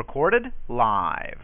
Recorded 0.00 0.50
live. 0.66 1.40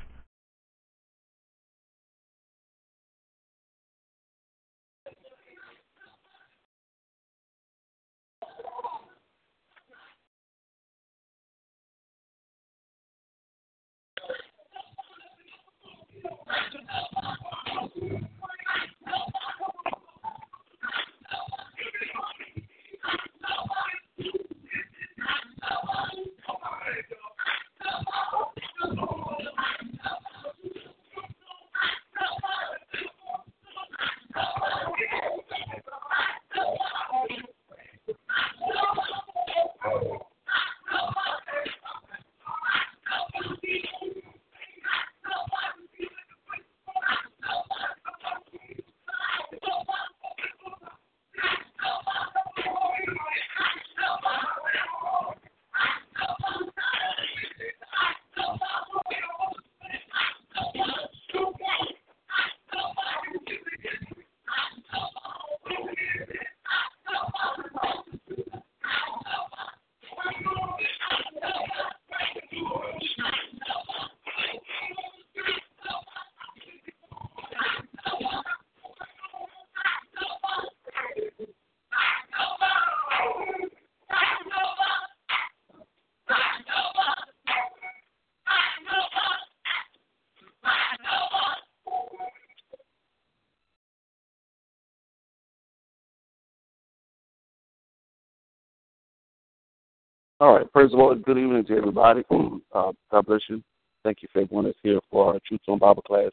Right. 100.77 100.93
of 100.93 101.01
all, 101.01 101.15
Good 101.15 101.39
evening 101.39 101.65
to 101.65 101.77
everybody. 101.79 102.23
Uh, 102.75 102.93
God 103.11 103.25
bless 103.25 103.41
you. 103.49 103.63
Thank 104.05 104.21
you 104.21 104.29
for 104.31 104.43
everyone 104.43 104.67
that's 104.67 104.77
here 104.83 105.01
for 105.11 105.33
our 105.33 105.41
Truth 105.49 105.63
on 105.69 105.79
Bible 105.79 106.03
class, 106.03 106.31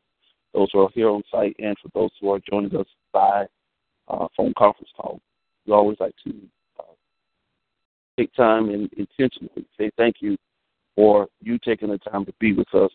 those 0.54 0.68
who 0.74 0.82
are 0.82 0.90
here 0.94 1.08
on 1.10 1.24
site, 1.32 1.56
and 1.60 1.78
for 1.82 1.88
those 1.94 2.10
who 2.20 2.30
are 2.32 2.40
joining 2.52 2.76
us 2.76 2.88
by 3.14 3.46
uh, 4.10 4.28
phone 4.36 4.54
conference 4.58 4.90
call. 4.98 5.22
We 5.66 5.72
always 5.72 5.98
like 6.02 6.14
to 6.26 6.34
uh, 6.78 6.92
take 8.20 8.34
time 8.34 8.68
and 8.68 8.92
intentionally 8.98 9.66
say 9.80 9.90
thank 9.96 10.18
you 10.20 10.36
for 10.98 11.30
you 11.40 11.58
taking 11.60 11.88
the 11.88 11.98
time 12.00 12.26
to 12.26 12.34
be 12.42 12.52
with 12.52 12.68
us 12.76 12.92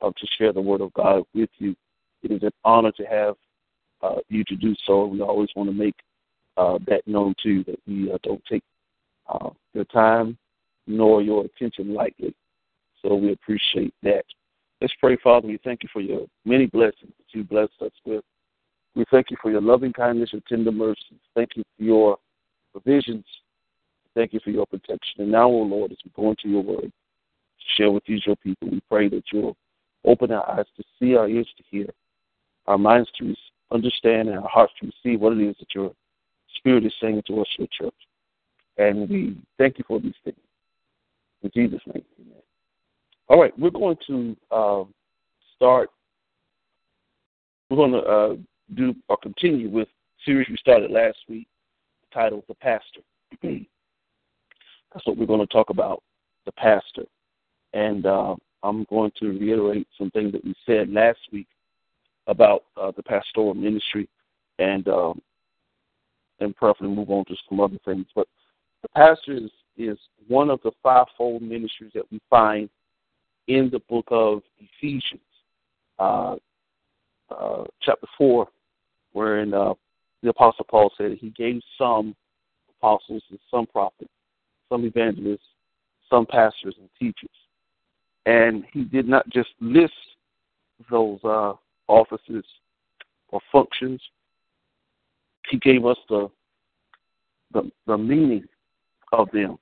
uh, 0.00 0.08
to 0.08 0.26
share 0.38 0.54
the 0.54 0.62
Word 0.62 0.80
of 0.80 0.94
God 0.94 1.24
with 1.34 1.50
you. 1.58 1.76
It 2.22 2.30
is 2.30 2.42
an 2.42 2.52
honor 2.64 2.92
to 2.92 3.04
have 3.04 3.34
uh, 4.00 4.20
you 4.30 4.42
to 4.44 4.56
do 4.56 4.74
so. 4.86 5.04
We 5.04 5.20
always 5.20 5.50
want 5.54 5.68
to 5.68 5.74
make 5.76 5.96
uh, 6.56 6.78
that 6.86 7.06
known 7.06 7.34
to 7.42 7.50
you 7.50 7.64
that 7.64 7.80
we 7.86 8.10
uh, 8.10 8.16
don't 8.22 8.42
take 8.50 8.62
uh, 9.28 9.50
your 9.74 9.84
time 9.84 10.38
nor 10.86 11.22
your 11.22 11.44
attention 11.44 11.94
lightly. 11.94 12.34
So 13.02 13.14
we 13.14 13.32
appreciate 13.32 13.94
that. 14.02 14.24
Let's 14.80 14.94
pray, 15.00 15.16
Father. 15.22 15.46
We 15.46 15.58
thank 15.62 15.82
you 15.82 15.88
for 15.92 16.00
your 16.00 16.26
many 16.44 16.66
blessings 16.66 17.12
that 17.18 17.38
you 17.38 17.44
blessed 17.44 17.72
us 17.80 17.92
with. 18.04 18.24
We 18.94 19.04
thank 19.10 19.30
you 19.30 19.36
for 19.40 19.50
your 19.50 19.60
loving 19.60 19.92
kindness 19.92 20.30
and 20.32 20.42
tender 20.46 20.72
mercies. 20.72 21.18
Thank 21.34 21.50
you 21.56 21.62
for 21.76 21.84
your 21.84 22.18
provisions. 22.72 23.24
Thank 24.14 24.32
you 24.32 24.40
for 24.42 24.50
your 24.50 24.66
protection. 24.66 25.20
And 25.20 25.30
now, 25.30 25.48
O 25.48 25.60
oh 25.60 25.62
Lord, 25.62 25.92
as 25.92 25.98
we 26.04 26.10
go 26.16 26.30
into 26.30 26.48
your 26.48 26.62
word, 26.62 26.90
to 26.90 27.66
share 27.76 27.90
with 27.90 28.04
these 28.06 28.26
your 28.26 28.36
people, 28.36 28.68
we 28.70 28.80
pray 28.90 29.08
that 29.08 29.22
you'll 29.32 29.56
open 30.04 30.32
our 30.32 30.50
eyes 30.50 30.66
to 30.76 30.84
see, 30.98 31.14
our 31.14 31.28
ears 31.28 31.48
to 31.56 31.62
hear, 31.70 31.86
our 32.66 32.78
minds 32.78 33.10
to 33.18 33.34
understand, 33.70 34.28
and 34.28 34.38
our 34.38 34.48
hearts 34.48 34.72
to 34.80 34.86
receive 34.86 35.20
what 35.20 35.34
it 35.34 35.40
is 35.40 35.56
that 35.60 35.74
your 35.74 35.92
Spirit 36.56 36.84
is 36.84 36.92
saying 37.00 37.22
to 37.26 37.40
us, 37.40 37.46
your 37.58 37.68
church. 37.68 37.94
And 38.76 39.08
we 39.08 39.36
thank 39.56 39.78
you 39.78 39.84
for 39.86 40.00
these 40.00 40.14
things. 40.24 40.36
In 41.42 41.50
Jesus' 41.54 41.80
name, 41.86 42.04
amen. 42.20 42.42
All 43.28 43.40
right, 43.40 43.56
we're 43.58 43.70
going 43.70 43.96
to 44.06 44.36
uh, 44.50 44.84
start. 45.56 45.90
We're 47.68 47.76
going 47.76 47.92
to 47.92 47.98
uh, 47.98 48.36
do 48.74 48.94
or 49.08 49.16
continue 49.16 49.68
with 49.70 49.88
series 50.24 50.48
we 50.48 50.56
started 50.56 50.90
last 50.90 51.18
week, 51.28 51.46
titled 52.12 52.44
"The 52.48 52.54
Pastor." 52.54 53.00
That's 54.92 55.06
what 55.06 55.16
we're 55.16 55.26
going 55.26 55.40
to 55.40 55.46
talk 55.46 55.70
about, 55.70 56.02
the 56.46 56.52
pastor. 56.52 57.04
And 57.72 58.06
uh, 58.06 58.34
I'm 58.62 58.84
going 58.90 59.12
to 59.20 59.28
reiterate 59.28 59.86
some 59.96 60.10
things 60.10 60.32
that 60.32 60.44
we 60.44 60.54
said 60.66 60.90
last 60.90 61.20
week 61.32 61.46
about 62.26 62.64
uh, 62.76 62.92
the 62.96 63.02
pastoral 63.02 63.54
ministry, 63.54 64.08
and 64.58 64.86
um, 64.88 65.20
and 66.40 66.56
preferably 66.56 66.94
move 66.94 67.10
on 67.10 67.24
to 67.26 67.36
some 67.48 67.60
other 67.60 67.78
things. 67.84 68.06
But 68.14 68.26
the 68.82 68.88
pastor 68.88 69.34
is, 69.34 69.50
is 69.88 69.98
one 70.28 70.50
of 70.50 70.60
the 70.62 70.72
fivefold 70.82 71.42
ministries 71.42 71.92
that 71.94 72.10
we 72.10 72.20
find 72.28 72.68
in 73.48 73.70
the 73.70 73.80
book 73.88 74.06
of 74.10 74.42
Ephesians, 74.58 75.20
uh, 75.98 76.36
uh, 77.30 77.64
chapter 77.82 78.06
4, 78.16 78.46
wherein 79.12 79.54
uh, 79.54 79.74
the 80.22 80.30
Apostle 80.30 80.66
Paul 80.68 80.92
said 80.96 81.16
he 81.18 81.30
gave 81.30 81.60
some 81.78 82.14
apostles 82.78 83.22
and 83.30 83.38
some 83.50 83.66
prophets, 83.66 84.10
some 84.68 84.84
evangelists, 84.84 85.40
some 86.08 86.26
pastors 86.26 86.74
and 86.78 86.88
teachers. 86.98 87.30
And 88.26 88.64
he 88.72 88.84
did 88.84 89.08
not 89.08 89.28
just 89.30 89.50
list 89.60 89.92
those 90.90 91.18
uh, 91.24 91.54
offices 91.88 92.44
or 93.28 93.40
functions, 93.50 94.00
he 95.48 95.58
gave 95.58 95.84
us 95.86 95.96
the, 96.08 96.30
the, 97.52 97.70
the 97.86 97.98
meaning 97.98 98.44
of 99.12 99.28
them 99.32 99.58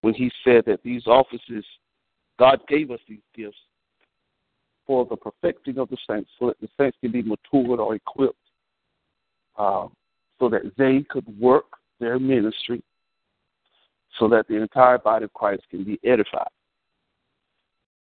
when 0.00 0.14
he 0.14 0.30
said 0.44 0.64
that 0.66 0.82
these 0.82 1.06
offices, 1.06 1.64
God 2.38 2.60
gave 2.68 2.90
us 2.90 3.00
these 3.08 3.18
gifts 3.34 3.58
for 4.86 5.06
the 5.06 5.16
perfecting 5.16 5.78
of 5.78 5.88
the 5.90 5.98
saints, 6.08 6.30
so 6.38 6.46
that 6.46 6.60
the 6.60 6.68
saints 6.78 6.96
can 7.00 7.12
be 7.12 7.22
matured 7.22 7.80
or 7.80 7.94
equipped, 7.94 8.36
uh, 9.58 9.86
so 10.38 10.48
that 10.48 10.62
they 10.78 11.04
could 11.10 11.26
work 11.38 11.66
their 12.00 12.18
ministry, 12.18 12.82
so 14.18 14.28
that 14.28 14.48
the 14.48 14.56
entire 14.56 14.98
body 14.98 15.24
of 15.24 15.32
Christ 15.34 15.62
can 15.70 15.84
be 15.84 15.98
edified. 16.04 16.48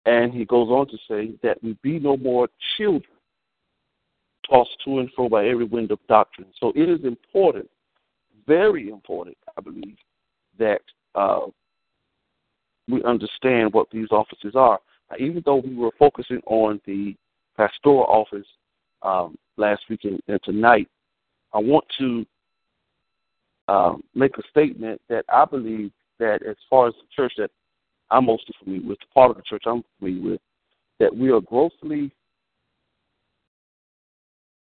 And 0.05 0.33
he 0.33 0.45
goes 0.45 0.69
on 0.69 0.87
to 0.87 0.97
say 1.07 1.33
that 1.43 1.61
we 1.61 1.77
be 1.81 1.99
no 1.99 2.15
more 2.15 2.47
children, 2.77 3.03
tossed 4.49 4.77
to 4.85 4.99
and 4.99 5.09
fro 5.15 5.27
by 5.27 5.47
every 5.47 5.65
wind 5.65 5.91
of 5.91 5.99
doctrine. 6.07 6.47
So 6.59 6.71
it 6.75 6.89
is 6.89 7.03
important 7.03 7.69
very 8.49 8.89
important, 8.89 9.37
I 9.55 9.61
believe, 9.61 9.97
that 10.57 10.81
uh, 11.13 11.41
we 12.89 13.03
understand 13.03 13.73
what 13.73 13.87
these 13.91 14.07
offices 14.11 14.55
are. 14.55 14.79
Now, 15.09 15.17
even 15.19 15.43
though 15.45 15.57
we 15.57 15.75
were 15.75 15.91
focusing 15.97 16.41
on 16.45 16.81
the 16.85 17.15
pastoral 17.57 18.05
office 18.05 18.47
um, 19.01 19.37
last 19.57 19.81
week 19.89 20.01
and, 20.03 20.21
and, 20.27 20.39
tonight, 20.43 20.87
I 21.53 21.59
want 21.59 21.85
to 21.99 22.25
um, 23.67 24.03
make 24.15 24.37
a 24.37 24.43
statement 24.49 25.01
that 25.09 25.25
I 25.31 25.45
believe 25.45 25.91
that 26.19 26.45
as 26.47 26.55
far 26.69 26.87
as 26.87 26.93
the 26.95 27.07
church 27.15 27.33
that 27.37 27.51
I'm 28.11 28.25
mostly 28.25 28.55
familiar 28.61 28.87
with, 28.87 28.99
the 28.99 29.05
part 29.13 29.31
of 29.31 29.37
the 29.37 29.43
church 29.43 29.63
I'm 29.65 29.83
familiar 29.99 30.31
with, 30.31 30.41
that 30.99 31.15
we 31.15 31.31
are 31.31 31.41
grossly 31.41 32.11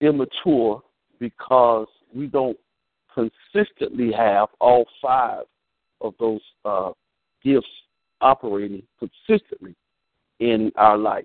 immature 0.00 0.82
because 1.18 1.88
we 2.14 2.26
don't 2.26 2.58
consistently 3.14 4.12
have 4.12 4.48
all 4.60 4.86
five 5.00 5.44
of 6.00 6.14
those 6.20 6.40
uh, 6.64 6.90
gifts 7.42 7.66
operating 8.20 8.82
consistently 8.98 9.74
in 10.40 10.72
our 10.76 10.96
life. 10.96 11.24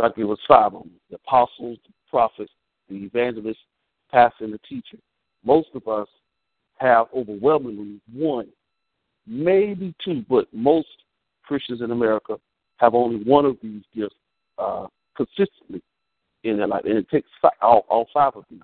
I 0.00 0.06
it 0.16 0.24
was 0.24 0.38
five 0.46 0.74
of 0.74 0.82
them 0.82 0.92
the 1.10 1.16
apostles, 1.16 1.78
the 1.86 1.92
prophets, 2.08 2.52
the 2.88 2.96
evangelists, 2.96 3.58
pastor, 4.10 4.44
and 4.44 4.52
the 4.52 4.60
teacher. 4.68 4.98
Most 5.44 5.68
of 5.74 5.86
us 5.88 6.08
have 6.76 7.06
overwhelmingly 7.14 8.00
one, 8.12 8.48
maybe 9.26 9.94
two, 10.04 10.24
but 10.28 10.46
most 10.52 10.88
Christians 11.42 11.80
in 11.80 11.90
America 11.90 12.38
have 12.76 12.94
only 12.94 13.24
one 13.24 13.44
of 13.44 13.56
these 13.62 13.82
gifts 13.94 14.14
uh, 14.58 14.86
consistently 15.16 15.82
in 16.44 16.58
their 16.58 16.68
life, 16.68 16.84
and 16.84 16.96
it 16.96 17.08
takes 17.10 17.28
five, 17.42 17.52
all, 17.60 17.84
all 17.88 18.06
five 18.14 18.36
of 18.36 18.44
these. 18.50 18.60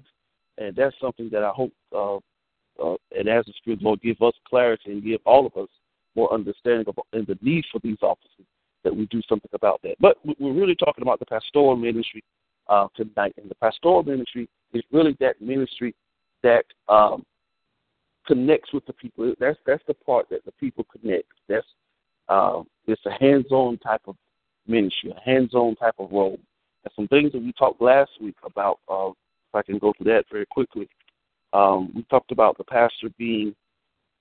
And 0.58 0.76
that's 0.76 0.94
something 1.00 1.28
that 1.30 1.42
I 1.42 1.50
hope, 1.50 1.72
uh, 1.92 2.16
uh, 2.80 2.96
and 3.16 3.28
as 3.28 3.44
the 3.46 3.52
Spirit 3.58 3.82
Lord 3.82 4.00
give 4.02 4.22
us 4.22 4.34
clarity 4.48 4.92
and 4.92 5.02
give 5.02 5.20
all 5.24 5.46
of 5.46 5.56
us 5.60 5.68
more 6.14 6.32
understanding 6.32 6.86
of 6.88 6.98
and 7.12 7.26
the 7.26 7.38
need 7.42 7.64
for 7.70 7.80
these 7.80 7.98
offices, 8.02 8.46
that 8.82 8.94
we 8.94 9.06
do 9.06 9.20
something 9.28 9.50
about 9.52 9.80
that. 9.82 9.96
But 10.00 10.18
we're 10.24 10.52
really 10.52 10.74
talking 10.74 11.02
about 11.02 11.18
the 11.18 11.26
pastoral 11.26 11.76
ministry 11.76 12.22
uh, 12.68 12.88
tonight, 12.94 13.34
and 13.40 13.50
the 13.50 13.54
pastoral 13.56 14.02
ministry 14.02 14.48
is 14.72 14.82
really 14.92 15.16
that 15.20 15.40
ministry 15.40 15.94
that 16.42 16.64
um, 16.88 17.24
connects 18.26 18.72
with 18.72 18.84
the 18.86 18.92
people. 18.92 19.34
That's 19.40 19.58
that's 19.66 19.82
the 19.86 19.94
part 19.94 20.28
that 20.30 20.44
the 20.44 20.52
people 20.52 20.84
connect. 20.84 21.28
That's 21.48 21.66
uh, 22.28 22.62
it's 22.86 23.04
a 23.06 23.12
hands-on 23.12 23.78
type 23.78 24.02
of 24.06 24.16
ministry, 24.66 25.12
a 25.16 25.20
hands-on 25.20 25.76
type 25.76 25.94
of 25.98 26.10
role. 26.10 26.38
And 26.84 26.92
some 26.94 27.08
things 27.08 27.32
that 27.32 27.42
we 27.42 27.52
talked 27.52 27.80
last 27.80 28.10
week 28.20 28.36
about. 28.44 28.78
Uh, 28.88 29.10
if 29.10 29.58
I 29.58 29.62
can 29.62 29.78
go 29.78 29.92
through 29.96 30.12
that 30.12 30.24
very 30.32 30.46
quickly, 30.46 30.88
um, 31.52 31.92
we 31.94 32.02
talked 32.04 32.32
about 32.32 32.58
the 32.58 32.64
pastor 32.64 33.08
being 33.16 33.54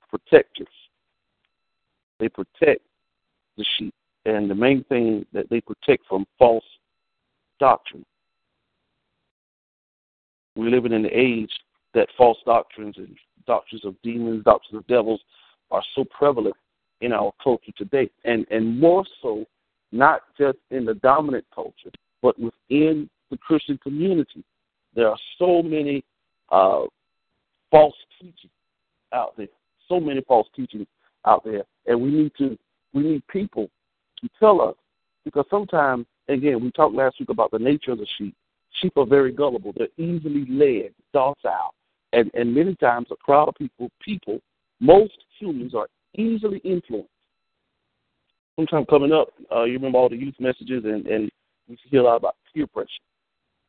protectors. 0.09 0.67
They 2.23 2.29
protect 2.29 2.81
the 3.57 3.65
sheep, 3.77 3.93
and 4.23 4.49
the 4.49 4.55
main 4.55 4.85
thing 4.85 5.25
that 5.33 5.49
they 5.49 5.59
protect 5.59 6.07
from 6.07 6.25
false 6.39 6.63
doctrine. 7.59 8.05
We're 10.55 10.69
living 10.69 10.93
in 10.93 11.03
an 11.03 11.11
age 11.13 11.51
that 11.93 12.07
false 12.17 12.37
doctrines 12.45 12.95
and 12.95 13.13
doctrines 13.45 13.83
of 13.83 14.01
demons, 14.03 14.45
doctrines 14.45 14.77
of 14.79 14.87
devils 14.87 15.19
are 15.69 15.83
so 15.95 16.05
prevalent 16.05 16.55
in 17.01 17.11
our 17.11 17.33
culture 17.43 17.73
today. 17.77 18.09
And 18.23 18.47
and 18.49 18.79
more 18.79 19.03
so 19.21 19.43
not 19.91 20.21
just 20.39 20.59
in 20.71 20.85
the 20.85 20.93
dominant 20.93 21.43
culture, 21.53 21.91
but 22.21 22.39
within 22.39 23.09
the 23.31 23.37
Christian 23.37 23.77
community. 23.79 24.45
There 24.95 25.09
are 25.09 25.19
so 25.37 25.61
many 25.61 26.05
uh, 26.49 26.83
false 27.69 27.95
teachings 28.17 28.53
out 29.11 29.35
there. 29.35 29.47
So 29.89 29.99
many 29.99 30.21
false 30.21 30.47
teachings 30.55 30.87
out 31.25 31.43
there. 31.43 31.63
And 31.85 32.01
we 32.01 32.11
need 32.11 32.31
to 32.37 32.57
we 32.93 33.03
need 33.03 33.27
people 33.27 33.69
to 34.21 34.29
tell 34.39 34.61
us 34.61 34.75
because 35.25 35.45
sometimes 35.49 36.05
again 36.27 36.63
we 36.63 36.71
talked 36.71 36.95
last 36.95 37.19
week 37.19 37.29
about 37.29 37.51
the 37.51 37.59
nature 37.59 37.91
of 37.91 37.99
the 37.99 38.07
sheep. 38.17 38.35
Sheep 38.81 38.93
are 38.97 39.05
very 39.05 39.31
gullible. 39.31 39.73
They're 39.75 39.87
easily 39.97 40.45
led, 40.49 40.93
docile 41.13 41.73
and 42.13 42.31
and 42.33 42.53
many 42.53 42.75
times 42.75 43.07
a 43.11 43.15
crowd 43.15 43.49
of 43.49 43.55
people, 43.55 43.89
people, 43.99 44.39
most 44.79 45.13
humans 45.39 45.75
are 45.75 45.87
easily 46.15 46.59
influenced. 46.59 47.09
Sometime 48.55 48.85
coming 48.85 49.11
up, 49.11 49.29
uh, 49.53 49.63
you 49.63 49.73
remember 49.73 49.97
all 49.97 50.09
the 50.09 50.15
youth 50.15 50.35
messages, 50.39 50.85
and 50.85 51.05
and 51.07 51.29
we 51.67 51.77
hear 51.89 52.01
a 52.01 52.03
lot 52.03 52.17
about 52.17 52.35
peer 52.53 52.67
pressure. 52.67 52.87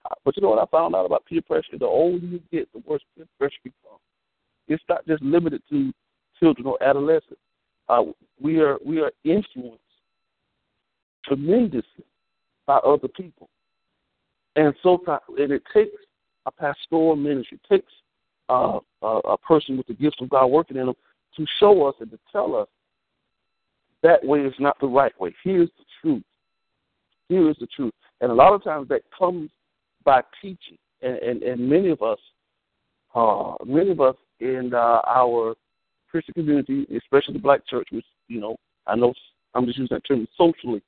Uh, 0.05 0.15
but 0.25 0.37
you 0.37 0.43
know 0.43 0.51
what 0.51 0.63
I 0.63 0.67
found 0.71 0.95
out 0.95 1.07
about 1.07 1.25
peer 1.25 1.41
pressure? 1.41 1.79
The 1.79 1.87
older 1.87 2.25
you 2.25 2.41
get, 2.53 2.71
the 2.73 2.83
worse 2.87 3.03
peer 3.17 3.27
pressure 3.39 3.57
becomes. 3.65 4.01
It's 4.69 4.85
not 4.89 5.07
just 5.07 5.23
limited 5.23 5.63
to 5.71 5.93
children 6.39 6.67
or 6.67 6.83
adolescents. 6.83 7.41
Uh, 7.89 8.05
we 8.41 8.61
are 8.61 8.79
we 8.85 9.01
are 9.01 9.13
influenced 9.25 9.81
tremendously 11.25 12.05
by 12.67 12.77
other 12.77 13.09
people, 13.09 13.49
and 14.57 14.75
so 14.83 15.03
and 15.39 15.53
it 15.53 15.63
takes 15.73 15.97
a 16.47 16.51
pastoral 16.51 17.17
ministry, 17.17 17.59
it 17.63 17.75
takes 17.75 17.93
uh, 18.49 18.79
a, 19.03 19.07
a 19.07 19.39
person 19.39 19.77
with 19.77 19.87
the 19.87 19.95
gifts 19.95 20.19
of 20.21 20.29
God 20.29 20.47
working 20.47 20.77
in 20.77 20.87
them 20.87 20.95
to 21.37 21.47
show 21.59 21.87
us 21.87 21.95
and 22.01 22.11
to 22.11 22.19
tell 22.31 22.55
us 22.55 22.69
that 24.03 24.25
way 24.25 24.41
is 24.41 24.55
not 24.59 24.79
the 24.81 24.87
right 24.87 25.19
way. 25.21 25.35
Here's 25.43 25.71
the 25.79 25.85
truth. 26.01 26.23
Here 27.29 27.49
is 27.49 27.57
the 27.59 27.67
truth. 27.67 27.95
And 28.21 28.31
a 28.31 28.35
lot 28.35 28.53
of 28.53 28.63
times 28.63 28.89
that 28.89 29.03
comes 29.17 29.51
by 30.05 30.23
teaching. 30.43 30.79
And, 31.01 31.17
and, 31.17 31.43
and 31.43 31.69
many 31.69 31.89
of 31.89 32.03
us, 32.03 32.19
uh, 33.15 33.55
many 33.65 33.91
of 33.91 34.01
us 34.01 34.17
in 34.41 34.73
uh, 34.75 35.01
our 35.07 35.55
Christian 36.15 36.35
community, 36.35 36.87
especially 36.97 37.35
the 37.35 37.41
black 37.41 37.67
church, 37.67 37.89
which, 37.91 38.05
you 38.29 38.41
know, 38.41 38.55
I 38.87 38.95
know 38.95 39.13
I'm 39.53 39.67
just 39.67 39.79
using 39.79 39.97
that 39.97 40.07
term 40.07 40.29
socially, 40.39 40.81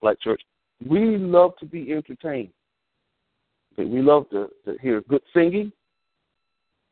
black 0.00 0.20
church, 0.20 0.40
we 0.88 1.18
love 1.18 1.56
to 1.58 1.66
be 1.66 1.92
entertained. 1.92 2.50
Okay, 3.72 3.84
we 3.84 4.00
love 4.00 4.30
to, 4.30 4.48
to 4.64 4.78
hear 4.80 5.00
good 5.08 5.22
singing. 5.34 5.72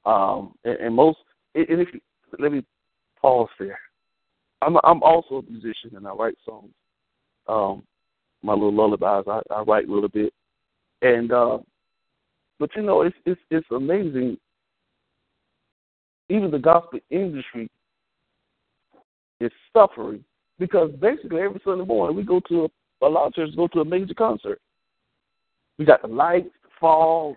Um, 0.05 0.55
and, 0.65 0.77
and 0.79 0.95
most, 0.97 1.19
and 1.55 1.67
if 1.69 1.87
you, 1.95 2.01
let 2.41 2.51
me 2.51 2.65
pause 3.21 3.49
there. 3.61 3.79
I'm 4.61 4.77
I'm 4.83 5.01
also 5.05 5.37
a 5.37 5.43
musician 5.43 5.95
and 5.95 6.05
I 6.07 6.11
write 6.11 6.35
songs. 6.45 6.73
Um, 7.47 7.85
my 8.43 8.55
little 8.55 8.75
lullabies 8.75 9.25
I, 9.29 9.41
I 9.55 9.63
write 9.63 9.89
a 9.89 9.93
little 9.93 10.09
bit, 10.09 10.33
and 11.03 11.31
uh, 11.31 11.59
but 12.59 12.71
you 12.75 12.83
know 12.83 13.03
it's 13.03 13.17
it's 13.25 13.41
it's 13.53 13.67
amazing. 13.71 14.37
Even 16.29 16.51
the 16.51 16.59
gospel 16.59 16.99
industry 17.11 17.71
is 19.41 19.53
suffering 19.73 20.25
because 20.59 20.91
basically 21.01 21.41
every 21.41 21.61
Sunday 21.65 21.85
morning 21.85 22.17
we 22.17 22.23
go 22.23 22.41
to 22.49 22.65
a, 22.65 23.07
a 23.07 23.09
lot 23.09 23.29
of 23.29 23.35
churches 23.35 23.55
go 23.55 23.69
to 23.69 23.81
a 23.81 23.85
major 23.85 24.15
concert. 24.15 24.61
We 25.79 25.85
got 25.85 26.03
the 26.03 26.09
lights, 26.09 26.51
the 26.63 26.69
fall, 26.81 27.37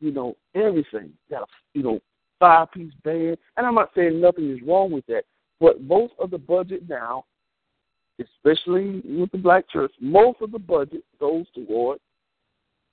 you 0.00 0.10
know, 0.10 0.36
everything. 0.54 1.12
You 1.28 1.36
got 1.36 1.42
a 1.42 1.46
you 1.74 1.82
know, 1.82 2.00
five 2.38 2.72
piece 2.72 2.92
band. 3.04 3.38
And 3.56 3.66
I'm 3.66 3.74
not 3.74 3.90
saying 3.94 4.20
nothing 4.20 4.50
is 4.50 4.60
wrong 4.66 4.90
with 4.90 5.06
that. 5.06 5.24
But 5.60 5.82
most 5.82 6.14
of 6.18 6.30
the 6.30 6.38
budget 6.38 6.88
now, 6.88 7.24
especially 8.20 9.02
with 9.04 9.30
the 9.30 9.38
black 9.38 9.68
church, 9.68 9.92
most 10.00 10.40
of 10.42 10.52
the 10.52 10.58
budget 10.58 11.02
goes 11.20 11.46
toward 11.54 11.98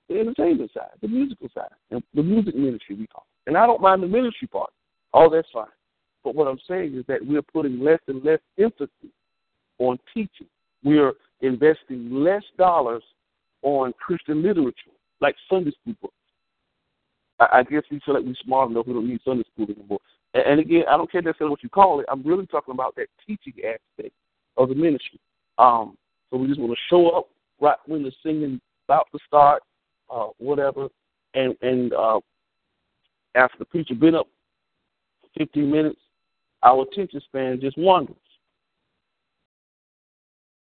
the 0.09 0.19
entertainment 0.19 0.71
side, 0.73 0.91
the 1.01 1.07
musical 1.07 1.49
side, 1.53 1.71
and 1.91 2.03
the 2.13 2.23
music 2.23 2.55
ministry 2.55 2.95
we 2.95 3.07
call 3.07 3.25
it. 3.25 3.49
And 3.49 3.57
I 3.57 3.65
don't 3.65 3.81
mind 3.81 4.03
the 4.03 4.07
ministry 4.07 4.47
part. 4.47 4.71
All 5.13 5.29
that's 5.29 5.47
fine. 5.53 5.65
But 6.23 6.35
what 6.35 6.47
I'm 6.47 6.59
saying 6.67 6.95
is 6.95 7.05
that 7.07 7.25
we're 7.25 7.41
putting 7.41 7.79
less 7.79 7.99
and 8.07 8.23
less 8.23 8.39
emphasis 8.57 8.89
on 9.79 9.99
teaching. 10.13 10.47
We're 10.83 11.13
investing 11.41 12.09
less 12.11 12.43
dollars 12.57 13.03
on 13.61 13.93
Christian 13.93 14.41
literature, 14.41 14.91
like 15.21 15.35
Sunday 15.49 15.71
school 15.81 15.95
books. 16.01 16.13
I, 17.39 17.59
I 17.59 17.63
guess 17.63 17.83
we 17.91 17.99
feel 18.05 18.15
like 18.15 18.23
we're 18.23 18.35
smart 18.43 18.71
enough. 18.71 18.87
We 18.87 18.93
don't 18.93 19.07
need 19.07 19.21
Sunday 19.23 19.43
school 19.53 19.67
anymore. 19.75 19.99
And, 20.33 20.43
and 20.45 20.59
again, 20.59 20.83
I 20.89 20.97
don't 20.97 21.11
care 21.11 21.21
necessarily 21.21 21.51
what 21.51 21.63
you 21.63 21.69
call 21.69 21.99
it. 21.99 22.05
I'm 22.09 22.23
really 22.23 22.47
talking 22.47 22.73
about 22.73 22.95
that 22.95 23.07
teaching 23.25 23.53
aspect 23.65 24.13
of 24.57 24.69
the 24.69 24.75
ministry. 24.75 25.19
Um, 25.57 25.97
so 26.29 26.37
we 26.37 26.47
just 26.47 26.59
want 26.59 26.71
to 26.71 26.79
show 26.89 27.09
up 27.09 27.27
right 27.61 27.77
when 27.85 28.03
the 28.03 28.11
singing 28.23 28.59
about 28.87 29.07
to 29.11 29.19
start, 29.27 29.63
uh, 30.09 30.27
whatever, 30.39 30.87
and 31.33 31.55
and 31.61 31.93
uh, 31.93 32.19
after 33.35 33.57
the 33.59 33.65
preacher 33.65 33.95
been 33.95 34.15
up 34.15 34.27
for 35.33 35.45
15 35.45 35.69
minutes, 35.69 35.99
our 36.63 36.83
attention 36.83 37.21
span 37.21 37.59
just 37.59 37.77
wanders. 37.77 38.15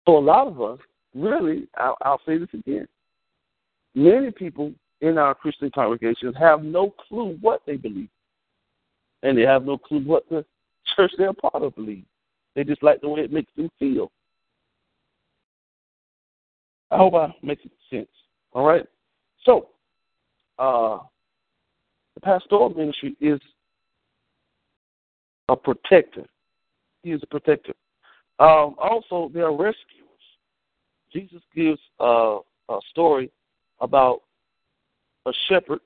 So 0.06 0.16
a 0.16 0.18
lot 0.18 0.46
of 0.46 0.60
us, 0.60 0.78
really, 1.14 1.68
I'll, 1.76 1.96
I'll 2.02 2.20
say 2.26 2.38
this 2.38 2.48
again. 2.54 2.86
Many 3.94 4.30
people 4.30 4.72
in 5.00 5.18
our 5.18 5.34
Christian 5.34 5.70
congregations 5.70 6.34
have 6.38 6.62
no 6.62 6.94
clue 7.08 7.36
what 7.40 7.62
they 7.66 7.76
believe. 7.76 8.08
And 9.22 9.36
they 9.36 9.42
have 9.42 9.64
no 9.64 9.76
clue 9.76 10.00
what 10.00 10.28
the 10.30 10.44
church 10.96 11.12
they're 11.18 11.32
part 11.32 11.62
of 11.62 11.74
believes. 11.74 12.06
They 12.54 12.64
just 12.64 12.82
like 12.82 13.00
the 13.00 13.08
way 13.08 13.20
it 13.20 13.32
makes 13.32 13.52
them 13.56 13.70
feel. 13.78 14.10
I 16.90 16.96
hope 16.96 17.14
I 17.14 17.34
make 17.42 17.60
sense. 17.90 18.08
All 18.52 18.64
right? 18.66 18.84
So, 19.44 19.68
uh, 20.58 20.98
the 22.14 22.20
pastoral 22.20 22.70
ministry 22.70 23.16
is 23.20 23.40
a 25.50 25.56
protector. 25.56 26.24
He 27.02 27.10
is 27.10 27.20
a 27.22 27.26
protector. 27.26 27.74
Um, 28.38 28.76
also, 28.78 29.30
there 29.34 29.46
are 29.46 29.52
rescuers. 29.52 29.76
Jesus 31.12 31.42
gives 31.54 31.80
uh, 31.98 32.38
a 32.68 32.78
story 32.90 33.30
about 33.80 34.22
a 35.26 35.32
shepherd 35.48 35.80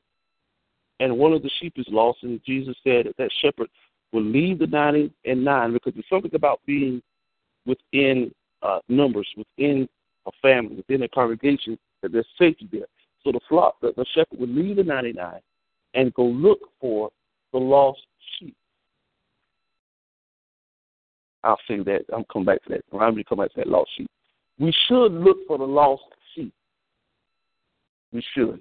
and 1.01 1.19
one 1.19 1.33
of 1.33 1.43
the 1.43 1.51
sheep 1.61 1.75
is 1.77 1.87
lost, 1.89 2.19
and 2.23 2.41
Jesus 2.45 2.77
said 2.85 3.07
that 3.07 3.17
that 3.17 3.31
shepherd 3.43 3.69
will 4.13 4.23
leave 4.23 4.59
the 4.59 4.67
ninety 4.67 5.13
and 5.25 5.45
nine 5.45 5.73
because 5.73 5.93
there's 5.95 6.09
something 6.09 6.35
about 6.35 6.61
being 6.67 7.03
within 7.67 8.31
uh, 8.63 8.79
numbers, 8.89 9.29
within 9.37 9.89
a 10.27 10.31
family, 10.41 10.77
within 10.77 11.03
a 11.03 11.09
congregation, 11.09 11.79
that 12.03 12.13
there's 12.13 12.27
safety 12.39 12.69
there. 12.71 12.87
So 13.25 13.33
the 13.33 13.41
flock, 13.49 13.81
the, 13.81 13.93
the 13.97 14.05
shepherd 14.15 14.39
would 14.39 14.51
leave 14.51 14.77
the 14.77 14.85
99 14.85 15.41
and 15.95 16.15
go 16.15 16.25
look 16.25 16.61
for 16.81 17.11
the 17.53 17.59
lost 17.59 18.01
sheep. 18.39 18.57
I'll 21.45 21.61
say 21.69 21.79
that. 21.83 22.05
I'm 22.15 22.25
coming 22.33 22.47
back 22.47 22.63
to 22.65 22.71
that. 22.71 22.85
I'm 22.93 22.99
going 22.99 23.17
to 23.17 23.25
come 23.25 23.39
back 23.39 23.53
to 23.53 23.59
that 23.59 23.69
lost 23.69 23.91
sheep. 23.97 24.11
We 24.59 24.75
should 24.89 25.13
look 25.13 25.39
for 25.47 25.59
the 25.59 25.65
lost 25.65 26.03
sheep. 26.35 26.53
We 28.13 28.25
should. 28.35 28.61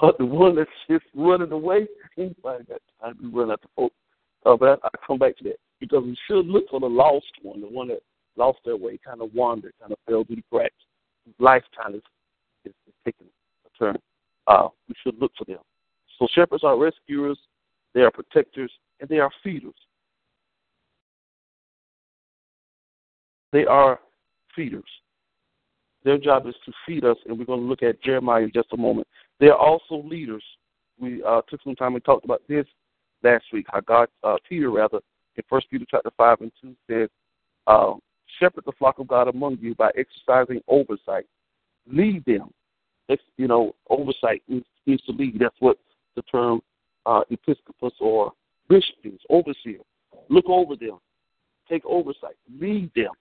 But 0.00 0.18
the 0.18 0.26
one 0.26 0.56
that's 0.56 0.70
just 0.88 1.04
running 1.14 1.52
away, 1.52 1.86
anybody 2.16 2.64
got 2.64 2.80
time 3.00 3.16
to 3.20 3.36
run 3.36 3.50
after 3.50 3.68
folks. 3.76 3.94
Uh, 4.44 4.56
but 4.56 4.80
I, 4.82 4.88
I 4.88 4.90
come 5.06 5.18
back 5.18 5.36
to 5.38 5.44
that 5.44 5.56
because 5.78 6.04
we 6.04 6.16
should 6.26 6.46
look 6.46 6.68
for 6.70 6.80
the 6.80 6.86
lost 6.86 7.30
one, 7.42 7.60
the 7.60 7.68
one 7.68 7.88
that 7.88 8.00
lost 8.36 8.58
their 8.64 8.76
way, 8.76 8.98
kind 9.04 9.20
of 9.20 9.34
wandered, 9.34 9.72
kind 9.80 9.92
of 9.92 9.98
fell 10.06 10.24
through 10.24 10.36
the 10.36 10.44
cracks. 10.50 10.74
Life 11.38 11.64
kind 11.80 11.94
of 11.94 12.02
is, 12.64 12.72
is 12.86 12.94
taking 13.04 13.26
a 13.66 13.78
turn. 13.78 13.98
Uh, 14.46 14.68
we 14.88 14.94
should 15.02 15.18
look 15.20 15.32
for 15.36 15.44
them. 15.44 15.58
So 16.18 16.26
shepherds 16.32 16.64
are 16.64 16.78
rescuers, 16.78 17.38
they 17.94 18.00
are 18.00 18.10
protectors, 18.10 18.70
and 19.00 19.08
they 19.08 19.18
are 19.18 19.30
feeders. 19.42 19.74
They 23.52 23.66
are 23.66 24.00
feeders. 24.54 24.84
Their 26.04 26.18
job 26.18 26.46
is 26.46 26.54
to 26.64 26.72
feed 26.86 27.04
us, 27.04 27.16
and 27.26 27.38
we're 27.38 27.44
going 27.44 27.60
to 27.60 27.66
look 27.66 27.82
at 27.82 28.02
Jeremiah 28.02 28.44
in 28.44 28.52
just 28.54 28.72
a 28.72 28.76
moment. 28.76 29.06
They 29.38 29.48
are 29.48 29.58
also 29.58 30.02
leaders. 30.02 30.42
We 30.98 31.22
uh, 31.22 31.42
took 31.48 31.62
some 31.62 31.76
time 31.76 31.94
and 31.94 32.04
talked 32.04 32.24
about 32.24 32.42
this 32.48 32.66
last 33.22 33.44
week. 33.52 33.66
How 33.68 33.80
God, 33.80 34.08
uh, 34.24 34.36
Peter 34.48 34.70
rather, 34.70 35.00
in 35.36 35.44
First 35.48 35.70
Peter 35.70 35.84
chapter 35.90 36.10
five 36.16 36.40
and 36.40 36.52
two 36.60 36.74
says, 36.88 37.08
uh, 37.66 37.94
"Shepherd 38.38 38.64
the 38.64 38.72
flock 38.78 38.98
of 38.98 39.08
God 39.08 39.28
among 39.28 39.58
you 39.60 39.74
by 39.74 39.90
exercising 39.96 40.62
oversight. 40.68 41.26
Lead 41.86 42.24
them." 42.24 42.52
It's, 43.08 43.22
you 43.36 43.48
know, 43.48 43.74
oversight 43.88 44.42
means, 44.48 44.64
to 44.86 45.12
lead. 45.12 45.38
That's 45.40 45.56
what 45.58 45.78
the 46.16 46.22
term 46.22 46.60
uh, 47.06 47.22
episcopus 47.30 47.92
or 48.00 48.32
bishop 48.68 48.96
is. 49.04 49.20
Overseer. 49.28 49.80
Look 50.28 50.48
over 50.48 50.76
them. 50.76 50.98
Take 51.68 51.84
oversight. 51.84 52.36
Lead 52.60 52.90
them. 52.94 53.12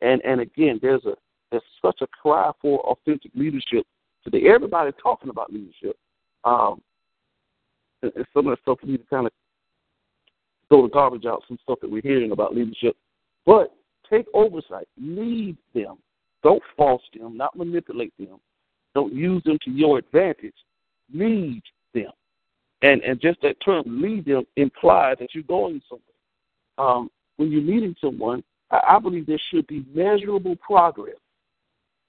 And 0.00 0.20
and 0.24 0.40
again, 0.40 0.78
there's 0.82 1.04
a 1.04 1.14
there's 1.50 1.62
such 1.80 2.00
a 2.02 2.06
cry 2.06 2.50
for 2.60 2.80
authentic 2.80 3.30
leadership 3.34 3.86
today. 4.24 4.48
Everybody's 4.48 4.94
talking 5.02 5.30
about 5.30 5.52
leadership. 5.52 5.96
Um, 6.44 6.80
some 8.02 8.46
of 8.46 8.56
the 8.56 8.56
stuff 8.62 8.78
we 8.82 8.92
need 8.92 8.98
to 8.98 9.06
kind 9.06 9.26
of 9.26 9.32
throw 10.68 10.82
the 10.82 10.88
garbage 10.88 11.24
out. 11.24 11.42
Some 11.48 11.58
stuff 11.62 11.78
that 11.80 11.90
we're 11.90 12.02
hearing 12.02 12.32
about 12.32 12.54
leadership, 12.54 12.96
but 13.44 13.74
take 14.10 14.26
oversight. 14.34 14.88
Lead 15.00 15.56
them. 15.74 15.96
Don't 16.42 16.62
false 16.76 17.02
them. 17.18 17.36
Not 17.36 17.56
manipulate 17.56 18.12
them. 18.18 18.38
Don't 18.94 19.12
use 19.12 19.42
them 19.44 19.58
to 19.64 19.70
your 19.70 19.98
advantage. 19.98 20.54
Lead 21.12 21.62
them. 21.94 22.12
And 22.82 23.02
and 23.02 23.20
just 23.20 23.40
that 23.42 23.56
term, 23.64 23.82
lead 23.86 24.26
them, 24.26 24.44
implies 24.56 25.16
that 25.20 25.34
you're 25.34 25.44
going 25.44 25.80
somewhere. 25.88 26.02
Um, 26.78 27.10
when 27.36 27.50
you're 27.50 27.62
leading 27.62 27.94
someone, 28.00 28.42
I, 28.70 28.98
believe 28.98 29.26
there 29.26 29.40
should 29.50 29.66
be 29.66 29.84
measurable 29.94 30.56
progress 30.56 31.16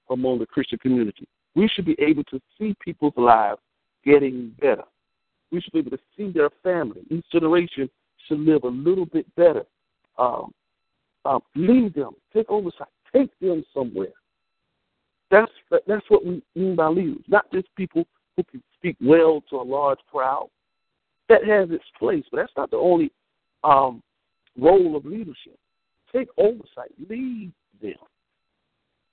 among 0.09 0.39
the 0.39 0.45
Christian 0.45 0.79
community. 0.79 1.27
We 1.55 1.67
should 1.67 1.85
be 1.85 1.95
able 1.99 2.23
to 2.25 2.39
see 2.57 2.75
people's 2.83 3.13
lives 3.15 3.59
getting 4.03 4.55
better. 4.59 4.83
We 5.51 5.61
should 5.61 5.73
be 5.73 5.79
able 5.79 5.91
to 5.91 5.99
see 6.15 6.31
their 6.31 6.49
family. 6.63 7.01
Each 7.09 7.25
generation 7.31 7.89
should 8.27 8.39
live 8.39 8.63
a 8.63 8.69
little 8.69 9.05
bit 9.05 9.25
better. 9.35 9.65
Um, 10.17 10.51
um, 11.25 11.41
lead 11.55 11.93
them, 11.93 12.15
take 12.33 12.49
oversight, 12.49 12.87
take 13.13 13.29
them 13.39 13.63
somewhere. 13.73 14.13
That's 15.29 15.51
that's 15.85 16.09
what 16.09 16.25
we 16.25 16.41
mean 16.55 16.75
by 16.75 16.87
leaders, 16.87 17.23
not 17.27 17.51
just 17.51 17.67
people 17.75 18.05
who 18.35 18.43
can 18.43 18.63
speak 18.77 18.95
well 19.01 19.43
to 19.49 19.57
a 19.57 19.61
large 19.61 19.99
crowd. 20.09 20.49
That 21.27 21.43
has 21.45 21.69
its 21.69 21.83
place, 21.99 22.23
but 22.31 22.37
that's 22.37 22.53
not 22.55 22.71
the 22.71 22.77
only 22.77 23.11
um, 23.65 24.01
role 24.57 24.95
of 24.95 25.05
leadership. 25.05 25.59
Take 26.17 26.29
oversight, 26.37 26.91
lead 27.09 27.51
them, 27.79 27.93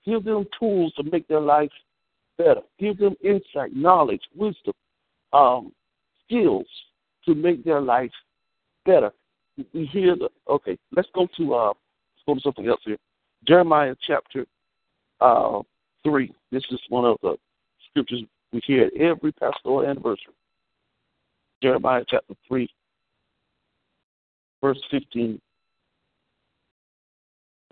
give 0.07 0.25
them 0.25 0.47
tools 0.59 0.95
to 0.95 1.03
make 1.03 1.29
their 1.29 1.41
lives 1.41 1.73
better, 2.39 2.63
give 2.79 2.97
them 2.97 3.15
insight, 3.23 3.77
knowledge, 3.77 4.23
wisdom, 4.35 4.73
um, 5.35 5.71
skills 6.25 6.67
to 7.27 7.35
make 7.35 7.63
their 7.63 7.83
life 7.83 8.11
better. 8.87 9.13
We 9.75 9.85
hear 9.85 10.17
the 10.17 10.31
okay. 10.49 10.79
Let's 10.97 11.09
go 11.15 11.29
to 11.37 11.55
uh, 11.55 11.69
let's 11.69 12.25
go 12.27 12.35
to 12.37 12.41
something 12.41 12.69
else 12.69 12.81
here. 12.87 12.97
Jeremiah 13.47 13.95
chapter 14.07 14.47
uh, 15.21 15.61
3. 16.05 16.33
This 16.51 16.65
is 16.71 16.81
one 16.89 17.05
of 17.05 17.19
the 17.23 17.37
scriptures 17.91 18.23
we 18.51 18.63
hear 18.65 18.87
at 18.87 18.97
every 18.97 19.33
pastoral 19.33 19.87
anniversary. 19.87 20.33
Jeremiah 21.63 22.05
chapter 22.09 22.35
3, 22.49 22.67
verse 24.63 24.83
15 24.91 25.39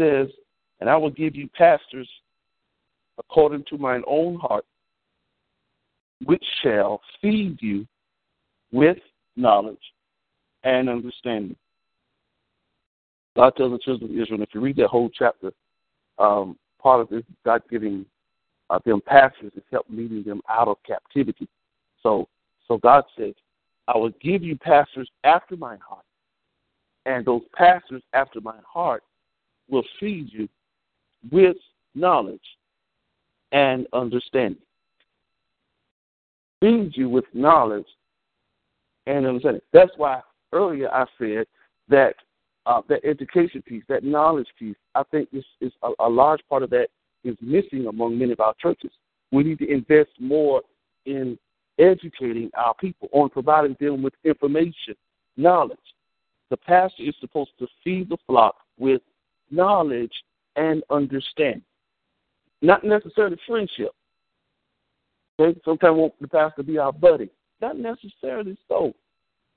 says, 0.00 0.28
And 0.80 0.88
I 0.88 0.96
will 0.96 1.10
give 1.10 1.34
you 1.34 1.48
pastors 1.48 2.08
according 3.18 3.64
to 3.70 3.78
mine 3.78 4.02
own 4.06 4.36
heart, 4.36 4.64
which 6.24 6.44
shall 6.62 7.00
feed 7.20 7.58
you 7.60 7.86
with 8.72 8.98
knowledge 9.36 9.76
and 10.64 10.88
understanding. 10.88 11.56
God 13.36 13.54
tells 13.56 13.72
the 13.72 13.78
children 13.78 14.10
of 14.10 14.18
Israel, 14.18 14.42
if 14.42 14.50
you 14.54 14.60
read 14.60 14.76
that 14.76 14.88
whole 14.88 15.10
chapter, 15.10 15.52
um, 16.18 16.58
part 16.80 17.00
of 17.00 17.08
this 17.08 17.22
God 17.44 17.62
giving 17.70 18.04
uh, 18.70 18.78
them 18.84 19.00
pastors 19.06 19.52
is 19.56 19.62
help 19.70 19.86
leading 19.88 20.22
them 20.22 20.40
out 20.48 20.68
of 20.68 20.76
captivity. 20.86 21.48
So, 22.02 22.28
so 22.68 22.78
God 22.78 23.04
says, 23.18 23.34
I 23.88 23.96
will 23.96 24.12
give 24.22 24.42
you 24.42 24.56
pastors 24.56 25.08
after 25.24 25.56
my 25.56 25.76
heart, 25.76 26.04
and 27.06 27.24
those 27.24 27.42
pastors 27.54 28.02
after 28.12 28.40
my 28.40 28.56
heart 28.66 29.02
will 29.68 29.84
feed 29.98 30.32
you 30.32 30.48
with 31.30 31.56
knowledge 31.94 32.40
and 33.52 33.86
understanding. 33.92 34.62
Feed 36.60 36.92
you 36.96 37.08
with 37.08 37.24
knowledge 37.32 37.86
and 39.06 39.26
understanding. 39.26 39.62
That's 39.72 39.92
why 39.96 40.20
earlier 40.52 40.90
I 40.92 41.06
said 41.18 41.46
that 41.88 42.14
uh, 42.66 42.80
that 42.88 43.04
education 43.04 43.60
piece, 43.62 43.82
that 43.88 44.04
knowledge 44.04 44.46
piece, 44.58 44.76
I 44.94 45.02
think 45.10 45.28
is, 45.32 45.44
is 45.60 45.72
a, 45.82 45.90
a 45.98 46.08
large 46.08 46.40
part 46.48 46.62
of 46.62 46.70
that 46.70 46.88
is 47.24 47.36
missing 47.40 47.86
among 47.88 48.18
many 48.18 48.32
of 48.32 48.40
our 48.40 48.54
churches. 48.60 48.90
We 49.32 49.42
need 49.42 49.58
to 49.58 49.68
invest 49.68 50.10
more 50.20 50.62
in 51.06 51.38
educating 51.78 52.50
our 52.56 52.74
people, 52.74 53.08
on 53.12 53.30
providing 53.30 53.76
them 53.80 54.02
with 54.02 54.14
information, 54.24 54.94
knowledge. 55.36 55.78
The 56.50 56.56
pastor 56.56 57.02
is 57.02 57.14
supposed 57.20 57.50
to 57.58 57.66
feed 57.82 58.10
the 58.10 58.18
flock 58.26 58.56
with 58.78 59.00
knowledge 59.52 60.12
and 60.56 60.82
understanding, 60.90 61.62
not 62.60 62.84
necessarily 62.84 63.36
friendship. 63.46 63.90
Okay? 65.38 65.58
Sometimes 65.64 65.96
want 65.96 66.14
the 66.20 66.28
pastor 66.28 66.62
to 66.62 66.62
be 66.62 66.78
our 66.78 66.92
buddy. 66.92 67.30
Not 67.60 67.78
necessarily 67.78 68.56
so. 68.68 68.92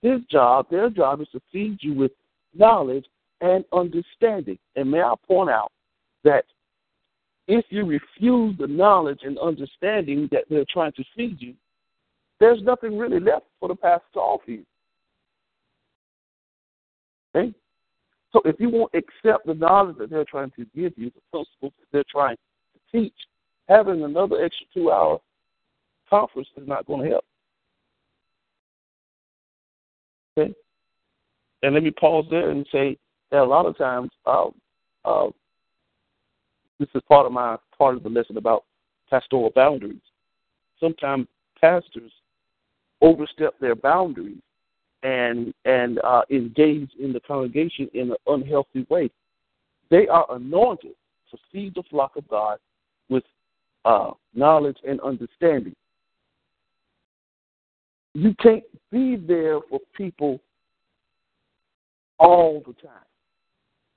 His 0.01 0.21
job, 0.29 0.67
their 0.69 0.89
job, 0.89 1.21
is 1.21 1.27
to 1.31 1.41
feed 1.51 1.77
you 1.81 1.93
with 1.93 2.11
knowledge 2.53 3.05
and 3.41 3.65
understanding. 3.73 4.59
And 4.75 4.91
may 4.91 5.01
I 5.01 5.13
point 5.27 5.49
out 5.49 5.71
that 6.23 6.45
if 7.47 7.65
you 7.69 7.85
refuse 7.85 8.55
the 8.57 8.67
knowledge 8.67 9.19
and 9.23 9.37
understanding 9.39 10.29
that 10.31 10.43
they're 10.49 10.65
trying 10.69 10.93
to 10.93 11.03
feed 11.15 11.41
you, 11.41 11.53
there's 12.39 12.61
nothing 12.63 12.97
really 12.97 13.19
left 13.19 13.45
for 13.59 13.69
the 13.69 13.75
pastor 13.75 14.05
to 14.13 14.19
offer 14.19 14.51
you. 14.51 14.65
Okay? 17.35 17.53
So 18.35 18.41
if 18.43 18.59
you 18.59 18.69
won't 18.69 18.93
accept 18.93 19.45
the 19.45 19.53
knowledge 19.53 19.95
that 19.97 20.09
they're 20.09 20.25
trying 20.25 20.51
to 20.57 20.65
give 20.75 20.91
you, 20.97 21.09
the 21.09 21.21
principles 21.31 21.71
that 21.79 21.87
they're 21.93 22.03
trying 22.11 22.35
to 22.35 22.91
teach, 22.91 23.13
having 23.69 24.03
another 24.03 24.43
extra 24.43 24.65
two 24.73 24.91
hour 24.91 25.21
conference 26.09 26.49
is 26.57 26.67
not 26.67 26.85
going 26.85 27.05
to 27.05 27.11
help. 27.11 27.25
Okay? 30.37 30.53
And 31.63 31.75
let 31.75 31.83
me 31.83 31.91
pause 31.91 32.25
there 32.29 32.49
and 32.49 32.67
say 32.73 32.97
that 33.31 33.39
a 33.39 33.45
lot 33.45 33.65
of 33.65 33.77
times 33.77 34.11
uh, 34.25 34.47
uh, 35.05 35.29
this 36.77 36.89
is 36.93 37.01
part 37.07 37.25
of 37.25 37.31
my 37.31 37.55
part 37.77 37.95
of 37.95 38.03
the 38.03 38.09
lesson 38.09 38.35
about 38.35 38.65
pastoral 39.09 39.53
boundaries. 39.55 39.95
Sometimes 40.77 41.27
pastors 41.61 42.11
overstep 43.01 43.57
their 43.61 43.75
boundaries 43.75 44.41
and 45.05 45.53
and 45.65 45.99
uh, 46.03 46.23
engage 46.31 46.89
in 46.99 47.13
the 47.13 47.19
congregation 47.21 47.87
in 47.93 48.09
an 48.09 48.17
unhealthy 48.25 48.87
way. 48.89 49.09
They 49.91 50.07
are 50.07 50.25
anointed 50.31 50.95
to 51.29 51.37
feed 51.51 51.75
the 51.75 51.83
flock 51.83 52.15
of 52.15 52.27
God 52.27 52.57
with 53.07 53.23
uh, 53.85 54.11
knowledge 54.33 54.77
and 54.85 54.99
understanding. 55.01 55.75
you 58.15 58.33
can't 58.41 58.63
be 58.91 59.15
there 59.15 59.59
for 59.69 59.79
people 59.95 60.39
all 62.17 62.63
the 62.65 62.73
time. 62.73 63.05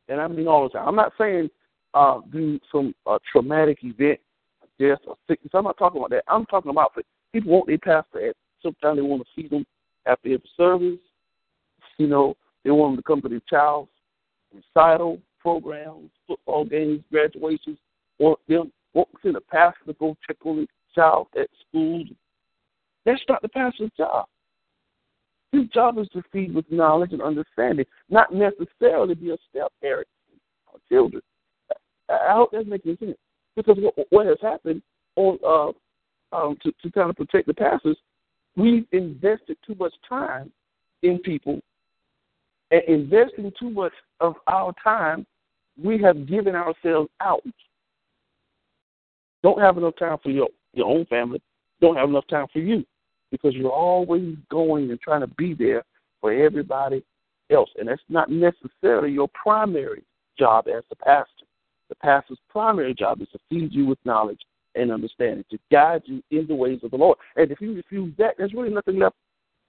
And 0.09 0.21
I 0.21 0.29
mean 0.29 0.47
all 0.47 0.65
the 0.65 0.71
time. 0.71 0.89
I'm 0.89 0.97
not 0.97 1.13
saying 1.17 1.49
uh, 1.95 2.21
do 2.31 2.61
some 2.71 2.95
uh, 3.07 3.19
traumatic 3.33 3.79
event, 3.83 4.21
death 4.79 4.99
or 5.07 5.17
sickness. 5.27 5.53
I'm 5.55 5.65
not 5.65 5.79
talking 5.79 6.01
about 6.01 6.11
that. 6.11 6.25
I'm 6.29 6.45
talking 6.47 6.71
about 6.71 6.93
people 7.33 7.53
want 7.53 7.67
their 7.67 7.79
pastor 7.79 8.29
at 8.29 8.37
sometimes 8.63 8.99
they 8.99 9.03
want 9.03 9.23
to 9.23 9.41
see 9.41 9.49
them 9.49 9.65
after 10.09 10.29
every 10.29 10.51
service. 10.57 10.99
You 11.99 12.07
know, 12.07 12.37
they 12.65 12.71
want 12.71 12.93
them 12.93 12.97
to 12.99 13.03
come 13.03 13.23
to 13.23 13.29
their 13.29 13.43
child's 13.49 13.91
recital 14.55 15.21
programs, 15.39 16.11
football 16.27 16.65
games, 16.65 17.03
graduations. 17.11 17.79
Want 18.19 18.39
them 18.49 18.73
want 18.95 19.09
to 19.13 19.19
send 19.23 19.37
a 19.37 19.41
pastor 19.41 19.85
to 19.87 19.93
go 19.95 20.17
check 20.27 20.37
on 20.45 20.57
the 20.57 20.67
child 20.95 21.29
at 21.39 21.49
school. 21.69 22.05
That's 23.05 23.23
not 23.29 23.43
the 23.43 23.49
pastor's 23.49 23.91
job. 23.97 24.27
His 25.53 25.67
job 25.69 25.99
is 25.99 26.09
to 26.13 26.23
feed 26.33 26.55
with 26.55 26.71
knowledge 26.71 27.13
and 27.13 27.23
understanding, 27.23 27.87
not 28.11 28.35
necessarily 28.35 29.15
be 29.15 29.31
a 29.31 29.39
step 29.49 29.73
parent 29.81 30.09
for 30.67 30.79
children. 30.89 31.23
I 32.11 32.33
hope 32.33 32.51
that's 32.53 32.67
making 32.67 32.97
sense. 32.99 33.17
Because 33.57 33.77
what, 33.79 33.95
what 34.11 34.27
has 34.27 34.39
happened 34.43 34.83
on 35.17 35.39
uh, 35.47 36.37
um, 36.37 36.59
to, 36.63 36.73
to 36.83 36.93
kind 36.93 37.11
of 37.11 37.17
protect 37.17 37.47
the 37.47 37.55
pastors, 37.55 37.97
we've 38.59 38.87
invested 38.93 39.57
too 39.67 39.75
much 39.79 39.95
time 40.09 40.53
in 41.03 41.19
people 41.21 41.61
and 42.71 42.83
investing 42.87 43.53
too 43.59 43.71
much 43.71 43.93
of 44.21 44.35
our 44.47 44.75
time, 44.83 45.27
we 45.83 46.01
have 46.03 46.27
given 46.27 46.55
ourselves 46.55 47.09
out. 47.21 47.43
Don't 49.43 49.61
have 49.61 49.79
enough 49.79 49.95
time 49.99 50.19
for 50.23 50.31
your, 50.31 50.49
your 50.75 50.87
own 50.87 51.07
family. 51.07 51.41
Don't 51.81 51.97
have 51.97 52.09
enough 52.09 52.27
time 52.29 52.47
for 52.53 52.59
you 52.59 52.85
because 53.31 53.55
you're 53.55 53.71
always 53.71 54.37
going 54.51 54.91
and 54.91 55.01
trying 55.01 55.21
to 55.21 55.29
be 55.39 55.55
there 55.55 55.85
for 56.21 56.33
everybody 56.33 57.05
else. 57.51 57.71
And 57.79 57.89
that's 57.89 58.03
not 58.09 58.31
necessarily 58.31 59.13
your 59.13 59.29
primary 59.41 60.03
job 60.39 60.67
as 60.69 60.83
the 60.91 60.97
pastor. 60.97 61.47
The 61.89 61.95
pastor's 61.95 62.39
primary 62.51 62.93
job 62.93 63.23
is 63.23 63.29
to 63.33 63.39
feed 63.49 63.73
you 63.73 63.87
with 63.87 63.99
knowledge 64.05 64.41
and 64.75 64.93
understanding, 64.93 65.45
to 65.51 65.59
guide 65.73 66.03
you 66.05 66.23
in 66.31 66.47
the 66.47 66.55
ways 66.55 66.81
of 66.83 66.91
the 66.91 66.97
Lord. 66.97 67.19
And 67.37 67.51
if 67.51 67.61
you 67.61 67.75
refuse 67.75 68.15
that, 68.19 68.35
there's 68.39 68.53
really 68.55 68.71
nothing 68.71 68.99
left 68.99 69.17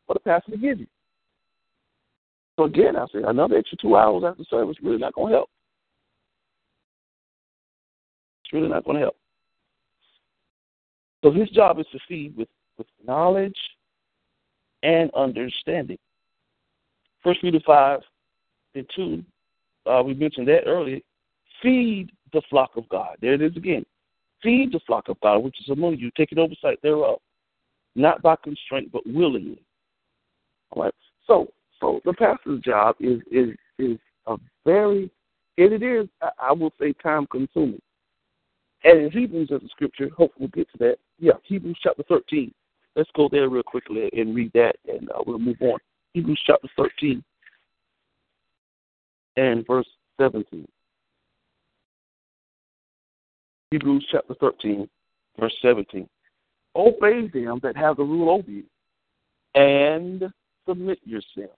for 0.06 0.14
the 0.14 0.20
pastor 0.20 0.52
to 0.52 0.58
give 0.58 0.80
you. 0.80 0.88
So 2.58 2.66
again, 2.66 2.96
I 2.96 3.06
say 3.08 3.20
another 3.26 3.58
extra 3.58 3.78
two 3.78 3.96
hours 3.96 4.24
after 4.28 4.44
service 4.50 4.76
really 4.84 4.98
not 4.98 5.14
going 5.14 5.32
to 5.32 5.38
help. 5.38 5.50
It's 8.44 8.54
really 8.54 8.68
not 8.68 8.84
going 8.84 8.96
to 8.96 9.04
help. 9.04 9.16
So 11.24 11.32
his 11.32 11.50
job 11.50 11.80
is 11.80 11.86
to 11.92 12.00
feed 12.08 12.36
with, 12.36 12.50
with 12.78 12.88
knowledge 13.06 13.58
and 14.84 15.12
understanding. 15.16 15.98
First 17.24 17.42
Peter 17.42 17.60
five 17.66 18.00
and 18.76 18.86
two, 18.96 19.24
uh, 19.86 20.02
we 20.06 20.14
mentioned 20.14 20.48
that 20.48 20.64
earlier. 20.66 21.00
Feed 21.62 22.12
the 22.32 22.42
flock 22.50 22.72
of 22.78 22.88
God. 22.90 23.18
There 23.22 23.34
it 23.34 23.42
is 23.42 23.56
again. 23.58 23.86
Feed 24.42 24.72
the 24.72 24.80
flock 24.88 25.10
of 25.10 25.20
God, 25.22 25.40
which 25.40 25.60
is 25.60 25.70
among 25.70 25.98
you, 25.98 26.12
taking 26.16 26.40
oversight 26.40 26.82
thereof, 26.82 27.20
not 27.96 28.22
by 28.22 28.36
constraint, 28.44 28.92
but 28.92 29.06
willingly. 29.06 29.62
All 30.72 30.84
right. 30.84 30.94
So, 31.28 31.52
so 31.80 32.00
the 32.06 32.14
pastor's 32.14 32.62
job 32.62 32.96
is 33.00 33.22
is 33.32 33.50
is 33.78 33.98
a 34.28 34.38
very, 34.66 35.10
and 35.58 35.74
it 35.74 35.84
is, 35.84 36.08
I 36.40 36.54
will 36.54 36.74
say, 36.80 36.94
time 37.04 37.28
consuming. 37.28 37.82
And 38.84 39.02
in 39.02 39.12
Hebrews, 39.12 39.50
as 39.54 39.62
a 39.62 39.68
scripture, 39.70 40.10
hopefully 40.10 40.50
we'll 40.54 40.64
get 40.64 40.72
to 40.72 40.78
that. 40.80 40.98
Yeah, 41.20 41.34
Hebrews 41.44 41.78
chapter 41.84 42.04
13. 42.08 42.54
Let's 42.96 43.10
go 43.16 43.28
there 43.30 43.50
real 43.50 43.64
quickly 43.64 44.10
and 44.14 44.36
read 44.36 44.52
that, 44.54 44.76
and 44.88 45.10
uh, 45.12 45.22
we'll 45.26 45.40
move 45.40 45.62
on. 45.62 45.80
Hebrews 46.14 46.42
chapter 46.46 46.68
13 46.78 47.24
and 49.38 49.66
verse 49.68 49.88
17. 50.20 50.68
Hebrews 53.72 54.08
chapter 54.12 54.34
13, 54.34 54.90
verse 55.40 55.56
17. 55.62 56.10
Obey 56.76 57.28
them 57.28 57.60
that 57.62 57.78
have 57.78 57.98
the 57.98 58.04
rule 58.04 58.30
over 58.30 58.50
you, 58.50 58.64
and 59.54 60.24
submit 60.68 61.00
yourselves. 61.04 61.54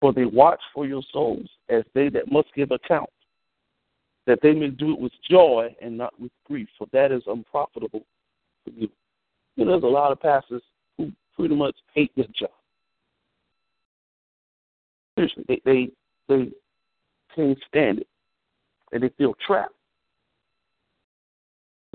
For 0.00 0.14
they 0.14 0.24
watch 0.24 0.60
for 0.72 0.86
your 0.86 1.02
souls 1.12 1.48
as 1.68 1.82
they 1.94 2.08
that 2.10 2.32
must 2.32 2.48
give 2.54 2.70
account, 2.70 3.10
that 4.26 4.38
they 4.42 4.52
may 4.52 4.68
do 4.68 4.92
it 4.92 5.00
with 5.00 5.12
joy 5.28 5.74
and 5.82 5.98
not 5.98 6.18
with 6.18 6.32
grief, 6.46 6.68
for 6.78 6.86
that 6.92 7.12
is 7.12 7.22
unprofitable 7.26 8.06
for 8.64 8.70
you. 8.70 8.88
You 9.56 9.66
know, 9.66 9.72
there's 9.72 9.82
a 9.82 9.86
lot 9.86 10.12
of 10.12 10.20
pastors 10.20 10.62
who 10.96 11.12
pretty 11.36 11.54
much 11.54 11.76
hate 11.94 12.12
their 12.16 12.26
job. 12.34 12.50
Seriously, 15.16 15.44
they 15.46 15.60
they, 15.66 15.90
they 16.28 16.50
can't 17.36 17.58
stand 17.68 17.98
it, 17.98 18.06
and 18.92 19.02
they 19.02 19.10
feel 19.18 19.34
trapped 19.46 19.74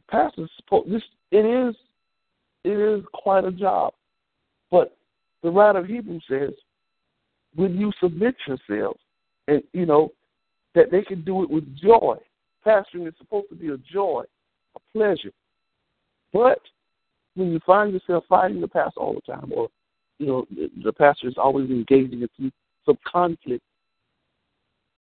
pastor's 0.09 0.49
supposed 0.57 0.91
this 0.91 1.03
it 1.31 1.45
is 1.45 1.75
it 2.63 2.79
is 2.79 3.03
quite 3.13 3.45
a 3.45 3.51
job. 3.51 3.93
But 4.71 4.97
the 5.43 5.51
writer 5.51 5.79
of 5.79 5.85
Hebrews 5.85 6.23
says, 6.27 6.51
when 7.55 7.77
you 7.77 7.91
submit 8.01 8.35
yourselves 8.47 8.99
and 9.47 9.61
you 9.73 9.85
know, 9.85 10.11
that 10.73 10.91
they 10.91 11.03
can 11.03 11.23
do 11.23 11.43
it 11.43 11.49
with 11.49 11.63
joy. 11.77 12.17
Pastoring 12.65 13.07
is 13.07 13.13
supposed 13.17 13.49
to 13.49 13.55
be 13.55 13.69
a 13.69 13.77
joy, 13.77 14.23
a 14.75 14.79
pleasure. 14.91 15.31
But 16.33 16.59
when 17.35 17.51
you 17.51 17.59
find 17.65 17.93
yourself 17.93 18.25
fighting 18.27 18.59
the 18.59 18.67
pastor 18.67 18.99
all 18.99 19.13
the 19.13 19.31
time, 19.31 19.51
or 19.55 19.69
you 20.17 20.25
know, 20.25 20.45
the, 20.49 20.69
the 20.83 20.93
pastor 20.93 21.27
is 21.27 21.35
always 21.37 21.69
engaging 21.69 22.27
in 22.39 22.51
some 22.85 22.97
conflict, 23.05 23.63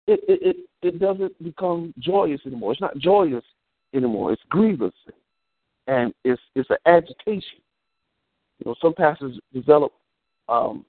it, 0.07 0.19
it 0.27 0.39
it 0.41 0.57
it 0.81 0.99
doesn't 0.99 1.43
become 1.43 1.93
joyous 1.99 2.41
anymore. 2.45 2.71
It's 2.71 2.81
not 2.81 2.97
joyous 2.97 3.43
anymore. 3.93 4.33
It's 4.33 4.41
grievous, 4.49 4.93
and 5.87 6.13
it's 6.23 6.41
it's 6.55 6.69
an 6.69 6.77
agitation. 6.85 7.59
You 8.59 8.65
know, 8.71 8.75
some 8.81 8.93
pastors 8.93 9.39
develop 9.53 9.93
um, 10.49 10.85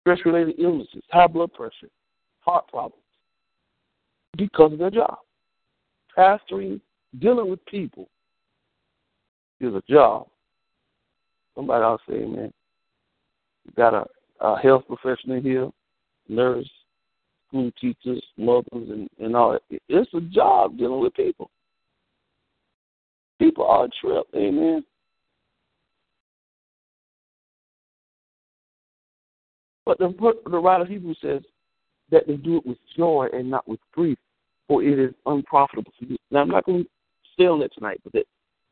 stress-related 0.00 0.54
illnesses, 0.58 1.02
high 1.10 1.26
blood 1.26 1.52
pressure, 1.52 1.88
heart 2.40 2.68
problems 2.68 3.02
because 4.36 4.72
of 4.72 4.78
their 4.78 4.90
job. 4.90 5.18
Pastoring, 6.16 6.80
dealing 7.18 7.50
with 7.50 7.64
people, 7.66 8.08
is 9.60 9.74
a 9.74 9.82
job. 9.88 10.28
Somebody 11.54 11.82
else 11.82 12.00
say, 12.08 12.18
man, 12.20 12.52
you 13.64 13.72
got 13.76 13.94
a, 13.94 14.06
a 14.40 14.58
health 14.60 14.84
professional 14.86 15.40
here, 15.40 15.70
nurse, 16.28 16.70
school 17.48 17.70
teachers, 17.80 18.22
mothers, 18.36 18.66
and, 18.72 19.08
and 19.18 19.34
all 19.34 19.52
that. 19.52 19.80
It's 19.88 20.14
a 20.14 20.20
job 20.20 20.78
dealing 20.78 21.00
with 21.00 21.14
people. 21.14 21.50
People 23.38 23.64
are 23.66 23.88
tripped. 24.00 24.34
Amen. 24.34 24.84
But 29.84 29.98
the, 29.98 30.12
the 30.50 30.58
writer 30.58 30.82
of 30.82 30.88
Hebrews 30.88 31.18
says 31.22 31.42
that 32.10 32.26
they 32.26 32.36
do 32.36 32.58
it 32.58 32.66
with 32.66 32.78
joy 32.96 33.28
and 33.32 33.50
not 33.50 33.66
with 33.66 33.80
grief, 33.92 34.18
for 34.66 34.82
it 34.82 34.98
is 34.98 35.14
unprofitable 35.24 35.92
for 35.98 36.04
you. 36.04 36.16
Now, 36.30 36.40
I'm 36.40 36.48
not 36.48 36.66
going 36.66 36.84
to 36.84 36.90
stay 37.32 37.46
on 37.46 37.60
that 37.60 37.72
tonight, 37.72 38.00
but 38.04 38.12
that, 38.12 38.24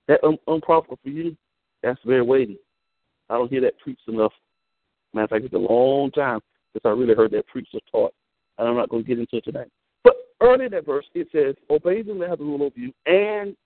that 0.09 0.25
un, 0.25 0.37
unprofitable 0.47 0.99
for 1.03 1.09
you, 1.09 1.37
that's 1.83 1.99
very 2.05 2.23
weighty. 2.23 2.59
I 3.31 3.35
don't 3.35 3.51
hear 3.51 3.63
that 3.63 3.79
preached 3.79 4.07
enough. 4.09 4.33
Matter 5.15 5.25
of 5.25 5.31
fact, 5.31 5.45
it's 5.45 5.55
a 5.55 5.59
long 5.59 6.11
time 6.11 6.41
since 6.73 6.83
I 6.85 6.91
really 6.91 7.15
heard 7.15 7.31
that 7.31 7.47
preached 7.47 7.75
or 7.75 7.81
taught, 7.91 8.15
and 8.59 8.69
I'm 8.69 8.77
not 8.77 8.91
going 8.91 9.03
to 9.03 9.09
get 9.09 9.19
into 9.19 9.37
it 9.37 9.45
tonight. 9.45 9.69
But 10.05 10.17
early 10.43 10.67
in 10.67 10.73
that 10.73 10.85
verse, 10.85 11.07
it 11.15 11.29
says, 11.33 11.55
Obey 11.71 12.03
them 12.03 12.19
that 12.19 12.29
have 12.29 12.39
the 12.39 12.45
rule 12.45 12.63
over 12.63 12.79
you, 12.79 12.93
and 13.07 13.57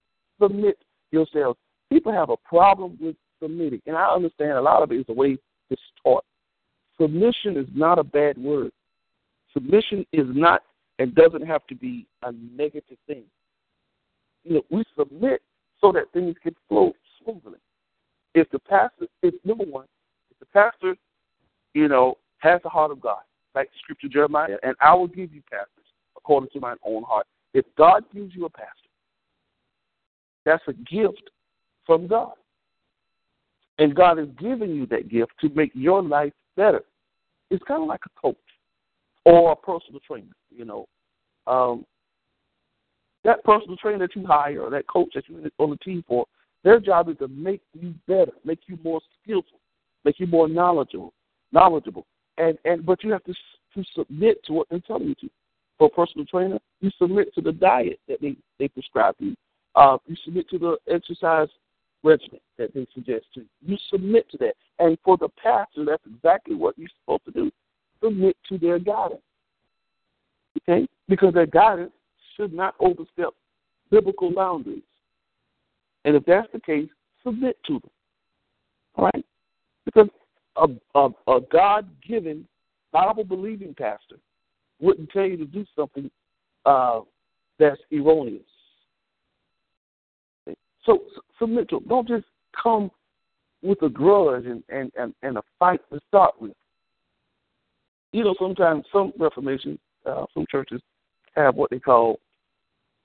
submit 0.40 0.78
yourselves. 1.10 1.58
People 1.90 2.12
have 2.12 2.30
a 2.30 2.36
problem 2.36 2.96
with 3.00 3.16
submitting, 3.42 3.82
and 3.86 3.96
I 3.96 4.06
understand 4.06 4.52
a 4.52 4.62
lot 4.62 4.82
of 4.82 4.92
it 4.92 5.00
is 5.00 5.06
the 5.06 5.12
way 5.12 5.38
it's 5.70 5.82
taught. 6.02 6.24
Submission 7.00 7.56
is 7.56 7.66
not 7.74 7.98
a 7.98 8.04
bad 8.04 8.36
word. 8.38 8.72
Submission 9.52 10.06
is 10.12 10.26
not 10.28 10.62
and 10.98 11.14
doesn't 11.14 11.46
have 11.46 11.66
to 11.66 11.74
be 11.74 12.06
a 12.22 12.32
negative 12.54 12.98
thing. 13.06 13.24
You 14.44 14.56
know, 14.56 14.62
we 14.70 14.84
submit 14.96 15.42
so 15.80 15.92
that 15.92 16.12
things 16.12 16.36
can 16.42 16.54
flow 16.68 16.92
smoothly. 17.22 17.58
If 18.34 18.50
the 18.50 18.58
pastor, 18.58 19.06
if 19.22 19.34
number 19.44 19.64
one, 19.64 19.86
if 20.30 20.38
the 20.38 20.46
pastor, 20.46 20.96
you 21.74 21.88
know, 21.88 22.18
has 22.38 22.60
the 22.62 22.68
heart 22.68 22.90
of 22.90 23.00
God, 23.00 23.20
like 23.54 23.70
Scripture 23.82 24.08
Jeremiah, 24.08 24.56
and 24.62 24.76
I 24.80 24.94
will 24.94 25.08
give 25.08 25.32
you 25.32 25.42
pastors 25.50 25.86
according 26.16 26.50
to 26.50 26.60
my 26.60 26.74
own 26.84 27.02
heart. 27.02 27.26
If 27.54 27.64
God 27.76 28.04
gives 28.14 28.34
you 28.34 28.44
a 28.44 28.50
pastor, 28.50 28.89
that's 30.44 30.62
a 30.68 30.72
gift 30.72 31.30
from 31.86 32.06
God. 32.06 32.32
And 33.78 33.94
God 33.94 34.18
is 34.18 34.28
giving 34.38 34.70
you 34.70 34.86
that 34.86 35.08
gift 35.08 35.32
to 35.40 35.48
make 35.54 35.70
your 35.74 36.02
life 36.02 36.32
better. 36.56 36.82
It's 37.50 37.64
kind 37.64 37.82
of 37.82 37.88
like 37.88 38.02
a 38.06 38.20
coach 38.20 38.36
or 39.24 39.52
a 39.52 39.56
personal 39.56 40.00
trainer, 40.06 40.32
you 40.50 40.64
know. 40.64 40.86
Um, 41.46 41.84
that 43.24 43.42
personal 43.44 43.76
trainer 43.76 44.06
that 44.06 44.16
you 44.16 44.26
hire 44.26 44.62
or 44.62 44.70
that 44.70 44.86
coach 44.86 45.10
that 45.14 45.24
you're 45.28 45.50
on 45.58 45.70
the 45.70 45.76
team 45.76 46.04
for, 46.06 46.26
their 46.62 46.80
job 46.80 47.08
is 47.08 47.16
to 47.18 47.28
make 47.28 47.60
you 47.78 47.94
better, 48.06 48.32
make 48.44 48.60
you 48.66 48.78
more 48.82 49.00
skillful, 49.22 49.60
make 50.04 50.20
you 50.20 50.26
more 50.26 50.48
knowledgeable, 50.48 51.12
knowledgeable. 51.52 52.06
And 52.38 52.58
and 52.64 52.84
but 52.84 53.02
you 53.02 53.12
have 53.12 53.24
to 53.24 53.34
to 53.74 53.84
submit 53.94 54.42
to 54.44 54.52
what 54.52 54.68
they're 54.70 54.80
telling 54.80 55.08
you 55.08 55.14
to. 55.16 55.30
For 55.78 55.86
a 55.86 55.90
personal 55.90 56.26
trainer, 56.26 56.58
you 56.80 56.90
submit 56.98 57.34
to 57.34 57.40
the 57.40 57.52
diet 57.52 58.00
that 58.08 58.20
they 58.20 58.36
they 58.58 58.68
prescribe 58.68 59.14
you. 59.18 59.34
Uh, 59.74 59.98
you 60.06 60.16
submit 60.24 60.48
to 60.50 60.58
the 60.58 60.76
exercise 60.92 61.48
regimen 62.02 62.40
that 62.58 62.74
they 62.74 62.86
suggest 62.94 63.26
to 63.34 63.40
you. 63.40 63.46
You 63.62 63.76
submit 63.90 64.30
to 64.30 64.38
that. 64.38 64.54
And 64.78 64.98
for 65.04 65.16
the 65.16 65.28
pastor, 65.42 65.84
that's 65.84 66.02
exactly 66.06 66.54
what 66.54 66.78
you're 66.78 66.88
supposed 67.00 67.24
to 67.26 67.30
do. 67.30 67.50
Submit 68.02 68.36
to 68.48 68.58
their 68.58 68.78
guidance. 68.78 69.20
Okay? 70.62 70.88
Because 71.08 71.34
their 71.34 71.46
guidance 71.46 71.92
should 72.36 72.52
not 72.52 72.74
overstep 72.80 73.30
biblical 73.90 74.32
boundaries. 74.32 74.82
And 76.04 76.16
if 76.16 76.24
that's 76.24 76.48
the 76.52 76.60
case, 76.60 76.88
submit 77.22 77.58
to 77.66 77.74
them. 77.74 77.90
All 78.96 79.10
right? 79.12 79.24
Because 79.84 80.08
a, 80.56 80.68
a, 80.94 81.08
a 81.28 81.40
God 81.52 81.88
given, 82.06 82.46
Bible 82.92 83.24
believing 83.24 83.74
pastor 83.74 84.16
wouldn't 84.80 85.10
tell 85.10 85.26
you 85.26 85.36
to 85.36 85.44
do 85.44 85.64
something 85.76 86.10
uh, 86.64 87.00
that's 87.58 87.80
erroneous. 87.92 88.42
So 90.84 91.00
so, 91.38 91.46
them. 91.46 91.66
Don't 91.88 92.08
just 92.08 92.24
come 92.60 92.90
with 93.62 93.82
a 93.82 93.88
grudge 93.88 94.46
and, 94.46 94.62
and, 94.68 94.90
and, 94.98 95.14
and 95.22 95.38
a 95.38 95.42
fight 95.58 95.80
to 95.92 96.00
start 96.08 96.34
with. 96.40 96.52
You 98.12 98.24
know, 98.24 98.34
sometimes 98.38 98.84
some 98.92 99.12
Reformation, 99.18 99.78
uh, 100.06 100.24
some 100.34 100.46
churches 100.50 100.80
have 101.36 101.54
what 101.54 101.70
they 101.70 101.78
call 101.78 102.18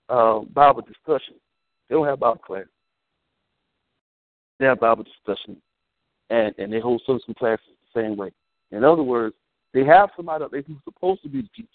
uh, 0.09 0.39
Bible 0.39 0.81
discussion. 0.81 1.35
They 1.89 1.95
don't 1.95 2.07
have 2.07 2.19
Bible 2.19 2.41
class. 2.45 2.65
They 4.59 4.65
have 4.65 4.79
Bible 4.79 5.03
discussion, 5.03 5.57
and 6.29 6.55
and 6.57 6.71
they 6.71 6.79
hold 6.79 7.01
some 7.05 7.19
classes 7.37 7.65
the 7.93 8.01
same 8.01 8.15
way. 8.15 8.31
In 8.71 8.83
other 8.83 9.03
words, 9.03 9.35
they 9.73 9.83
have 9.83 10.09
somebody 10.15 10.45
up 10.45 10.51
there 10.51 10.61
who's 10.61 10.77
supposed 10.85 11.21
to 11.23 11.29
be 11.29 11.41
the 11.41 11.49
teacher, 11.55 11.69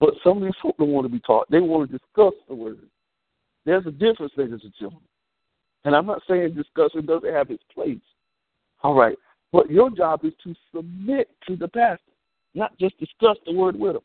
but 0.00 0.14
some 0.24 0.38
of 0.38 0.44
these 0.44 0.54
folk 0.62 0.76
don't 0.78 0.88
want 0.88 1.04
to 1.04 1.12
be 1.12 1.20
taught. 1.20 1.50
They 1.50 1.60
want 1.60 1.90
to 1.90 1.98
discuss 1.98 2.32
the 2.48 2.54
word. 2.54 2.78
There's 3.66 3.84
a 3.84 3.90
difference, 3.90 4.32
ladies 4.36 4.60
and 4.62 4.72
gentlemen. 4.78 5.02
And 5.84 5.94
I'm 5.94 6.06
not 6.06 6.22
saying 6.28 6.54
discussion 6.54 7.04
doesn't 7.04 7.32
have 7.32 7.50
its 7.50 7.62
place. 7.74 7.98
All 8.82 8.94
right. 8.94 9.18
But 9.52 9.70
your 9.70 9.90
job 9.90 10.24
is 10.24 10.32
to 10.44 10.54
submit 10.74 11.28
to 11.48 11.56
the 11.56 11.68
pastor, 11.68 12.12
not 12.54 12.78
just 12.78 12.98
discuss 12.98 13.36
the 13.44 13.52
word 13.52 13.78
with 13.78 13.96
him. 13.96 14.02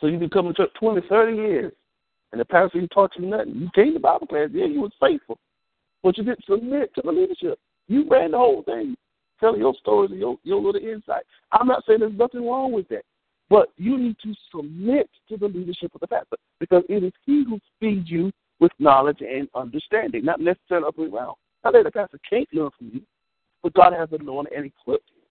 So 0.00 0.06
you've 0.06 0.20
been 0.20 0.30
coming 0.30 0.54
to 0.54 0.62
church 0.62 0.74
20, 0.78 1.06
30 1.08 1.36
years, 1.36 1.72
and 2.30 2.40
the 2.40 2.44
pastor 2.44 2.78
ain't 2.78 2.92
taught 2.92 3.10
you 3.18 3.26
nothing. 3.26 3.56
You 3.56 3.68
came 3.74 3.92
to 3.94 4.00
Bible 4.00 4.28
class, 4.28 4.50
yeah, 4.52 4.66
you 4.66 4.80
was 4.80 4.92
faithful, 5.00 5.38
but 6.02 6.16
you 6.16 6.22
didn't 6.22 6.44
submit 6.44 6.94
to 6.94 7.02
the 7.02 7.10
leadership. 7.10 7.58
You 7.88 8.08
ran 8.08 8.30
the 8.30 8.38
whole 8.38 8.62
thing, 8.62 8.96
telling 9.40 9.60
your 9.60 9.74
stories 9.80 10.12
and 10.12 10.20
your, 10.20 10.36
your 10.44 10.60
little 10.60 10.80
insight. 10.80 11.24
I'm 11.50 11.66
not 11.66 11.82
saying 11.86 12.00
there's 12.00 12.12
nothing 12.16 12.46
wrong 12.46 12.70
with 12.70 12.88
that, 12.90 13.02
but 13.50 13.70
you 13.76 13.98
need 13.98 14.16
to 14.22 14.32
submit 14.54 15.10
to 15.28 15.36
the 15.36 15.48
leadership 15.48 15.90
of 15.94 16.00
the 16.00 16.06
pastor 16.06 16.36
because 16.60 16.84
it 16.88 17.02
is 17.02 17.12
he 17.26 17.44
who 17.44 17.58
feeds 17.80 18.08
you 18.08 18.30
with 18.60 18.70
knowledge 18.78 19.20
and 19.20 19.48
understanding, 19.54 20.24
not 20.24 20.40
necessarily 20.40 20.86
up 20.86 20.96
and 20.98 21.12
around. 21.12 21.34
Not 21.64 21.72
that 21.72 21.84
the 21.84 21.90
pastor 21.90 22.18
can't 22.28 22.48
learn 22.54 22.70
from 22.78 22.90
you, 22.94 23.02
but 23.62 23.74
God 23.74 23.92
has 23.92 24.08
anointed 24.12 24.52
and 24.52 24.66
equipped 24.66 25.10
him 25.10 25.22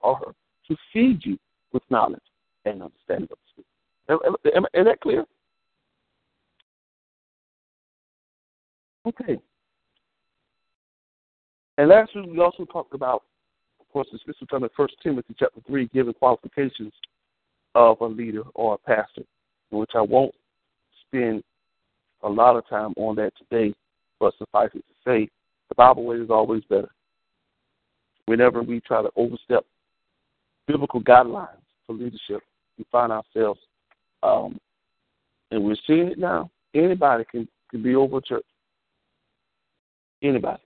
or 0.00 0.16
her 0.16 0.34
to 0.68 0.76
feed 0.92 1.24
you 1.24 1.36
with 1.72 1.82
knowledge 1.90 2.22
and 2.64 2.82
understanding 2.82 3.28
Am, 4.08 4.66
is 4.74 4.84
that 4.84 5.00
clear? 5.00 5.24
Okay. 9.06 9.38
And 11.78 11.88
last 11.88 12.14
week 12.14 12.26
we 12.30 12.38
also 12.38 12.66
talked 12.66 12.94
about, 12.94 13.22
of 13.80 13.90
course, 13.90 14.06
the 14.12 14.18
scripture 14.18 14.46
from 14.48 14.68
First 14.76 14.94
Timothy 15.02 15.34
chapter 15.38 15.60
three, 15.66 15.88
giving 15.92 16.12
qualifications 16.12 16.92
of 17.74 18.00
a 18.00 18.06
leader 18.06 18.42
or 18.54 18.74
a 18.74 18.78
pastor, 18.78 19.22
which 19.70 19.90
I 19.94 20.00
won't 20.00 20.34
spend 21.06 21.42
a 22.22 22.28
lot 22.28 22.56
of 22.56 22.68
time 22.68 22.94
on 22.96 23.16
that 23.16 23.32
today, 23.36 23.74
but 24.20 24.34
suffice 24.38 24.70
it 24.74 24.84
to 24.86 24.94
say, 25.04 25.28
the 25.68 25.74
Bible 25.74 26.04
way 26.04 26.16
is 26.16 26.30
always 26.30 26.62
better. 26.64 26.90
Whenever 28.26 28.62
we 28.62 28.80
try 28.80 29.02
to 29.02 29.10
overstep 29.16 29.64
biblical 30.66 31.02
guidelines 31.02 31.48
for 31.86 31.94
leadership, 31.94 32.40
we 32.78 32.84
find 32.90 33.12
ourselves 33.12 33.60
um, 34.22 34.58
and 35.50 35.62
we're 35.62 35.76
seeing 35.86 36.08
it 36.08 36.18
now. 36.18 36.50
Anybody 36.74 37.24
can, 37.30 37.46
can 37.70 37.82
be 37.82 37.94
over 37.94 38.20
church. 38.20 38.44
Anybody. 40.22 40.62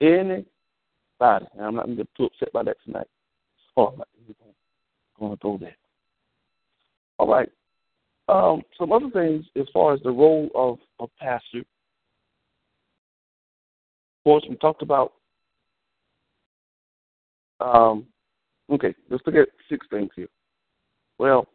Anybody. 0.00 0.46
And 1.20 1.60
I'm 1.60 1.74
not 1.74 1.86
going 1.86 1.96
to 1.96 2.04
get 2.04 2.14
too 2.16 2.24
upset 2.24 2.52
by 2.52 2.62
that 2.62 2.76
tonight. 2.84 3.08
So 3.74 3.88
I'm 3.88 3.98
not 3.98 4.08
going 5.18 5.32
to 5.32 5.36
go 5.42 5.58
there. 5.58 5.76
All 7.22 7.28
right. 7.28 7.48
Um, 8.28 8.62
some 8.76 8.90
other 8.90 9.08
things 9.10 9.44
as 9.54 9.66
far 9.72 9.94
as 9.94 10.00
the 10.02 10.10
role 10.10 10.50
of 10.56 10.78
a 10.98 11.06
pastor. 11.22 11.60
Of 11.60 11.64
course, 14.24 14.44
we 14.50 14.56
talked 14.56 14.82
about. 14.82 15.12
Um, 17.60 18.06
okay, 18.72 18.92
let's 19.08 19.22
look 19.24 19.36
at 19.36 19.46
six 19.68 19.86
things 19.88 20.10
here. 20.16 20.26
Well, 21.20 21.46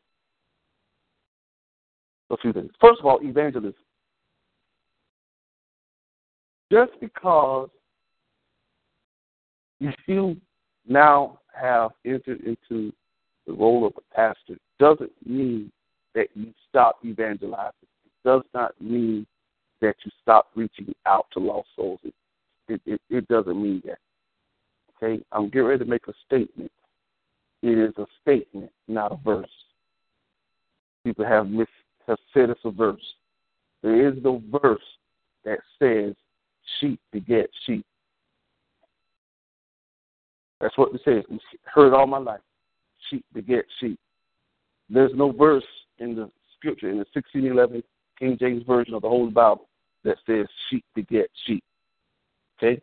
a 2.32 2.38
few 2.38 2.54
things. 2.54 2.72
First 2.80 3.02
of 3.02 3.06
all, 3.06 3.20
evangelism. 3.22 3.74
Just 6.72 6.94
because 7.02 7.68
you 10.08 10.38
now 10.88 11.40
have 11.54 11.92
entered 12.06 12.40
into 12.40 12.94
the 13.46 13.52
role 13.52 13.86
of 13.86 13.92
a 13.98 14.16
pastor 14.16 14.58
doesn't 14.80 15.12
mean 15.26 15.72
that 16.16 16.28
you 16.34 16.54
stop 16.70 17.00
evangelizing. 17.06 17.74
It 18.06 18.28
does 18.28 18.44
not 18.54 18.80
mean 18.82 19.26
that 19.82 19.96
you 20.04 20.12
stop 20.22 20.48
reaching 20.56 20.94
out 21.06 21.28
to 21.34 21.40
lost 21.40 21.68
souls. 21.76 22.00
It, 22.04 22.14
it, 22.68 22.82
it, 22.86 23.02
it 23.10 23.28
doesn't 23.28 23.62
mean 23.62 23.82
that. 23.86 24.00
Okay? 24.96 25.24
I'm 25.32 25.50
getting 25.50 25.68
ready 25.68 25.84
to 25.84 25.90
make 25.90 26.08
a 26.08 26.14
statement. 26.26 26.72
It 27.62 27.78
is 27.78 27.94
a 27.98 28.06
statement, 28.22 28.72
not 28.88 29.12
a 29.12 29.18
verse. 29.24 29.50
People 31.04 31.26
have 31.26 31.48
mis 31.48 31.68
has 32.08 32.18
said 32.34 32.50
it's 32.50 32.60
a 32.64 32.72
verse. 32.72 33.02
There 33.84 34.08
is 34.08 34.16
no 34.24 34.42
verse 34.52 34.80
that 35.46 35.60
says 35.80 36.14
sheep 36.80 37.00
beget 37.12 37.50
sheep. 37.66 37.86
That's 40.60 40.78
what 40.78 40.94
it 40.94 41.02
says. 41.06 41.24
Heard 41.64 41.94
all 41.94 42.08
my 42.08 42.18
life. 42.18 42.42
Sheep 43.10 43.26
beget 43.34 43.66
sheep. 43.80 44.00
There's 44.90 45.12
no 45.16 45.32
verse 45.32 45.66
in 46.00 46.16
the 46.16 46.30
scripture, 46.58 46.90
in 46.90 46.98
the 46.98 47.06
1611 47.14 47.84
King 48.18 48.38
James 48.40 48.64
Version 48.66 48.94
of 48.94 49.02
the 49.02 49.10
Holy 49.10 49.32
Bible, 49.32 49.68
that 50.04 50.18
says 50.26 50.48
sheep 50.70 50.86
beget 50.96 51.28
sheep. 51.46 51.64
Okay? 52.58 52.82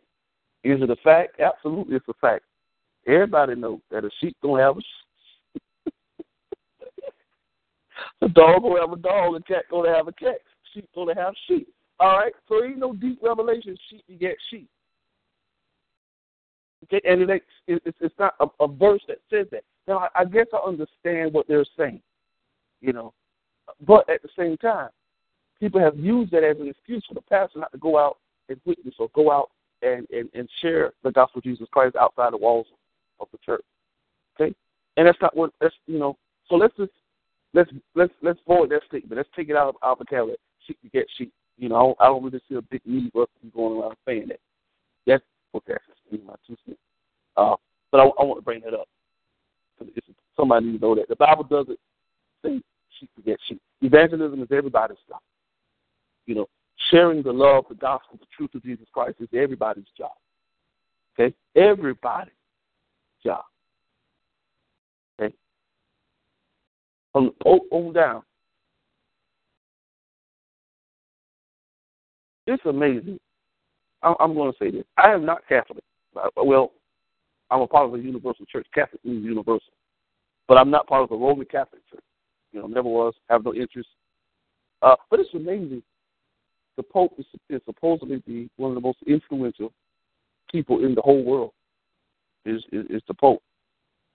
Is 0.63 0.81
it 0.81 0.89
a 0.89 0.95
fact? 0.97 1.39
Absolutely, 1.39 1.95
it's 1.95 2.07
a 2.07 2.13
fact. 2.13 2.43
Everybody 3.07 3.55
knows 3.55 3.79
that 3.91 4.05
a 4.05 4.09
sheep 4.19 4.35
don't 4.41 4.59
have 4.59 4.77
a 4.77 4.81
sheep. 4.81 5.63
A 8.21 8.29
dog 8.29 8.61
gonna 8.61 8.79
have 8.79 8.91
a 8.91 8.97
dog, 8.97 9.35
a 9.35 9.41
cat 9.41 9.63
gonna 9.69 9.93
have 9.93 10.07
a 10.07 10.11
cat, 10.11 10.37
sheep 10.73 10.87
gonna 10.95 11.13
have 11.15 11.33
sheep. 11.47 11.67
All 11.99 12.17
right, 12.17 12.33
so 12.47 12.63
ain't 12.63 12.77
no 12.77 12.93
deep 12.93 13.19
revelation. 13.21 13.77
Sheep 13.89 14.03
beget 14.07 14.35
sheep. 14.49 14.69
Okay, 16.83 17.01
and 17.09 17.29
it, 17.29 17.43
it's 17.67 17.97
it's 17.99 18.15
not 18.19 18.35
a 18.39 18.67
verse 18.67 19.01
that 19.07 19.17
says 19.29 19.47
that. 19.51 19.63
Now 19.87 19.99
I, 19.99 20.21
I 20.21 20.25
guess 20.25 20.47
I 20.53 20.67
understand 20.67 21.33
what 21.33 21.47
they're 21.47 21.65
saying, 21.77 22.01
you 22.81 22.93
know, 22.93 23.13
but 23.85 24.09
at 24.09 24.21
the 24.21 24.29
same 24.37 24.57
time, 24.57 24.89
people 25.59 25.79
have 25.81 25.97
used 25.97 26.31
that 26.31 26.43
as 26.43 26.57
an 26.59 26.67
excuse 26.67 27.03
for 27.07 27.13
the 27.13 27.21
pastor 27.21 27.59
not 27.59 27.71
to 27.71 27.77
go 27.77 27.97
out 27.97 28.17
and 28.49 28.59
witness 28.65 28.95
or 28.99 29.09
go 29.13 29.31
out 29.31 29.49
and, 29.81 30.07
and, 30.11 30.29
and 30.33 30.49
share 30.61 30.93
the 31.03 31.11
gospel 31.11 31.39
of 31.39 31.43
Jesus 31.43 31.67
Christ 31.71 31.95
outside 31.95 32.33
the 32.33 32.37
walls 32.37 32.67
of 33.19 33.27
the 33.31 33.37
church. 33.45 33.63
Okay? 34.39 34.53
And 34.97 35.07
that's 35.07 35.21
not 35.21 35.35
what 35.35 35.51
that's 35.59 35.75
you 35.87 35.99
know, 35.99 36.17
so 36.49 36.55
let's 36.55 36.75
just 36.77 36.91
let's 37.53 37.71
let's 37.95 38.13
let's 38.21 38.39
void 38.47 38.69
that 38.71 38.81
statement. 38.87 39.17
Let's 39.17 39.29
take 39.35 39.49
it 39.49 39.55
out 39.55 39.69
of 39.69 39.75
our 39.81 39.95
vocabulary. 39.95 40.37
Sheep 40.65 40.77
get 40.93 41.07
sheep. 41.17 41.33
You 41.57 41.69
know, 41.69 41.75
I 41.75 41.79
don't, 41.79 41.97
I 42.01 42.05
don't 42.05 42.23
really 42.23 42.41
see 42.49 42.55
a 42.55 42.61
big 42.61 42.81
need 42.85 43.11
for 43.13 43.23
us 43.23 43.29
to 43.39 43.47
be 43.47 43.51
going 43.51 43.79
around 43.79 43.95
saying 44.05 44.27
that. 44.27 44.39
That's 45.07 45.23
okay. 45.55 45.73
That's 45.87 46.23
my 46.25 46.33
two 46.45 46.57
cents. 46.65 46.79
Uh, 47.37 47.55
but 47.91 47.99
I, 47.99 48.03
I 48.03 48.23
want 48.23 48.39
to 48.39 48.43
bring 48.43 48.61
that 48.61 48.73
up. 48.73 48.87
Somebody 50.35 50.65
needs 50.67 50.79
to 50.79 50.85
know 50.85 50.95
that 50.95 51.07
the 51.07 51.15
Bible 51.15 51.43
doesn't 51.43 51.79
say 52.43 52.61
sheep 52.99 53.09
get 53.25 53.39
sheep. 53.47 53.61
Evangelism 53.81 54.41
is 54.41 54.47
everybody's 54.51 54.97
job. 55.07 55.19
You 56.25 56.35
know, 56.35 56.45
sharing 56.91 57.23
the 57.23 57.31
love, 57.31 57.65
the 57.69 57.75
gospel, 57.75 58.17
the 58.19 58.25
truth 58.35 58.53
of 58.55 58.63
Jesus 58.63 58.87
Christ 58.93 59.17
is 59.19 59.29
everybody's 59.33 59.85
job. 59.97 60.11
Okay, 61.17 61.33
everybody's 61.55 62.33
job. 63.23 63.43
from 67.15 67.31
the 67.39 67.49
on 67.71 67.93
down. 67.93 68.23
It's 72.45 72.61
amazing 72.65 73.19
I'm, 74.03 74.15
I'm 74.19 74.33
going 74.33 74.51
to 74.51 74.57
say 74.59 74.69
this. 74.69 74.83
I 74.97 75.11
am 75.11 75.25
not 75.25 75.47
Catholic. 75.47 75.83
Uh, 76.15 76.27
Well, 76.35 76.71
I'm 77.51 77.61
a 77.61 77.67
part 77.67 77.85
of 77.85 77.91
the 77.91 77.99
Universal 77.99 78.45
Church. 78.47 78.67
Catholic 78.73 79.03
means 79.05 79.23
universal, 79.23 79.73
but 80.47 80.57
I'm 80.57 80.71
not 80.71 80.87
part 80.87 81.03
of 81.03 81.09
the 81.09 81.15
Roman 81.15 81.45
Catholic 81.45 81.81
Church. 81.89 82.03
You 82.51 82.61
know, 82.61 82.67
never 82.67 82.87
was. 82.87 83.13
Have 83.29 83.43
no 83.43 83.53
interest. 83.53 83.89
Uh, 84.81 84.95
but 85.09 85.19
it's 85.19 85.33
amazing. 85.33 85.83
The 86.77 86.83
Pope 86.83 87.13
is, 87.17 87.25
is 87.49 87.61
supposedly 87.65 88.21
the 88.27 88.49
one 88.57 88.71
of 88.71 88.75
the 88.75 88.81
most 88.81 88.97
influential 89.07 89.71
people 90.51 90.83
in 90.83 90.95
the 90.95 91.01
whole 91.01 91.23
world. 91.23 91.51
Is 92.45 92.63
is, 92.71 92.85
is 92.89 93.01
the 93.07 93.13
Pope, 93.13 93.41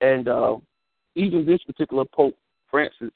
and 0.01 0.29
uh, 0.29 0.57
even 1.15 1.45
this 1.45 1.63
particular 1.65 2.05
Pope 2.05 2.37
Francis 2.71 3.11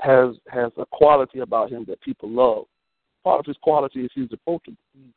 has 0.00 0.34
has 0.48 0.72
a 0.76 0.86
quality 0.86 1.40
about 1.40 1.70
him 1.70 1.84
that 1.88 2.00
people 2.00 2.28
love. 2.28 2.64
Part 3.24 3.40
of 3.40 3.46
his 3.46 3.56
quality 3.62 4.00
is 4.00 4.10
he's 4.14 4.32
approachable. 4.32 4.76
He's, 4.94 5.12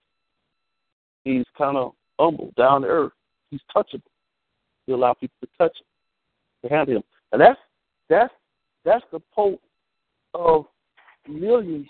he's 1.23 1.45
kind 1.57 1.77
of 1.77 1.93
humble, 2.19 2.51
down 2.57 2.81
to 2.81 2.87
earth. 2.87 3.11
He's 3.51 3.61
touchable. 3.75 4.01
He 4.87 4.93
allows 4.93 5.17
people 5.19 5.35
to 5.41 5.47
touch 5.57 5.77
him, 5.77 5.85
to 6.69 6.75
handle 6.75 6.95
him, 6.97 7.03
and 7.31 7.41
that's 7.41 7.59
that's 8.09 8.33
that's 8.83 9.05
the 9.11 9.19
Pope 9.33 9.61
of 10.33 10.65
millions. 11.27 11.87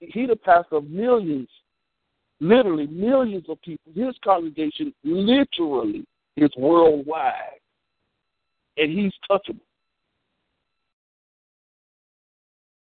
He 0.00 0.26
the 0.26 0.36
pastor 0.36 0.76
of 0.76 0.88
millions, 0.88 1.48
literally 2.40 2.86
millions 2.86 3.44
of 3.48 3.60
people. 3.62 3.92
His 3.94 4.14
congregation 4.24 4.94
literally 5.04 6.06
is 6.36 6.50
worldwide, 6.56 7.60
and 8.76 8.90
he's 8.90 9.12
touchable. 9.30 9.60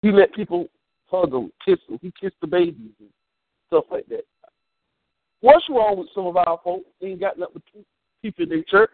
He 0.03 0.13
let 0.13 0.35
people 0.35 0.69
hug 1.11 1.33
him, 1.33 1.51
kiss 1.65 1.79
him. 1.89 1.99
He 2.03 2.13
kissed 2.21 2.37
the 2.41 2.47
babies 2.47 2.93
and 3.01 3.09
stuff 3.69 3.85
like 3.91 4.07
that. 4.09 4.25
What's 5.45 5.69
wrong 5.69 5.99
with 5.99 6.09
some 6.15 6.27
of 6.27 6.39
our 6.39 6.59
folks? 6.65 6.87
They 7.03 7.09
ain't 7.09 7.21
got 7.21 7.39
nothing 7.39 7.61
but 7.75 7.85
people 8.23 8.45
in 8.45 8.49
their 8.49 8.63
church. 8.63 8.89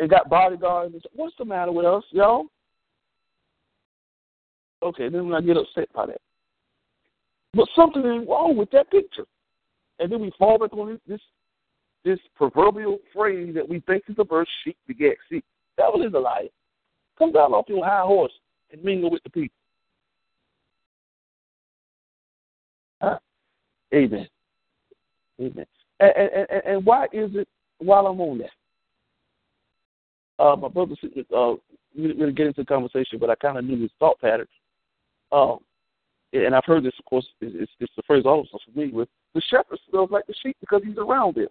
They 0.00 0.08
got 0.08 0.28
bodyguards. 0.28 0.96
What's 1.14 1.36
the 1.38 1.44
matter 1.44 1.70
with 1.70 1.86
us, 1.86 2.02
y'all? 2.10 2.46
Okay, 4.82 5.08
then 5.08 5.32
I 5.32 5.40
get 5.42 5.56
upset 5.56 5.92
by 5.92 6.06
that. 6.06 6.20
But 7.54 7.68
something 7.76 8.02
is 8.02 8.26
wrong 8.26 8.56
with 8.56 8.68
that 8.72 8.90
picture. 8.90 9.26
And 10.00 10.10
then 10.10 10.20
we 10.20 10.32
fall 10.36 10.58
back 10.58 10.72
on 10.72 10.98
this 11.06 11.20
this 12.04 12.18
proverbial 12.34 12.98
phrase 13.12 13.54
that 13.54 13.68
we 13.68 13.78
think 13.78 14.02
is 14.08 14.16
the 14.16 14.24
verse, 14.24 14.48
sheep 14.64 14.76
beget 14.88 15.16
sheep. 15.30 15.44
Devil 15.76 16.02
is 16.02 16.14
a 16.14 16.18
liar. 16.18 16.48
Come 17.16 17.30
down 17.30 17.52
off 17.52 17.66
your 17.68 17.84
high 17.84 18.02
horse 18.02 18.32
and 18.72 18.82
mingle 18.82 19.08
with 19.08 19.22
the 19.22 19.30
people. 19.30 19.56
Huh? 23.00 23.18
Amen. 23.94 24.26
Amen. 25.40 25.66
And, 26.00 26.12
and, 26.16 26.62
and, 26.64 26.86
why 26.86 27.04
is 27.12 27.30
it 27.34 27.48
while 27.78 28.06
I'm 28.06 28.20
on 28.20 28.38
that? 28.38 28.50
Uh, 30.42 30.56
my 30.56 30.68
brother, 30.68 30.94
uh, 31.36 31.54
didn't 31.96 32.18
really 32.18 32.32
get 32.32 32.46
into 32.46 32.62
the 32.62 32.66
conversation, 32.66 33.18
but 33.18 33.30
I 33.30 33.34
kind 33.36 33.56
of 33.56 33.64
knew 33.64 33.80
his 33.80 33.90
thought 33.98 34.20
pattern. 34.20 34.48
Um, 35.30 35.58
and 36.32 36.54
I've 36.54 36.64
heard 36.64 36.84
this, 36.84 36.94
of 36.98 37.04
course, 37.04 37.26
it's, 37.40 37.70
it's 37.78 37.92
the 37.96 38.02
phrase 38.06 38.24
all 38.26 38.40
of 38.40 38.46
us 38.46 38.50
are 38.54 38.72
familiar 38.72 38.94
with. 38.94 39.08
The 39.34 39.42
shepherd 39.48 39.78
smells 39.88 40.10
like 40.10 40.26
the 40.26 40.34
sheep 40.42 40.56
because 40.60 40.82
he's 40.84 40.98
around 40.98 41.36
them. 41.36 41.46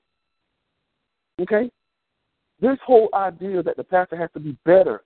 Okay? 1.41 1.72
This 2.62 2.78
whole 2.86 3.10
idea 3.13 3.63
that 3.63 3.78
the 3.78 3.84
pastor 3.84 4.17
has 4.17 4.30
to 4.34 4.39
be 4.39 4.58
better 4.65 5.04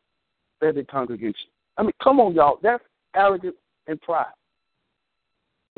than 0.62 0.76
the 0.76 0.84
congregation. 0.84 1.50
I 1.78 1.84
mean, 1.84 1.94
come 2.04 2.20
on, 2.20 2.34
y'all. 2.34 2.60
That's 2.62 2.84
arrogance 3.16 3.56
and 3.88 4.02
pride. 4.02 4.26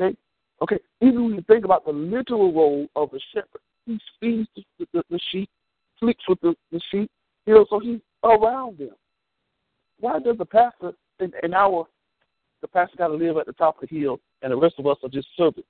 Okay? 0.00 0.16
Okay? 0.62 0.78
Even 1.00 1.24
when 1.24 1.34
you 1.34 1.44
think 1.46 1.64
about 1.64 1.84
the 1.84 1.92
literal 1.92 2.52
role 2.52 2.86
of 2.96 3.10
the 3.10 3.20
shepherd, 3.32 3.60
he 3.86 3.98
feeds 4.20 4.48
the, 4.54 4.86
the, 4.92 5.02
the 5.10 5.20
sheep, 5.30 5.48
sleeps 5.98 6.22
with 6.28 6.40
the, 6.40 6.54
the 6.70 6.80
sheep, 6.90 7.10
you 7.46 7.54
know, 7.54 7.66
so 7.68 7.78
he's 7.80 8.00
around 8.22 8.78
them. 8.78 8.90
Why 9.98 10.18
does 10.18 10.38
the 10.38 10.44
pastor 10.44 10.92
in, 11.18 11.32
in 11.42 11.54
our 11.54 11.86
the 12.62 12.68
pastor 12.68 12.96
got 12.98 13.08
to 13.08 13.14
live 13.14 13.38
at 13.38 13.46
the 13.46 13.52
top 13.54 13.82
of 13.82 13.88
the 13.88 13.98
hill, 13.98 14.20
and 14.42 14.52
the 14.52 14.56
rest 14.56 14.74
of 14.78 14.86
us 14.86 14.98
are 15.02 15.08
just 15.08 15.28
servants? 15.36 15.68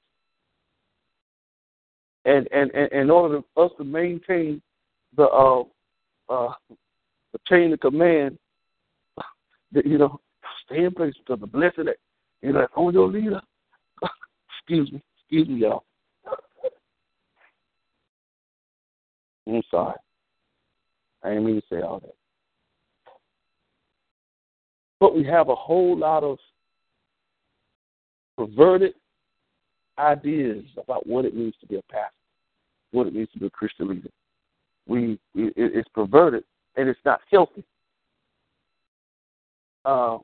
And 2.25 2.49
and, 2.53 2.71
and 2.73 2.93
in 2.93 3.11
order 3.11 3.41
for 3.55 3.67
us 3.67 3.73
to 3.79 3.85
maintain 3.85 4.61
the 5.17 5.25
uh, 5.25 5.63
uh, 6.29 6.53
the 6.71 7.39
chain 7.49 7.73
of 7.73 7.81
command, 7.81 8.39
you 9.73 9.99
know, 9.99 10.21
stay 10.67 10.85
in 10.85 10.93
place 10.93 11.15
because 11.19 11.41
the 11.41 11.47
blessing 11.47 11.87
that 11.87 11.97
you 12.43 12.53
know 12.53 12.67
on 12.77 12.93
your 12.93 13.09
leader. 13.09 13.41
Excuse 14.61 14.93
me, 14.93 15.03
excuse 15.19 15.49
me, 15.49 15.61
y'all. 15.61 15.85
I'm 19.49 19.63
sorry. 19.71 19.97
I 21.25 21.31
didn't 21.31 21.47
mean 21.47 21.57
to 21.57 21.63
say 21.69 21.83
all 21.83 22.01
that. 22.01 22.15
But 25.01 25.17
we 25.17 25.25
have 25.25 25.49
a 25.49 25.55
whole 25.55 25.97
lot 25.97 26.23
of 26.23 26.39
perverted 28.37 28.95
ideas 29.99 30.65
about 30.79 31.07
what 31.07 31.25
it 31.25 31.35
means 31.35 31.55
to 31.61 31.67
be 31.67 31.77
a 31.77 31.83
pastor, 31.91 32.15
what 32.93 33.07
it 33.07 33.15
means 33.15 33.29
to 33.33 33.39
be 33.39 33.47
a 33.47 33.51
Christian 33.51 33.89
leader. 33.89 34.11
We, 34.87 35.19
it, 35.35 35.53
it's 35.57 35.89
perverted 35.95 36.45
and 36.77 36.89
it's 36.89 37.01
not 37.05 37.21
healthy. 37.31 37.65
Uh, 39.85 40.19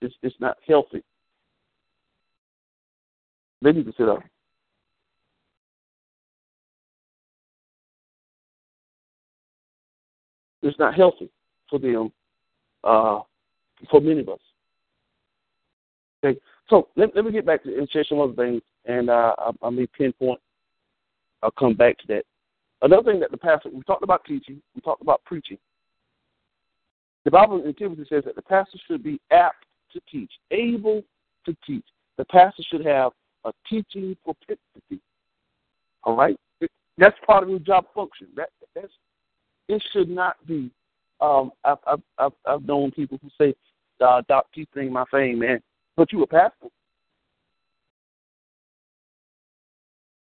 it's 0.00 0.14
it's 0.22 0.36
not 0.40 0.56
healthy. 0.66 1.02
They 3.62 3.72
need 3.72 3.86
to 3.86 3.92
sit 3.96 4.08
up. 4.08 4.20
It's 10.62 10.78
not 10.78 10.94
healthy 10.94 11.30
for 11.70 11.78
them, 11.78 12.12
uh, 12.84 13.20
for 13.90 14.00
many 14.00 14.20
of 14.20 14.28
us. 14.28 14.40
Okay, 16.24 16.38
so 16.68 16.88
let, 16.96 17.14
let 17.14 17.24
me 17.24 17.30
get 17.30 17.46
back 17.46 17.62
to 17.62 17.86
some 18.08 18.20
other 18.20 18.32
things, 18.32 18.62
and 18.84 19.08
uh, 19.08 19.34
I, 19.38 19.50
I 19.62 19.70
may 19.70 19.86
pinpoint. 19.86 20.40
I'll 21.42 21.52
come 21.52 21.74
back 21.74 21.96
to 21.98 22.06
that. 22.08 22.24
Another 22.82 23.12
thing 23.12 23.20
that 23.20 23.30
the 23.30 23.36
pastor 23.36 23.70
we 23.72 23.82
talked 23.82 24.02
about 24.02 24.24
teaching, 24.24 24.60
we 24.74 24.80
talked 24.80 25.02
about 25.02 25.22
preaching. 25.24 25.58
The 27.24 27.30
Bible 27.30 27.62
in 27.64 27.74
Timothy 27.74 28.06
says 28.08 28.24
that 28.24 28.36
the 28.36 28.42
pastor 28.42 28.78
should 28.86 29.02
be 29.02 29.20
apt 29.30 29.64
to 29.92 30.00
teach, 30.10 30.30
able 30.50 31.02
to 31.46 31.56
teach. 31.66 31.84
The 32.16 32.24
pastor 32.24 32.62
should 32.70 32.84
have 32.84 33.12
a 33.48 33.52
teaching 33.68 34.16
propensity. 34.24 35.02
All 36.04 36.16
right, 36.16 36.36
that's 36.96 37.16
part 37.26 37.42
of 37.42 37.50
your 37.50 37.58
job 37.58 37.86
function. 37.94 38.28
That 38.36 38.50
that's 38.74 38.92
it 39.68 39.82
should 39.92 40.08
not 40.08 40.36
be. 40.46 40.70
Um, 41.20 41.50
I've 41.64 41.78
I've 42.18 42.32
I've, 42.46 42.64
known 42.64 42.90
people 42.92 43.18
who 43.22 43.28
say, 43.40 43.54
uh, 44.00 44.22
"Doc, 44.28 44.46
keep 44.54 44.68
my 44.74 45.04
fame, 45.10 45.40
man," 45.40 45.60
but 45.96 46.12
you 46.12 46.22
a 46.22 46.26
pastor. 46.26 46.68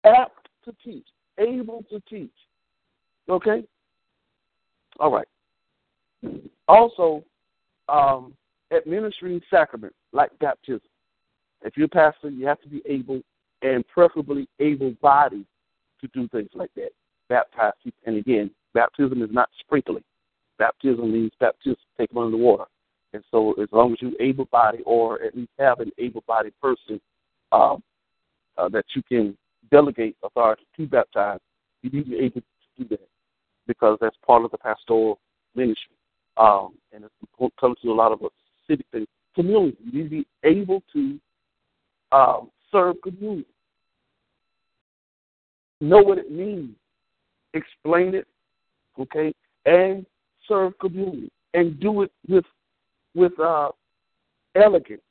Apt 0.06 0.48
to 0.66 0.74
teach, 0.84 1.08
able 1.38 1.84
to 1.90 2.02
teach. 2.10 2.32
Okay. 3.30 3.64
All 5.00 5.12
right. 5.12 5.28
Also, 6.68 7.24
um, 7.88 8.34
administering 8.76 9.42
sacraments 9.50 9.96
like 10.14 10.38
baptism. 10.40 10.82
If 11.64 11.76
you're 11.76 11.86
a 11.86 11.90
pastor, 11.90 12.30
you 12.30 12.48
have 12.48 12.62
to 12.62 12.70
be 12.70 12.82
able 12.86 13.22
and 13.62 13.86
preferably 13.88 14.48
able-bodied 14.60 15.46
to 16.02 16.08
do 16.14 16.28
things 16.30 16.50
like 16.54 16.72
that. 16.76 16.92
Baptize 17.28 17.74
people. 17.84 18.00
And 18.06 18.18
again, 18.18 18.52
baptism 18.74 19.22
is 19.22 19.30
not 19.32 19.50
sprinkling. 19.60 20.04
Baptism 20.58 21.12
means 21.12 21.32
baptism, 21.40 21.78
take 21.98 22.10
them 22.10 22.20
under 22.20 22.38
water. 22.38 22.66
And 23.14 23.24
so, 23.32 23.54
as 23.54 23.68
long 23.72 23.94
as 23.94 23.98
you're 24.02 24.12
able-bodied, 24.22 24.84
or 24.86 25.22
at 25.24 25.36
least 25.36 25.52
have 25.58 25.80
an 25.80 25.92
able-bodied 25.98 26.54
person 26.62 27.02
um, 27.52 27.82
uh, 28.58 28.70
that 28.70 28.86
you 28.96 29.02
can 29.04 29.38
delegate 29.72 30.16
authority 30.24 30.64
to 30.78 30.86
baptize, 30.86 31.40
you 31.82 31.90
need 31.90 32.04
to 32.06 32.10
be 32.12 32.18
able 32.18 32.42
to 32.42 32.84
do 32.84 32.88
that 32.90 33.08
because 33.68 33.98
that's 34.00 34.16
part 34.26 34.46
of 34.46 34.52
the 34.52 34.58
pastoral 34.58 35.20
ministry. 35.56 35.96
Um, 36.38 36.76
and 36.94 37.04
it 37.04 37.52
comes 37.60 37.78
to 37.82 37.92
a 37.92 37.94
lot 37.94 38.12
of 38.12 38.20
civic 38.68 38.86
things. 38.92 39.08
Community, 39.36 39.78
you 39.84 40.04
need 40.04 40.04
to 40.04 40.10
be 40.10 40.28
able 40.44 40.84
to 40.94 41.20
um, 42.12 42.50
serve 42.72 42.96
community. 43.02 43.46
Know 45.82 46.00
what 46.00 46.18
it 46.18 46.32
means, 46.32 46.76
explain 47.54 48.14
it, 48.14 48.28
okay, 49.00 49.34
and 49.66 50.06
serve 50.48 50.78
community, 50.80 51.32
and 51.54 51.80
do 51.80 52.02
it 52.02 52.12
with 52.28 52.46
with 53.16 53.38
uh, 53.40 53.70
elegance, 54.56 55.02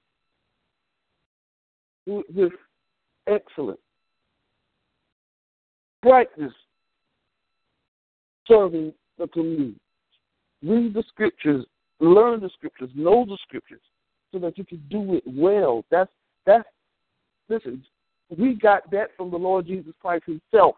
with 2.07 2.53
excellence, 3.27 3.81
practice 6.03 6.53
serving 8.47 8.93
the 9.19 9.27
community. 9.29 9.77
Read 10.63 10.95
the 10.95 11.05
scriptures, 11.09 11.65
learn 12.01 12.41
the 12.41 12.51
scriptures, 12.51 12.91
know 12.95 13.25
the 13.25 13.39
scriptures, 13.43 13.81
so 14.33 14.39
that 14.39 14.59
you 14.59 14.65
can 14.65 14.83
do 14.91 15.15
it 15.15 15.23
well. 15.27 15.85
That's 15.91 16.11
that's 16.47 16.69
listen. 17.49 17.85
We 18.37 18.55
got 18.55 18.91
that 18.91 19.17
from 19.17 19.31
the 19.31 19.39
Lord 19.39 19.67
Jesus 19.67 19.95
Christ 20.01 20.25
Himself. 20.27 20.77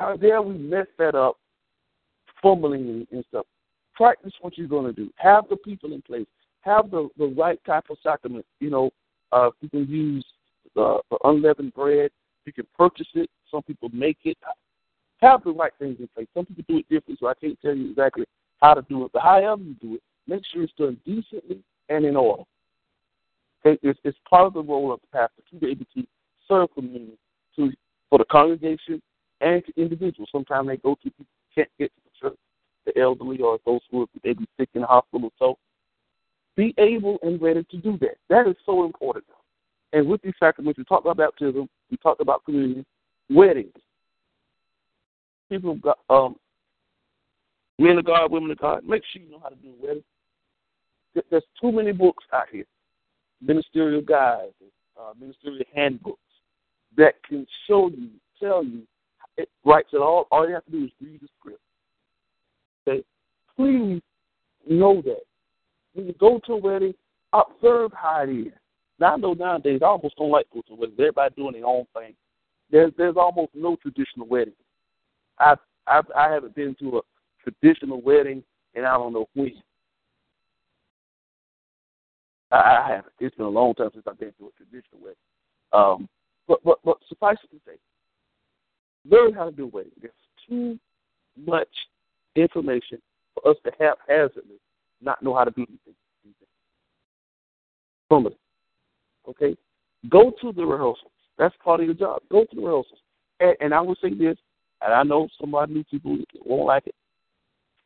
How 0.00 0.16
dare 0.16 0.42
we 0.42 0.54
mess 0.54 0.86
that 0.98 1.14
up, 1.14 1.36
fumbling 2.42 3.06
and, 3.10 3.24
stuff? 3.28 3.46
Practice 3.94 4.32
what 4.40 4.58
you're 4.58 4.66
going 4.66 4.86
to 4.86 4.92
do. 4.92 5.10
Have 5.16 5.44
the 5.48 5.56
people 5.56 5.92
in 5.92 6.02
place. 6.02 6.26
Have 6.62 6.90
the, 6.90 7.08
the 7.18 7.26
right 7.26 7.62
type 7.64 7.84
of 7.90 7.98
sacrament. 8.02 8.44
You 8.60 8.70
know, 8.70 8.90
uh, 9.30 9.50
you 9.60 9.68
can 9.68 9.86
use 9.86 10.24
the, 10.74 11.00
the 11.10 11.18
unleavened 11.24 11.74
bread. 11.74 12.10
You 12.46 12.52
can 12.52 12.66
purchase 12.76 13.06
it. 13.14 13.30
Some 13.50 13.62
people 13.62 13.90
make 13.92 14.18
it. 14.24 14.38
Have 15.18 15.44
the 15.44 15.52
right 15.52 15.72
things 15.78 15.96
in 16.00 16.08
place. 16.08 16.26
Some 16.34 16.46
people 16.46 16.64
do 16.66 16.78
it 16.78 16.88
differently, 16.88 17.16
so 17.20 17.28
I 17.28 17.34
can't 17.34 17.60
tell 17.60 17.74
you 17.74 17.90
exactly 17.90 18.24
how 18.60 18.74
to 18.74 18.82
do 18.88 19.04
it. 19.04 19.12
But 19.12 19.22
however 19.22 19.62
you 19.62 19.74
do 19.80 19.94
it, 19.94 20.02
make 20.26 20.42
sure 20.52 20.62
it's 20.62 20.72
done 20.76 20.98
decently 21.04 21.62
and 21.88 22.04
in 22.04 22.16
order. 22.16 22.42
Okay? 23.64 23.78
It's, 23.82 23.98
it's 24.04 24.18
part 24.28 24.46
of 24.46 24.54
the 24.54 24.62
role 24.62 24.92
of 24.92 25.00
the 25.00 25.06
pastor 25.18 25.42
to 25.50 25.56
be 25.56 25.70
able 25.70 25.86
to 25.94 26.06
serve 26.48 26.68
communion 26.74 27.16
to 27.56 27.72
for 28.10 28.18
the 28.18 28.24
congregation 28.24 29.00
and 29.40 29.64
to 29.64 29.72
individuals. 29.80 30.28
Sometimes 30.30 30.68
they 30.68 30.76
go 30.76 30.94
to 30.94 31.00
people 31.02 31.24
who 31.26 31.62
can't 31.62 31.70
get 31.78 31.90
to 31.94 32.00
the 32.04 32.28
church, 32.28 32.38
the 32.86 33.00
elderly 33.00 33.40
or 33.40 33.58
those 33.66 33.80
who 33.90 34.02
are 34.02 34.06
maybe 34.22 34.46
sick 34.58 34.68
in 34.74 34.82
the 34.82 34.86
hospital. 34.86 35.32
So 35.38 35.58
be 36.56 36.74
able 36.78 37.18
and 37.22 37.40
ready 37.40 37.64
to 37.64 37.76
do 37.78 37.98
that. 37.98 38.16
That 38.28 38.46
is 38.46 38.56
so 38.64 38.84
important. 38.84 39.24
And 39.92 40.06
with 40.06 40.22
these 40.22 40.34
sacraments, 40.38 40.78
we 40.78 40.84
talked 40.84 41.06
about 41.06 41.16
baptism, 41.16 41.68
we 41.90 41.96
talked 41.96 42.20
about 42.20 42.44
communion, 42.44 42.84
weddings. 43.30 43.72
People 45.48 45.76
got 45.76 45.98
um 46.10 46.36
men 47.78 47.98
of 47.98 48.04
God, 48.04 48.30
women 48.30 48.50
of 48.50 48.58
God, 48.58 48.84
make 48.84 49.02
sure 49.12 49.22
you 49.22 49.30
know 49.30 49.40
how 49.42 49.48
to 49.48 49.56
do 49.56 49.68
a 49.68 49.86
wedding. 49.86 50.04
There's 51.30 51.44
too 51.60 51.70
many 51.70 51.92
books 51.92 52.24
out 52.32 52.46
here, 52.50 52.64
ministerial 53.44 54.00
guides, 54.00 54.54
uh, 54.98 55.12
ministerial 55.18 55.64
handbooks 55.74 56.18
that 56.96 57.14
can 57.28 57.46
show 57.66 57.90
you, 57.90 58.08
tell 58.40 58.64
you, 58.64 58.82
it 59.36 59.48
writes 59.64 59.88
it 59.92 59.98
all. 59.98 60.26
All 60.30 60.46
you 60.48 60.54
have 60.54 60.64
to 60.66 60.70
do 60.70 60.84
is 60.84 60.90
read 61.00 61.20
the 61.20 61.28
script. 61.38 61.60
Okay, 62.86 63.04
please 63.56 64.00
know 64.68 65.02
that 65.02 65.22
when 65.94 66.06
you 66.06 66.14
go 66.20 66.40
to 66.46 66.52
a 66.52 66.56
wedding, 66.56 66.94
observe 67.32 67.92
how 67.94 68.22
it 68.22 68.30
is. 68.30 68.52
Now 68.98 69.14
I 69.14 69.16
know 69.16 69.32
nowadays 69.32 69.80
I 69.82 69.86
almost 69.86 70.16
don't 70.16 70.30
like 70.30 70.46
going 70.52 70.62
to 70.68 70.74
weddings. 70.74 70.98
Everybody 70.98 71.34
doing 71.36 71.52
their 71.54 71.66
own 71.66 71.86
thing. 71.94 72.14
There's 72.70 72.92
there's 72.96 73.16
almost 73.16 73.50
no 73.54 73.76
traditional 73.76 74.26
wedding. 74.26 74.54
I 75.38 75.56
I 75.86 76.00
I 76.16 76.32
haven't 76.32 76.54
been 76.54 76.76
to 76.80 76.98
a 76.98 77.00
traditional 77.42 78.00
wedding 78.00 78.42
and 78.74 78.86
I 78.86 78.94
don't 78.96 79.12
know 79.12 79.28
when. 79.34 79.52
I, 82.56 82.88
haven't. 82.88 83.12
It's 83.20 83.36
been 83.36 83.46
a 83.46 83.50
long 83.50 83.74
time 83.74 83.90
since 83.92 84.04
I've 84.08 84.18
been 84.18 84.32
to 84.38 84.46
a 84.46 84.50
traditional 84.56 85.00
wedding. 85.00 85.16
Um, 85.72 86.08
but 86.46 86.62
but 86.64 86.78
but 86.84 86.98
suffice 87.08 87.36
it 87.42 87.50
to 87.50 87.60
say, 87.66 87.78
learn 89.08 89.32
how 89.32 89.46
to 89.46 89.52
do 89.52 89.64
a 89.64 89.68
wedding. 89.68 89.92
There's 90.00 90.12
too 90.48 90.78
much 91.36 91.68
information 92.36 92.98
for 93.34 93.50
us 93.50 93.56
to 93.64 93.72
haphazardly 93.78 94.56
not 95.00 95.22
know 95.22 95.34
how 95.34 95.44
to 95.44 95.50
do 95.50 95.66
these 95.68 95.78
it. 98.10 98.38
Okay? 99.28 99.56
Go 100.08 100.32
to 100.40 100.52
the 100.52 100.64
rehearsals. 100.64 101.10
That's 101.38 101.54
part 101.62 101.80
of 101.80 101.86
your 101.86 101.94
job. 101.94 102.20
Go 102.30 102.44
to 102.44 102.54
the 102.54 102.62
rehearsals. 102.62 102.98
And, 103.40 103.56
and 103.60 103.74
I 103.74 103.80
will 103.80 103.96
say 104.02 104.10
this, 104.10 104.36
and 104.82 104.92
I 104.92 105.02
know 105.02 105.28
some 105.40 105.54
of 105.54 105.70
new 105.70 105.84
people 105.84 106.18
won't 106.44 106.66
like 106.66 106.86
it. 106.86 106.94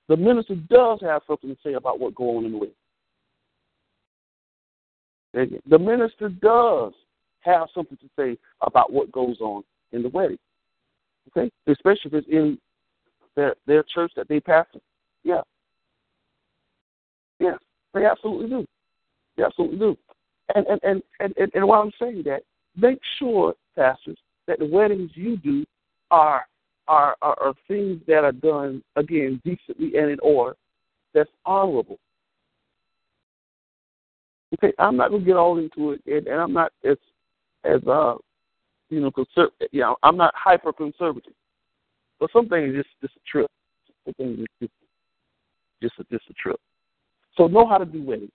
The 0.09 0.17
minister 0.17 0.55
does 0.55 1.01
have 1.03 1.23
something 1.27 1.51
to 1.51 1.57
say 1.65 1.75
about 1.75 2.01
what's 2.01 2.17
going 2.17 2.39
on 2.39 2.45
in 2.47 2.53
the 2.53 2.59
wedding. 2.59 2.75
The 5.35 5.79
minister 5.79 6.29
does 6.29 6.93
have 7.41 7.69
something 7.75 7.99
to 7.99 8.09
say 8.19 8.39
about 8.63 8.93
what 8.93 9.13
goes 9.13 9.41
on 9.41 9.63
in 9.93 10.03
the 10.03 10.09
wedding. 10.09 10.39
Okay? 11.29 11.51
Especially 11.67 12.11
if 12.11 12.15
it's 12.15 12.29
in 12.29 12.59
their 13.37 13.55
their 13.67 13.85
church 13.95 14.13
that 14.17 14.29
they 14.29 14.41
pastor. 14.41 14.81
Yeah. 15.23 15.43
Yeah. 17.39 17.57
They 17.95 18.05
absolutely 18.05 18.49
do. 18.49 18.67
They 19.37 19.45
absolutely 19.45 19.79
do. 19.79 19.97
And 20.55 20.67
and, 20.67 20.81
and, 20.83 21.03
and, 21.21 21.35
and, 21.37 21.51
and 21.55 21.69
while 21.69 21.83
I'm 21.83 21.93
saying 22.01 22.23
that, 22.25 22.43
make 22.77 23.01
sure, 23.19 23.55
pastors, 23.77 24.19
that 24.47 24.59
the 24.59 24.67
weddings 24.67 25.11
you 25.15 25.37
do 25.37 25.65
are 26.11 26.47
are, 26.89 27.17
are, 27.21 27.37
are 27.39 27.55
things 27.69 28.01
that 28.07 28.25
are 28.25 28.33
done 28.33 28.83
again 28.97 29.41
decently 29.45 29.99
and 29.99 30.11
in 30.11 30.19
order, 30.23 30.57
that's 31.13 31.31
honorable. 31.45 31.99
Okay, 34.55 34.73
I'm 34.79 34.97
not 34.97 35.11
gonna 35.11 35.25
get 35.25 35.37
all 35.37 35.59
into 35.59 35.93
it, 35.93 36.03
and, 36.07 36.27
and 36.27 36.41
I'm 36.41 36.53
not 36.53 36.73
as 36.85 36.97
as 37.65 37.81
uh 37.87 38.15
you 38.89 39.01
know 39.01 39.11
conser- 39.11 39.51
you 39.73 39.81
know 39.81 39.97
I'm 40.03 40.17
not 40.17 40.35
hyper 40.37 40.73
conservative, 40.73 41.35
but 42.19 42.31
some 42.33 42.49
things 42.49 42.75
just 42.75 42.89
just 43.03 43.17
a 43.17 43.21
trip. 43.31 43.51
Some 44.05 44.15
things 44.15 44.47
just 44.61 44.73
just 45.83 45.95
a, 45.99 46.05
just 46.11 46.31
a 46.31 46.35
trip. 46.35 46.59
So 47.37 47.47
know 47.47 47.67
how 47.67 47.79
to 47.79 47.85
do 47.85 48.03
weddings. 48.03 48.31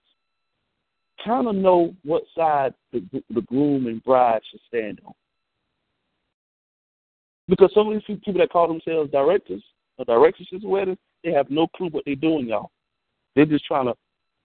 Kind 1.26 1.48
of 1.48 1.56
know 1.56 1.96
what 2.04 2.24
side 2.36 2.74
the 2.92 3.04
the 3.34 3.42
groom 3.42 3.88
and 3.88 4.04
bride 4.04 4.42
should 4.52 4.62
stand 4.68 5.02
on. 5.06 5.14
Because 7.48 7.72
some 7.74 7.88
of 7.88 7.94
these 7.94 8.04
people 8.04 8.34
that 8.34 8.52
call 8.52 8.68
themselves 8.68 9.12
directors 9.12 9.64
or 9.98 10.06
directresses 10.06 10.64
of 10.64 10.70
weddings, 10.70 10.98
they 11.24 11.32
have 11.32 11.50
no 11.50 11.68
clue 11.68 11.90
what 11.90 12.04
they're 12.06 12.16
doing, 12.16 12.48
y'all. 12.48 12.72
They're 13.36 13.46
just 13.46 13.66
trying 13.66 13.88
to 13.88 13.96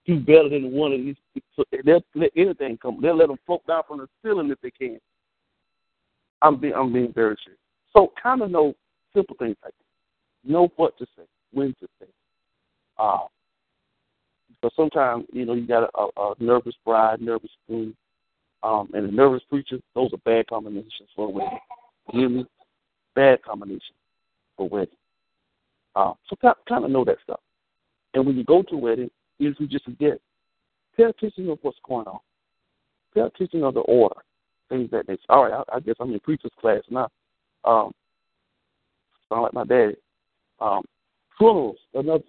do 0.05 0.19
better 0.19 0.49
than 0.49 0.71
one 0.71 0.93
of 0.93 0.99
these. 0.99 1.15
So 1.55 1.63
they'll 1.83 2.03
let 2.15 2.31
anything 2.35 2.77
come. 2.81 2.99
They'll 3.01 3.17
let 3.17 3.27
them 3.27 3.37
float 3.45 3.65
down 3.67 3.83
from 3.87 3.99
the 3.99 4.07
ceiling 4.23 4.49
if 4.49 4.59
they 4.61 4.71
can. 4.71 4.99
I'm 6.41 6.59
being, 6.59 6.73
I'm 6.73 6.93
being 6.93 7.13
very 7.13 7.35
serious. 7.43 7.59
So 7.93 8.13
kind 8.21 8.41
of 8.41 8.51
know 8.51 8.73
simple 9.13 9.35
things 9.37 9.57
like 9.63 9.73
that. 9.73 10.51
Know 10.51 10.71
what 10.77 10.97
to 10.97 11.05
say, 11.17 11.23
when 11.51 11.75
to 11.79 11.87
say. 11.99 12.07
Uh, 12.97 13.19
because 14.61 14.75
sometimes 14.75 15.25
you 15.31 15.45
know 15.45 15.53
you 15.53 15.67
got 15.67 15.83
a, 15.83 15.99
a, 15.99 16.31
a 16.31 16.33
nervous 16.39 16.75
bride, 16.85 17.21
nervous 17.21 17.51
groom, 17.67 17.95
um, 18.63 18.89
and 18.93 19.07
a 19.07 19.11
nervous 19.11 19.43
preacher. 19.49 19.79
Those 19.95 20.13
are 20.13 20.17
bad 20.25 20.47
combinations 20.47 21.09
for 21.15 21.27
a 21.27 21.29
wedding. 21.29 21.59
You 22.13 22.29
me? 22.29 22.45
Bad 23.15 23.41
combination 23.43 23.95
for 24.57 24.63
a 24.63 24.69
wedding. 24.69 24.95
Uh, 25.95 26.13
so 26.27 26.35
kind 26.67 26.85
of 26.85 26.91
know 26.91 27.05
that 27.05 27.17
stuff. 27.23 27.39
And 28.13 28.25
when 28.25 28.37
you 28.37 28.43
go 28.43 28.63
to 28.63 28.75
a 28.75 28.77
wedding, 28.77 29.09
is 29.39 29.55
we 29.59 29.67
just 29.67 29.85
forget. 29.85 30.19
Pay 30.97 31.03
attention 31.03 31.49
of 31.49 31.59
what's 31.61 31.77
going 31.87 32.07
on. 32.07 32.19
Pay 33.13 33.21
attention 33.21 33.63
of 33.63 33.73
the 33.73 33.81
order, 33.81 34.21
things 34.69 34.91
that 34.91 35.07
nature. 35.07 35.21
All 35.29 35.43
right, 35.43 35.53
I, 35.53 35.77
I 35.77 35.79
guess 35.79 35.95
I'm 35.99 36.13
in 36.13 36.19
preacher's 36.19 36.51
class 36.59 36.81
now. 36.89 37.09
Um, 37.63 37.91
sound 39.29 39.43
like 39.43 39.53
my 39.53 39.65
daddy. 39.65 39.95
Um, 40.59 40.81
funerals, 41.37 41.77
another 41.93 42.23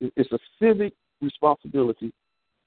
thing. 0.00 0.12
It's 0.16 0.30
a 0.32 0.38
civic 0.60 0.92
responsibility, 1.22 2.12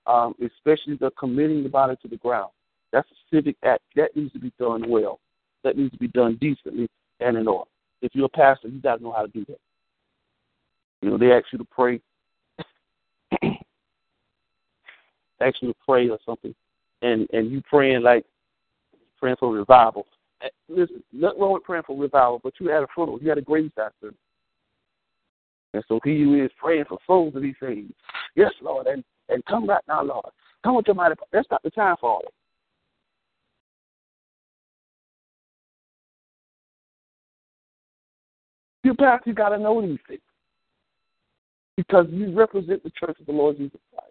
um, 0.07 0.33
especially 0.43 0.95
the 0.95 1.11
committing 1.11 1.63
the 1.63 1.69
body 1.69 1.95
to 2.01 2.07
the 2.07 2.17
ground. 2.17 2.49
That's 2.91 3.07
a 3.11 3.35
civic 3.35 3.55
act. 3.63 3.83
That 3.95 4.15
needs 4.15 4.33
to 4.33 4.39
be 4.39 4.51
done 4.59 4.89
well. 4.89 5.19
That 5.63 5.77
needs 5.77 5.91
to 5.91 5.99
be 5.99 6.07
done 6.07 6.37
decently 6.41 6.89
and 7.19 7.37
in 7.37 7.47
order. 7.47 7.69
If 8.01 8.15
you're 8.15 8.25
a 8.25 8.29
pastor, 8.29 8.69
you 8.69 8.81
got 8.81 8.97
to 8.97 9.03
know 9.03 9.11
how 9.11 9.21
to 9.21 9.27
do 9.27 9.45
that. 9.45 9.59
You 11.01 11.11
know, 11.11 11.17
they 11.17 11.31
ask 11.31 11.45
you 11.51 11.59
to 11.59 11.65
pray 11.65 12.01
ask 15.41 15.61
you 15.61 15.69
to 15.69 15.75
pray 15.85 16.09
or 16.09 16.19
something, 16.25 16.53
and 17.01 17.27
and 17.33 17.51
you 17.51 17.61
praying 17.61 18.03
like 18.03 18.25
praying 19.19 19.37
for 19.39 19.53
revival. 19.53 20.05
Eh, 20.41 20.47
listen, 20.69 21.03
nothing 21.11 21.39
wrong 21.39 21.53
with 21.53 21.63
praying 21.63 21.83
for 21.85 21.97
revival, 21.97 22.39
but 22.43 22.53
you 22.59 22.69
had 22.69 22.83
a 22.83 22.87
funeral, 22.93 23.19
you 23.21 23.29
had 23.29 23.37
a 23.37 23.41
graveside 23.41 23.91
service. 24.01 24.17
And 25.73 25.83
so 25.87 25.99
he 26.03 26.23
who 26.23 26.43
is 26.43 26.51
praying 26.57 26.85
for 26.89 26.97
souls 27.05 27.33
to 27.33 27.41
be 27.41 27.53
saved. 27.59 27.93
Yes, 28.35 28.51
Lord, 28.61 28.87
and, 28.87 29.03
and 29.27 29.45
come 29.45 29.67
back 29.67 29.83
now, 29.87 30.03
Lord. 30.03 30.25
Come 30.63 30.75
with 30.75 30.87
your 30.87 30.95
mighty 30.95 31.15
That's 31.31 31.47
not 31.51 31.61
the 31.63 31.69
time 31.69 31.95
for 31.99 32.09
all 32.09 32.21
that. 32.23 32.33
You 38.83 38.95
pastor, 38.95 39.29
you 39.29 39.33
gotta 39.33 39.57
know 39.57 39.81
these 39.81 39.99
things 40.07 40.21
because 41.75 42.07
you 42.09 42.33
represent 42.33 42.83
the 42.83 42.91
church 42.91 43.17
of 43.19 43.25
the 43.25 43.31
Lord 43.31 43.57
Jesus 43.57 43.79
Christ. 43.93 44.08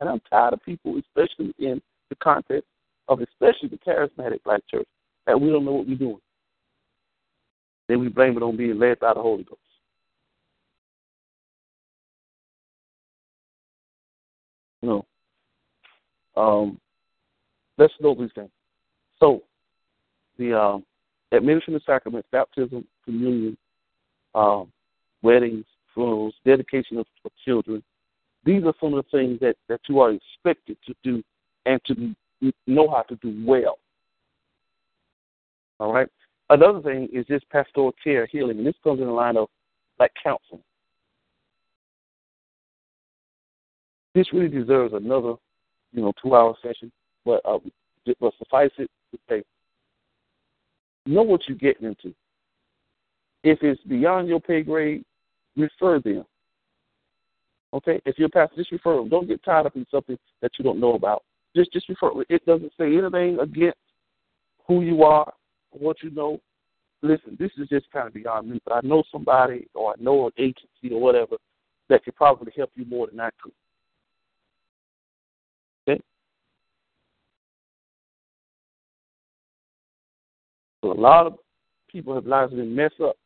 And 0.00 0.08
I'm 0.08 0.20
tired 0.30 0.54
of 0.54 0.62
people, 0.64 0.98
especially 0.98 1.54
in 1.58 1.80
the 2.10 2.16
context 2.16 2.68
of 3.08 3.20
especially 3.20 3.68
the 3.68 3.78
charismatic 3.78 4.42
black 4.44 4.62
church, 4.70 4.86
that 5.26 5.40
we 5.40 5.50
don't 5.50 5.64
know 5.64 5.72
what 5.72 5.86
we're 5.86 5.96
doing. 5.96 6.20
Then 7.88 8.00
we 8.00 8.08
blame 8.08 8.36
it 8.36 8.42
on 8.42 8.56
being 8.56 8.78
led 8.78 8.98
by 8.98 9.12
the 9.14 9.20
Holy 9.20 9.44
Ghost. 9.44 9.60
No. 14.82 15.04
Um, 16.36 16.78
let's 17.78 17.92
know 18.00 18.14
these 18.14 18.30
things. 18.34 18.50
So, 19.20 19.42
the 20.38 20.58
um, 20.58 20.84
administration 21.32 21.76
of 21.76 21.82
sacraments, 21.86 22.28
baptism, 22.32 22.86
communion, 23.04 23.56
um, 24.34 24.70
weddings, 25.22 25.64
funerals, 25.94 26.34
dedication 26.44 26.98
of, 26.98 27.06
of 27.24 27.30
children. 27.44 27.82
These 28.44 28.64
are 28.64 28.74
some 28.80 28.94
of 28.94 29.04
the 29.04 29.16
things 29.16 29.40
that, 29.40 29.56
that 29.68 29.80
you 29.88 30.00
are 30.00 30.12
expected 30.12 30.76
to 30.86 30.94
do 31.02 31.22
and 31.66 31.80
to 31.86 32.14
know 32.66 32.88
how 32.90 33.02
to 33.02 33.16
do 33.16 33.42
well. 33.46 33.78
All 35.80 35.92
right. 35.92 36.08
Another 36.50 36.80
thing 36.82 37.08
is 37.12 37.24
this 37.28 37.42
pastoral 37.50 37.94
care 38.02 38.26
healing, 38.26 38.58
and 38.58 38.66
this 38.66 38.74
comes 38.84 39.00
in 39.00 39.06
the 39.06 39.12
line 39.12 39.36
of 39.36 39.48
like 39.98 40.12
counseling. 40.22 40.62
This 44.14 44.32
really 44.32 44.48
deserves 44.48 44.94
another, 44.94 45.34
you 45.92 46.02
know, 46.02 46.12
two-hour 46.22 46.54
session, 46.62 46.92
but 47.24 47.40
uh, 47.44 47.58
but 48.20 48.34
suffice 48.38 48.70
it 48.78 48.90
to 49.12 49.18
say, 49.28 49.42
know 51.06 51.22
what 51.22 51.40
you're 51.48 51.56
getting 51.56 51.88
into. 51.88 52.14
If 53.42 53.62
it's 53.62 53.82
beyond 53.84 54.28
your 54.28 54.40
pay 54.40 54.62
grade, 54.62 55.04
refer 55.56 55.98
them. 55.98 56.24
Okay, 57.74 58.00
if 58.06 58.16
you're 58.18 58.26
a 58.26 58.30
pastor, 58.30 58.56
just 58.56 58.70
refer. 58.70 59.04
Don't 59.08 59.26
get 59.26 59.42
tied 59.42 59.66
up 59.66 59.74
in 59.74 59.84
something 59.90 60.16
that 60.40 60.52
you 60.56 60.64
don't 60.64 60.78
know 60.78 60.94
about. 60.94 61.24
Just 61.56 61.72
just 61.72 61.88
refer. 61.88 62.10
It 62.28 62.46
doesn't 62.46 62.72
say 62.78 62.96
anything 62.96 63.38
against 63.40 63.78
who 64.68 64.82
you 64.82 65.02
are, 65.02 65.32
what 65.70 65.96
you 66.02 66.10
know. 66.10 66.40
Listen, 67.02 67.36
this 67.38 67.50
is 67.58 67.68
just 67.68 67.90
kind 67.90 68.06
of 68.06 68.14
beyond 68.14 68.48
me, 68.48 68.60
but 68.64 68.74
I 68.74 68.80
know 68.84 69.02
somebody 69.10 69.66
or 69.74 69.90
I 69.90 69.94
know 69.98 70.26
an 70.26 70.32
agency 70.38 70.92
or 70.92 71.00
whatever 71.00 71.36
that 71.88 72.04
could 72.04 72.14
probably 72.14 72.52
help 72.56 72.70
you 72.76 72.84
more 72.86 73.08
than 73.08 73.18
I 73.20 73.30
could. 73.42 73.52
Okay? 75.88 76.00
So 80.82 80.92
a 80.92 80.94
lot 80.94 81.26
of 81.26 81.34
people 81.90 82.14
have 82.14 82.26
lives 82.26 82.52
been 82.52 82.74
messed 82.74 83.00
up, 83.02 83.16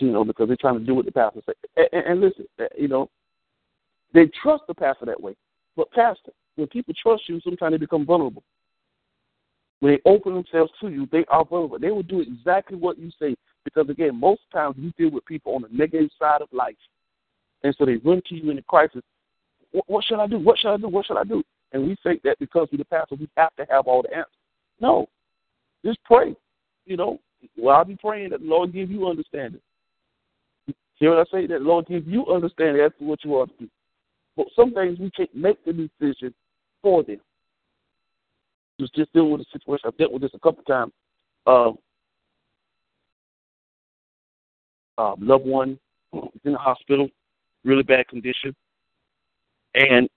you 0.00 0.10
know, 0.10 0.24
because 0.24 0.48
they're 0.48 0.56
trying 0.56 0.78
to 0.78 0.84
do 0.84 0.94
what 0.94 1.04
the 1.04 1.12
pastor 1.12 1.40
says. 1.46 1.88
And, 1.92 2.04
and, 2.06 2.20
listen, 2.20 2.46
uh, 2.60 2.64
you 2.76 2.88
know, 2.88 3.08
they 4.14 4.30
trust 4.42 4.64
the 4.66 4.74
pastor 4.74 5.06
that 5.06 5.20
way. 5.20 5.34
But 5.76 5.90
pastor, 5.92 6.32
when 6.56 6.68
people 6.68 6.94
trust 7.00 7.28
you, 7.28 7.40
sometimes 7.40 7.72
they 7.72 7.78
become 7.78 8.06
vulnerable. 8.06 8.42
When 9.80 9.92
they 9.92 10.10
open 10.10 10.34
themselves 10.34 10.72
to 10.80 10.88
you, 10.88 11.08
they 11.12 11.24
are 11.28 11.44
vulnerable. 11.44 11.78
They 11.78 11.90
will 11.90 12.02
do 12.02 12.20
exactly 12.20 12.76
what 12.76 12.98
you 12.98 13.10
say 13.20 13.36
because, 13.64 13.88
again, 13.88 14.18
most 14.18 14.40
times 14.52 14.76
you 14.78 14.92
deal 14.98 15.10
with 15.10 15.24
people 15.24 15.54
on 15.54 15.62
the 15.62 15.68
negative 15.70 16.10
side 16.18 16.42
of 16.42 16.48
life. 16.52 16.74
And 17.62 17.74
so 17.78 17.84
they 17.84 17.96
run 17.96 18.22
to 18.28 18.34
you 18.34 18.50
in 18.50 18.58
a 18.58 18.62
crisis. 18.62 19.02
What, 19.72 19.84
what 19.88 20.04
should 20.04 20.20
I 20.20 20.26
do? 20.26 20.38
What 20.38 20.58
should 20.58 20.72
I 20.72 20.76
do? 20.78 20.88
What 20.88 21.06
should 21.06 21.18
I 21.18 21.24
do? 21.24 21.42
And 21.72 21.86
we 21.86 21.96
think 22.02 22.22
that 22.22 22.38
because 22.38 22.68
we're 22.72 22.78
the 22.78 22.84
pastor, 22.86 23.14
we 23.16 23.28
have 23.36 23.54
to 23.56 23.66
have 23.70 23.86
all 23.86 24.02
the 24.02 24.10
answers. 24.10 24.32
No. 24.80 25.08
Just 25.84 26.02
pray. 26.04 26.34
You 26.86 26.96
know, 26.96 27.20
well, 27.56 27.76
I'll 27.76 27.84
be 27.84 27.96
praying 27.96 28.30
that 28.30 28.40
the 28.40 28.46
Lord 28.46 28.72
give 28.72 28.90
you 28.90 29.06
understanding. 29.06 29.60
Hear 30.98 31.14
what 31.14 31.28
I 31.28 31.30
say? 31.30 31.46
That 31.46 31.62
Lord 31.62 31.86
give 31.86 32.06
you 32.06 32.26
understanding 32.26 32.82
as 32.82 32.92
to 32.98 33.04
what 33.04 33.24
you 33.24 33.34
ought 33.34 33.50
to 33.58 33.64
do. 33.64 33.70
But 34.36 34.46
some 34.54 34.72
things 34.72 34.98
we 34.98 35.10
can't 35.10 35.34
make 35.34 35.64
the 35.64 35.72
decision 35.72 36.34
for 36.82 37.02
them 37.02 37.20
was 38.78 38.90
just 38.94 39.12
dealing 39.12 39.32
with 39.32 39.40
a 39.42 39.44
situation. 39.52 39.84
I've 39.86 39.96
dealt 39.96 40.12
with 40.12 40.22
this 40.22 40.30
a 40.34 40.38
couple 40.38 40.62
times. 40.64 40.92
Uh, 41.46 41.70
uh, 44.98 45.14
loved 45.20 45.46
one 45.46 45.78
is 46.12 46.40
in 46.44 46.52
the 46.52 46.58
hospital, 46.58 47.08
really 47.64 47.82
bad 47.82 48.08
condition, 48.08 48.54
and 49.74 50.08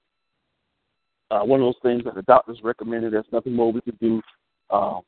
uh, 1.29 1.41
one 1.41 1.61
of 1.61 1.65
those 1.65 1.82
things 1.82 2.03
that 2.03 2.15
the 2.15 2.23
doctors 2.23 2.59
recommended. 2.63 3.13
There's 3.13 3.25
nothing 3.32 3.53
more 3.53 3.71
we 3.71 3.82
can 3.82 3.97
do. 4.01 4.21
Uh, 4.69 4.99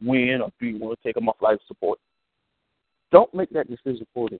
when 0.00 0.40
or 0.42 0.50
do 0.60 0.66
you 0.66 0.78
want 0.78 0.98
to 0.98 1.06
take 1.06 1.14
them 1.14 1.28
off 1.28 1.36
life 1.40 1.58
support? 1.66 1.98
Don't 3.10 3.32
make 3.34 3.50
that 3.50 3.68
decision 3.68 4.06
for 4.14 4.28
them. 4.28 4.38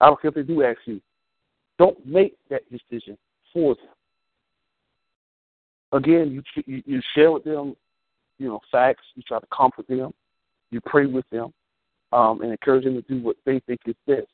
I 0.00 0.06
don't 0.06 0.20
care 0.20 0.30
if 0.30 0.34
they 0.34 0.42
do 0.42 0.62
ask 0.62 0.78
you. 0.86 1.00
Don't 1.78 2.04
make 2.06 2.36
that 2.50 2.62
decision 2.70 3.16
for 3.52 3.74
them 3.74 3.90
again, 5.92 6.42
you, 6.64 6.82
you 6.86 7.00
share 7.14 7.32
with 7.32 7.44
them, 7.44 7.76
you 8.38 8.48
know, 8.48 8.60
facts. 8.70 9.04
You 9.14 9.22
try 9.22 9.38
to 9.38 9.46
comfort 9.54 9.88
them. 9.88 10.12
You 10.70 10.80
pray 10.80 11.06
with 11.06 11.28
them, 11.30 11.52
um, 12.12 12.42
and 12.42 12.52
encourage 12.52 12.84
them 12.84 12.94
to 12.94 13.02
do 13.02 13.20
what 13.20 13.36
they 13.44 13.60
think 13.66 13.80
is 13.86 13.96
best. 14.06 14.28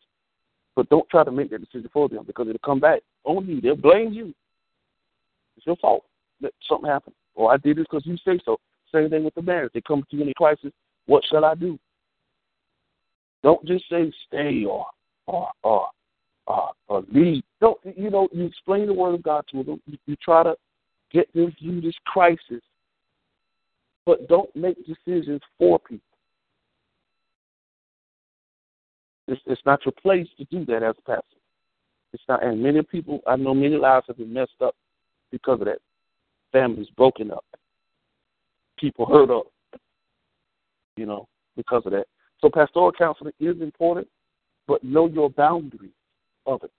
But 0.75 0.89
don't 0.91 1.09
try 1.09 1.25
to 1.25 1.31
make 1.31 1.51
that 1.51 1.61
decision 1.61 1.89
for 1.93 2.09
them 2.09 2.25
because 2.27 2.47
it'll 2.49 2.59
come 2.59 2.81
back 2.81 3.01
on 3.25 3.47
you. 3.47 3.61
They'll 3.61 3.77
blame 3.77 4.12
you. 4.12 4.35
It's 5.57 5.67
your 5.67 5.77
fault 5.77 6.05
that 6.43 6.53
something 6.69 6.91
happened, 6.91 7.14
or 7.35 7.53
I 7.53 7.57
did 7.57 7.79
this 7.79 7.87
because 7.91 8.05
you 8.05 8.19
say 8.19 8.39
so. 8.45 8.59
Same 8.93 9.09
thing 9.09 9.25
with 9.25 9.35
the 9.35 9.43
marriage. 9.43 9.73
They 9.73 9.81
come 9.81 10.05
to 10.11 10.17
you 10.17 10.23
in 10.23 10.29
a 10.29 10.35
crisis. 10.35 10.73
What 11.07 11.25
shall 11.31 11.45
I 11.47 11.55
do? 11.55 11.79
Don't 13.43 13.64
just 13.64 13.85
say 13.89 14.12
stay 14.27 14.64
or 14.64 14.87
or 15.27 15.51
or 15.62 15.89
uh, 16.49 16.68
or 16.89 17.03
leave. 17.12 17.43
Don't 17.61 17.79
you 17.97 18.11
know? 18.11 18.29
You 18.33 18.45
explain 18.45 18.87
the 18.87 18.95
word 18.95 19.14
of 19.14 19.22
God 19.22 19.45
to 19.53 19.62
them. 19.62 19.81
You, 19.87 19.99
you 20.07 20.16
try 20.16 20.43
to 20.43 20.57
get 21.12 21.33
them 21.35 21.55
through 21.59 21.81
this 21.81 21.95
crisis, 22.05 22.62
but 24.05 24.29
don't 24.29 24.55
make 24.55 24.77
decisions 24.87 25.41
for 25.59 25.79
people. 25.79 26.03
It's, 29.29 29.41
it's 29.47 29.62
not 29.66 29.85
your 29.85 29.93
place 29.93 30.29
to 30.39 30.45
do 30.45 30.64
that 30.66 30.83
as 30.83 30.95
a 30.99 31.03
pastor. 31.03 31.37
It's 32.12 32.22
not, 32.29 32.45
and 32.45 32.62
many 32.62 32.83
people, 32.83 33.20
I 33.27 33.37
know 33.37 33.55
many 33.55 33.77
lives 33.77 34.07
have 34.07 34.18
been 34.18 34.33
messed 34.33 34.62
up 34.62 34.74
because 35.33 35.61
of 35.61 35.66
that. 35.66 35.79
Families 36.53 36.89
broken 36.97 37.33
up, 37.33 37.45
people 38.79 39.05
hurt 39.05 39.31
up, 39.31 39.47
you 40.97 41.07
know, 41.07 41.29
because 41.57 41.83
of 41.85 41.93
that. 41.93 42.07
So 42.41 42.49
pastoral 42.49 42.93
counseling 42.93 43.33
is 43.41 43.61
important, 43.61 44.07
but 44.67 44.83
know 44.85 45.07
your 45.07 45.31
boundaries 45.31 45.91
of 46.47 46.62
it. 46.62 46.71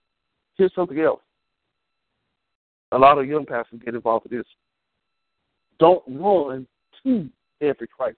Here's 0.56 0.74
something 0.74 0.98
else 0.98 1.20
a 2.92 2.98
lot 2.98 3.18
of 3.18 3.26
young 3.26 3.44
pastors 3.44 3.80
get 3.84 3.94
involved 3.94 4.24
with 4.24 4.32
this. 4.32 4.46
Don't 5.78 6.02
run 6.08 6.66
to 7.04 7.28
every 7.60 7.86
crisis. 7.86 8.16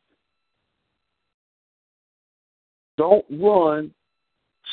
Don't 2.96 3.24
run 3.30 3.92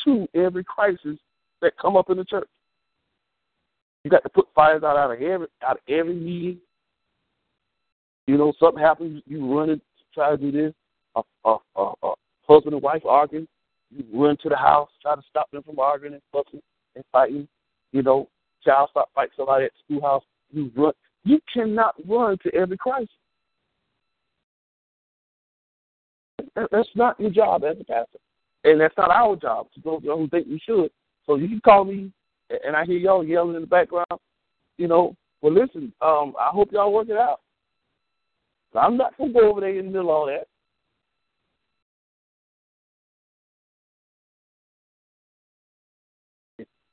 to 0.04 0.28
every 0.34 0.64
crisis 0.64 1.18
that 1.60 1.76
come 1.80 1.96
up 1.96 2.10
in 2.10 2.18
the 2.18 2.24
church. 2.24 2.48
You 4.04 4.10
got 4.10 4.22
to 4.22 4.28
put 4.28 4.48
fires 4.54 4.82
out, 4.84 4.96
out 4.96 5.10
of 5.10 5.20
every 5.20 5.48
out 5.62 5.76
of 5.76 5.82
every 5.88 6.14
meeting. 6.14 6.58
You 8.26 8.36
know, 8.36 8.52
something 8.60 8.82
happens, 8.82 9.22
you 9.26 9.58
run 9.58 9.70
and 9.70 9.80
try 10.14 10.30
to 10.30 10.36
do 10.36 10.52
this. 10.52 10.74
A, 11.16 11.22
a, 11.44 11.56
a, 11.76 11.92
a 12.02 12.14
husband 12.46 12.74
and 12.74 12.82
wife 12.82 13.02
arguing, 13.06 13.48
you 13.90 14.04
run 14.12 14.36
to 14.42 14.48
the 14.48 14.56
house, 14.56 14.90
try 15.02 15.14
to 15.14 15.22
stop 15.28 15.50
them 15.50 15.62
from 15.62 15.78
arguing 15.78 16.14
and 16.14 16.22
fussing 16.32 16.62
and 16.94 17.04
fighting. 17.10 17.48
You 17.92 18.02
know, 18.02 18.28
child 18.64 18.90
stop 18.90 19.10
fight 19.14 19.30
somebody 19.36 19.66
at 19.66 19.72
the 19.72 19.94
schoolhouse, 19.94 20.22
you 20.50 20.70
run. 20.76 20.92
You 21.24 21.40
cannot 21.52 21.94
run 22.06 22.38
to 22.44 22.54
every 22.54 22.76
crisis. 22.76 23.08
That's 26.54 26.88
not 26.94 27.18
your 27.20 27.30
job 27.30 27.64
as 27.64 27.76
a 27.80 27.84
pastor, 27.84 28.18
and 28.64 28.80
that's 28.80 28.96
not 28.96 29.10
our 29.10 29.36
job. 29.36 29.68
To 29.74 29.80
those 29.80 30.02
who 30.02 30.28
think 30.28 30.46
we 30.48 30.60
should, 30.64 30.90
so 31.26 31.36
you 31.36 31.48
can 31.48 31.60
call 31.60 31.84
me, 31.84 32.12
and 32.64 32.74
I 32.74 32.84
hear 32.84 32.98
y'all 32.98 33.24
yelling 33.24 33.54
in 33.54 33.60
the 33.60 33.66
background. 33.66 34.06
You 34.76 34.88
know, 34.88 35.14
well, 35.40 35.52
listen. 35.52 35.92
Um, 36.00 36.34
I 36.38 36.48
hope 36.52 36.70
y'all 36.72 36.92
work 36.92 37.08
it 37.08 37.16
out. 37.16 37.40
I'm 38.74 38.96
not 38.96 39.16
gonna 39.16 39.32
go 39.32 39.50
over 39.50 39.60
there 39.60 39.78
in 39.78 39.86
the 39.86 39.90
middle 39.90 40.10
of 40.10 40.16
all 40.16 40.26
that. 40.26 40.46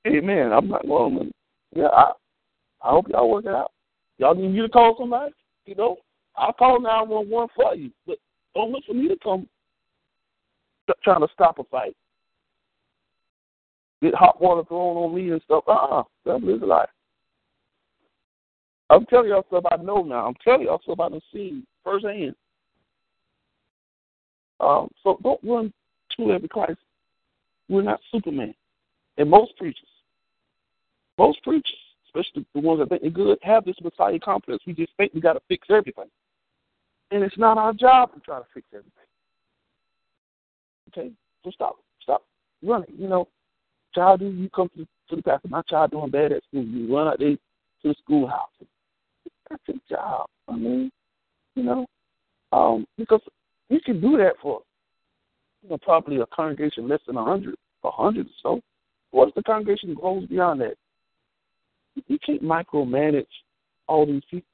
Amen. 0.06 0.52
I'm 0.52 0.68
not 0.68 0.88
going 0.88 1.32
yeah, 1.76 1.88
I, 1.88 2.12
I 2.82 2.90
hope 2.92 3.08
y'all 3.10 3.30
work 3.30 3.46
it 3.46 3.52
out. 3.52 3.72
Y'all 4.18 4.34
need 4.34 4.54
me 4.54 4.62
to 4.62 4.70
call 4.70 4.96
somebody? 4.98 5.34
You 5.66 5.76
know, 5.76 5.98
I'll 6.38 6.54
call 6.54 6.80
911 6.80 7.50
for 7.56 7.76
you, 7.76 7.92
but 8.08 8.18
don't 8.54 8.72
look 8.72 8.86
for 8.86 8.94
me 8.94 9.10
to 9.10 9.18
come 9.22 9.48
trying 11.04 11.22
to 11.22 11.28
stop 11.34 11.60
a 11.60 11.64
fight. 11.66 11.96
Get 14.02 14.14
hot 14.14 14.42
water 14.42 14.64
thrown 14.68 14.98
on 14.98 15.16
me 15.16 15.32
and 15.32 15.42
stuff. 15.44 15.64
Uh-uh. 15.68 16.04
Devil 16.26 16.56
is 16.56 16.62
a 16.62 16.66
lie. 16.66 16.86
I'm 18.90 19.06
telling 19.08 19.30
y'all 19.30 19.46
stuff 19.48 19.64
I 19.72 19.78
know 19.78 20.04
now. 20.04 20.28
I'm 20.28 20.36
telling 20.44 20.64
y'all 20.64 20.82
stuff 20.84 21.00
I've 21.00 21.20
seen 21.34 21.66
firsthand. 21.84 22.36
Um, 24.60 24.90
so 25.04 25.20
don't 25.24 25.40
run 25.44 25.74
to 26.18 26.32
every 26.32 26.48
crisis. 26.48 26.78
We're 27.68 27.82
not 27.82 28.00
Superman. 28.12 28.54
And 29.18 29.30
most 29.30 29.58
preachers, 29.58 29.84
most 31.18 31.44
preachers, 31.44 31.78
especially 32.08 32.46
the 32.54 32.62
ones 32.62 32.80
that 32.80 32.90
think 32.90 33.02
they're 33.02 33.12
good, 33.12 33.38
have 33.42 33.66
this 33.66 33.76
Messiah 33.82 34.20
complex. 34.20 34.64
We 34.66 34.74
just 34.74 34.94
think 34.98 35.14
we 35.14 35.22
got 35.22 35.34
to 35.34 35.42
fix 35.48 35.68
everything. 35.70 36.10
And 37.12 37.24
it's 37.24 37.38
not 37.38 37.58
our 37.58 37.74
job 37.74 38.14
to 38.14 38.20
try 38.20 38.40
to 38.40 38.46
fix 38.54 38.66
everything. 38.74 38.92
Okay? 40.90 41.12
So 41.44 41.52
stop. 41.52 41.78
Stop 42.02 42.24
running. 42.64 42.94
You 42.98 43.08
know, 43.08 43.28
child, 43.94 44.20
do 44.22 44.28
you 44.28 44.50
come 44.50 44.70
to 44.70 44.80
the, 44.80 44.88
to 45.10 45.16
the 45.18 45.24
pastor? 45.24 45.48
My 45.48 45.62
child 45.64 45.92
doing 45.92 46.10
bad 46.10 46.32
at 46.32 46.44
school. 46.46 46.64
You 46.64 46.94
run 46.94 47.08
out 47.08 47.20
there 47.20 47.32
to 47.32 47.40
the 47.84 47.96
schoolhouse. 48.04 48.50
That's 49.50 49.62
your 49.68 49.78
job. 49.90 50.28
I 50.48 50.56
mean, 50.56 50.92
you 51.56 51.64
know, 51.64 51.86
um, 52.52 52.86
because 52.98 53.22
you 53.70 53.80
can 53.80 54.02
do 54.02 54.18
that 54.18 54.34
for, 54.42 54.62
you 55.64 55.70
know, 55.70 55.78
probably 55.78 56.18
a 56.18 56.26
congregation 56.28 56.88
less 56.88 57.00
than 57.08 57.18
a 57.18 57.24
hundred, 57.24 57.56
a 57.84 57.92
hundred 57.92 58.28
or 58.28 58.32
so. 58.42 58.62
What 59.12 59.30
if 59.30 59.36
the 59.36 59.44
congregation 59.44 59.94
grows 59.94 60.26
beyond 60.28 60.62
that? 60.62 60.76
You 62.08 62.20
can't 62.26 62.44
micromanage 62.44 63.26
all 63.88 64.06
these 64.06 64.24
people. 64.30 64.48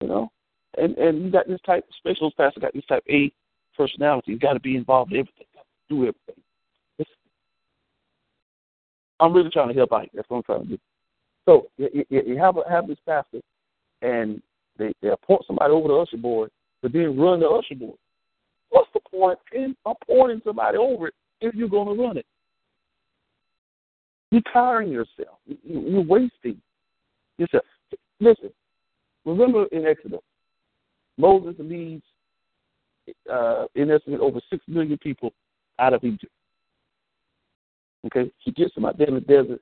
You 0.00 0.08
know, 0.08 0.32
and 0.76 0.96
and 0.98 1.24
you 1.24 1.30
got 1.30 1.48
this 1.48 1.60
type 1.64 1.84
special 1.98 2.30
pastor 2.36 2.60
got 2.60 2.74
this 2.74 2.84
type 2.86 3.04
A 3.08 3.32
personality. 3.76 4.32
You 4.32 4.38
got 4.38 4.54
to 4.54 4.60
be 4.60 4.76
involved 4.76 5.12
in 5.12 5.20
everything, 5.20 5.46
do 5.88 6.02
everything. 6.02 6.42
I'm 9.18 9.32
really 9.32 9.50
trying 9.50 9.68
to 9.68 9.74
help 9.74 9.92
out. 9.92 10.08
That's 10.14 10.28
what 10.28 10.38
I'm 10.38 10.42
trying 10.42 10.62
to 10.62 10.68
do. 10.68 10.78
So 11.46 11.68
you, 11.78 12.04
you, 12.10 12.22
you 12.26 12.38
have 12.38 12.56
a, 12.56 12.68
have 12.68 12.86
this 12.86 12.98
pastor, 13.06 13.40
and 14.02 14.42
they 14.78 14.92
they 15.00 15.08
appoint 15.08 15.44
somebody 15.46 15.72
over 15.72 15.88
the 15.88 15.94
usher 15.94 16.16
board, 16.16 16.50
but 16.82 16.92
then 16.92 17.18
run 17.18 17.40
the 17.40 17.48
usher 17.48 17.74
board. 17.74 17.98
What's 18.68 18.90
the 18.92 19.00
point 19.10 19.38
in 19.52 19.76
appointing 19.86 20.42
somebody 20.44 20.76
over 20.76 21.08
it 21.08 21.14
if 21.40 21.54
you're 21.54 21.68
going 21.68 21.96
to 21.96 22.02
run 22.02 22.18
it? 22.18 22.26
You're 24.30 24.42
tiring 24.52 24.90
yourself. 24.90 25.38
You're 25.62 26.02
wasting 26.02 26.60
yourself. 27.38 27.64
Listen, 28.20 28.50
remember 29.24 29.66
in 29.66 29.86
Exodus, 29.86 30.20
Moses 31.16 31.54
leads, 31.58 32.02
uh, 33.32 33.66
in 33.74 33.90
estimate, 33.90 34.20
over 34.20 34.40
six 34.50 34.64
million 34.66 34.98
people 34.98 35.32
out 35.78 35.94
of 35.94 36.02
Egypt. 36.04 36.32
Okay, 38.06 38.30
he 38.38 38.52
gets 38.52 38.74
them 38.74 38.84
out 38.84 38.98
there 38.98 39.08
in 39.08 39.14
the 39.14 39.20
desert. 39.20 39.60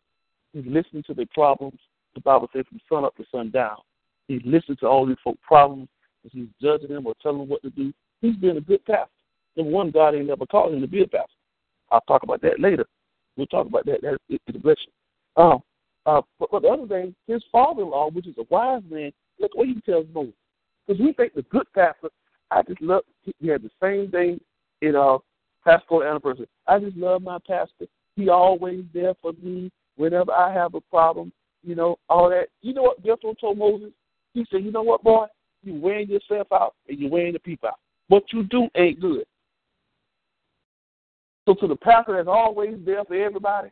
He's 0.52 0.64
listening 0.66 1.02
to 1.06 1.14
their 1.14 1.26
problems. 1.32 1.78
The 2.14 2.20
Bible 2.20 2.48
says 2.54 2.64
from 2.68 2.80
sun 2.88 3.04
up 3.04 3.16
to 3.16 3.24
sundown. 3.30 3.78
He's 4.28 4.42
listening 4.44 4.78
to 4.80 4.86
all 4.86 5.06
these 5.06 5.16
folk 5.22 5.40
problems. 5.42 5.88
He's 6.30 6.46
judging 6.60 6.88
them 6.88 7.06
or 7.06 7.14
telling 7.22 7.38
them 7.38 7.48
what 7.48 7.62
to 7.62 7.70
do. 7.70 7.92
He's 8.20 8.36
been 8.36 8.56
a 8.56 8.60
good 8.60 8.84
pastor. 8.86 9.10
Number 9.56 9.72
one, 9.72 9.90
God 9.90 10.14
ain't 10.14 10.26
never 10.26 10.46
called 10.46 10.74
him 10.74 10.80
to 10.80 10.86
be 10.86 11.02
a 11.02 11.06
pastor. 11.06 11.28
I'll 11.90 12.00
talk 12.02 12.22
about 12.22 12.40
that 12.42 12.60
later. 12.60 12.86
We'll 13.36 13.46
talk 13.46 13.66
about 13.66 13.86
that. 13.86 14.00
That's 14.02 14.18
a 14.48 14.58
blessing. 14.58 14.84
Um, 15.36 15.62
uh, 16.06 16.20
but, 16.38 16.50
but 16.50 16.62
the 16.62 16.68
other 16.68 16.86
thing, 16.86 17.14
his 17.26 17.42
father-in-law, 17.50 18.10
which 18.10 18.26
is 18.26 18.36
a 18.38 18.44
wise 18.50 18.82
man, 18.90 19.12
look 19.40 19.54
what 19.54 19.68
he 19.68 19.80
tells 19.80 20.06
Moses. 20.14 20.34
Because 20.86 21.00
we 21.00 21.12
think 21.12 21.34
the 21.34 21.42
good 21.42 21.66
pastor, 21.74 22.10
I 22.50 22.62
just 22.62 22.80
love, 22.80 23.02
he 23.40 23.48
had 23.48 23.62
the 23.62 23.70
same 23.82 24.10
thing 24.10 24.40
in 24.82 24.94
uh, 24.94 25.18
pastoral 25.64 26.02
anniversary. 26.02 26.48
I 26.66 26.78
just 26.78 26.96
love 26.96 27.22
my 27.22 27.38
pastor. 27.46 27.86
He 28.16 28.28
always 28.28 28.84
there 28.92 29.14
for 29.22 29.32
me 29.42 29.72
whenever 29.96 30.32
I 30.32 30.52
have 30.52 30.74
a 30.74 30.80
problem, 30.80 31.32
you 31.62 31.74
know, 31.74 31.96
all 32.08 32.28
that. 32.30 32.48
You 32.62 32.74
know 32.74 32.82
what 32.82 33.04
Jethro 33.04 33.34
told 33.34 33.58
Moses? 33.58 33.90
He 34.34 34.46
said, 34.50 34.62
you 34.62 34.70
know 34.70 34.82
what, 34.82 35.02
boy? 35.02 35.26
You 35.62 35.74
wearing 35.74 36.08
yourself 36.08 36.48
out 36.52 36.74
and 36.88 36.98
you 36.98 37.08
wearing 37.08 37.32
the 37.32 37.38
people 37.38 37.70
out. 37.70 37.78
What 38.08 38.24
you 38.32 38.42
do 38.44 38.68
ain't 38.76 39.00
good. 39.00 39.24
So 41.46 41.54
to 41.54 41.66
the 41.66 41.76
pastor 41.76 42.16
that's 42.16 42.28
always 42.28 42.76
there 42.84 43.04
for 43.04 43.14
everybody, 43.14 43.70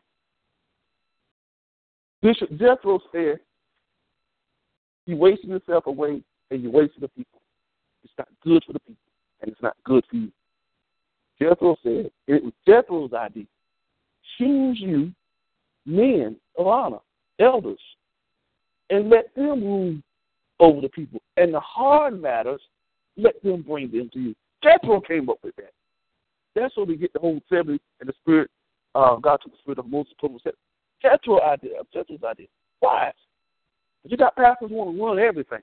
Bishop 2.20 2.50
Jethro 2.50 3.00
said, 3.10 3.40
you're 5.06 5.18
wasting 5.18 5.50
yourself 5.50 5.86
away 5.86 6.22
and 6.50 6.62
you're 6.62 6.70
wasting 6.70 7.00
the 7.00 7.08
people. 7.08 7.40
It's 8.04 8.12
not 8.18 8.28
good 8.44 8.62
for 8.64 8.72
the 8.72 8.80
people, 8.80 9.02
and 9.40 9.50
it's 9.50 9.62
not 9.62 9.76
good 9.84 10.04
for 10.08 10.16
you. 10.16 10.30
Jethro 11.40 11.76
said, 11.82 12.10
it 12.28 12.44
was 12.44 12.52
Jethro's 12.66 13.12
idea. 13.12 13.46
Choose 14.38 14.78
you 14.80 15.12
men 15.86 16.36
of 16.56 16.66
honor, 16.66 16.98
elders, 17.38 17.80
and 18.90 19.10
let 19.10 19.34
them 19.34 19.62
rule 19.62 19.96
over 20.60 20.80
the 20.80 20.88
people. 20.88 21.20
And 21.36 21.52
the 21.54 21.60
hard 21.60 22.20
matters, 22.20 22.60
let 23.16 23.42
them 23.42 23.62
bring 23.62 23.90
them 23.90 24.10
to 24.12 24.20
you. 24.20 24.34
Jethro 24.62 25.00
came 25.00 25.28
up 25.28 25.38
with 25.42 25.56
that. 25.56 25.72
That's 26.54 26.76
where 26.76 26.86
we 26.86 26.96
get 26.96 27.12
the 27.12 27.18
whole 27.18 27.40
70 27.48 27.80
and 28.00 28.08
the 28.08 28.12
spirit, 28.20 28.50
uh, 28.94 29.16
God 29.16 29.38
took 29.42 29.52
the 29.52 29.58
spirit 29.58 29.78
of 29.78 29.88
Moses, 29.88 30.12
put 30.20 30.30
him 30.30 30.38
Jethro 31.00 31.40
idea, 31.40 31.72
Jethro's 31.92 32.22
idea. 32.24 32.46
Why? 32.80 33.12
But 34.02 34.12
you 34.12 34.16
got 34.16 34.36
pastors 34.36 34.70
who 34.70 34.76
want 34.76 34.96
to 34.96 35.02
run 35.02 35.18
everything. 35.18 35.62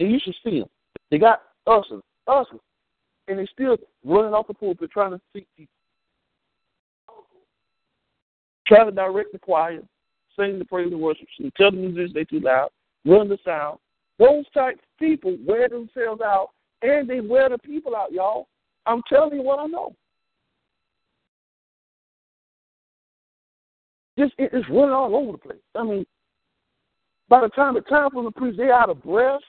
And 0.00 0.10
you 0.10 0.18
should 0.22 0.34
see 0.44 0.60
them. 0.60 0.68
They 1.10 1.18
got 1.18 1.42
ushers, 1.66 2.02
ushers, 2.26 2.60
and 3.28 3.38
they 3.38 3.46
still 3.52 3.76
running 4.04 4.34
off 4.34 4.46
the 4.46 4.54
pulpit 4.54 4.90
trying 4.90 5.12
to 5.12 5.20
seek 5.32 5.46
people. 5.56 5.72
Trying 8.66 8.86
to 8.86 8.92
direct 8.92 9.32
the 9.32 9.38
choir, 9.38 9.80
sing 10.38 10.58
the 10.58 10.64
praise 10.64 10.90
and 10.90 11.00
worship, 11.00 11.28
and 11.38 11.54
tell 11.54 11.70
the 11.70 11.76
musicians 11.76 12.14
they 12.14 12.24
too 12.24 12.40
loud, 12.40 12.70
run 13.04 13.28
the 13.28 13.38
sound. 13.44 13.78
Those 14.18 14.44
type 14.54 14.74
of 14.74 14.98
people 14.98 15.36
wear 15.46 15.68
themselves 15.68 16.20
out 16.22 16.50
and 16.82 17.08
they 17.08 17.20
wear 17.20 17.48
the 17.48 17.58
people 17.58 17.94
out, 17.96 18.12
y'all. 18.12 18.48
I'm 18.86 19.02
telling 19.08 19.38
you 19.38 19.42
what 19.42 19.60
I 19.60 19.66
know. 19.66 19.94
Just 24.18 24.34
it, 24.38 24.50
it's 24.52 24.68
running 24.68 24.90
all 24.90 25.16
over 25.16 25.32
the 25.32 25.38
place. 25.38 25.58
I 25.74 25.84
mean, 25.84 26.06
by 27.28 27.40
the 27.40 27.48
time 27.48 27.76
it's 27.76 27.88
time 27.88 28.10
for 28.10 28.22
the 28.22 28.30
priest, 28.30 28.58
they're 28.58 28.74
out 28.74 28.90
of 28.90 29.02
breath. 29.02 29.40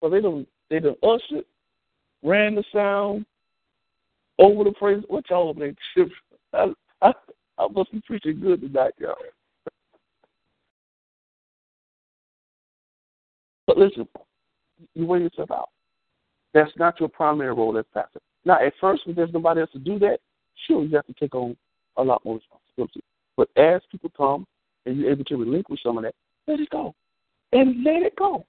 So 0.00 0.10
they 0.10 0.20
don't 0.20 0.46
they 0.70 0.80
don't 0.80 0.98
usher, 1.02 1.42
ran 2.22 2.54
the 2.54 2.64
sound 2.72 3.24
over 4.38 4.64
the 4.64 4.72
praise. 4.72 5.02
What 5.08 5.28
y'all 5.30 5.48
over 5.48 5.60
there? 5.96 6.06
I, 6.52 6.72
I, 7.02 7.12
I 7.58 7.68
must 7.68 7.92
be 7.92 8.02
preaching 8.06 8.40
good 8.40 8.60
tonight, 8.60 8.92
y'all. 8.98 9.14
But 13.66 13.78
listen, 13.78 14.08
you 14.94 15.06
wear 15.06 15.20
yourself 15.20 15.50
out. 15.50 15.68
That's 16.54 16.72
not 16.76 16.98
your 17.00 17.08
primary 17.08 17.52
role 17.52 17.76
as 17.78 17.84
pastor. 17.92 18.20
Now, 18.44 18.64
at 18.64 18.72
first, 18.80 19.06
when 19.06 19.14
there's 19.14 19.32
nobody 19.32 19.60
else 19.60 19.70
to 19.72 19.78
do 19.78 19.98
that, 20.00 20.18
sure, 20.66 20.84
you 20.84 20.96
have 20.96 21.06
to 21.06 21.12
take 21.14 21.34
on 21.34 21.56
a 21.96 22.02
lot 22.02 22.24
more 22.24 22.36
responsibility. 22.36 23.02
But 23.36 23.48
as 23.56 23.82
people 23.90 24.10
come 24.16 24.46
and 24.86 24.96
you're 24.96 25.10
able 25.10 25.24
to 25.24 25.36
relinquish 25.36 25.82
some 25.82 25.98
of 25.98 26.04
that, 26.04 26.14
let 26.46 26.60
it 26.60 26.70
go. 26.70 26.94
And 27.52 27.84
let 27.84 28.02
it 28.02 28.16
go. 28.16 28.46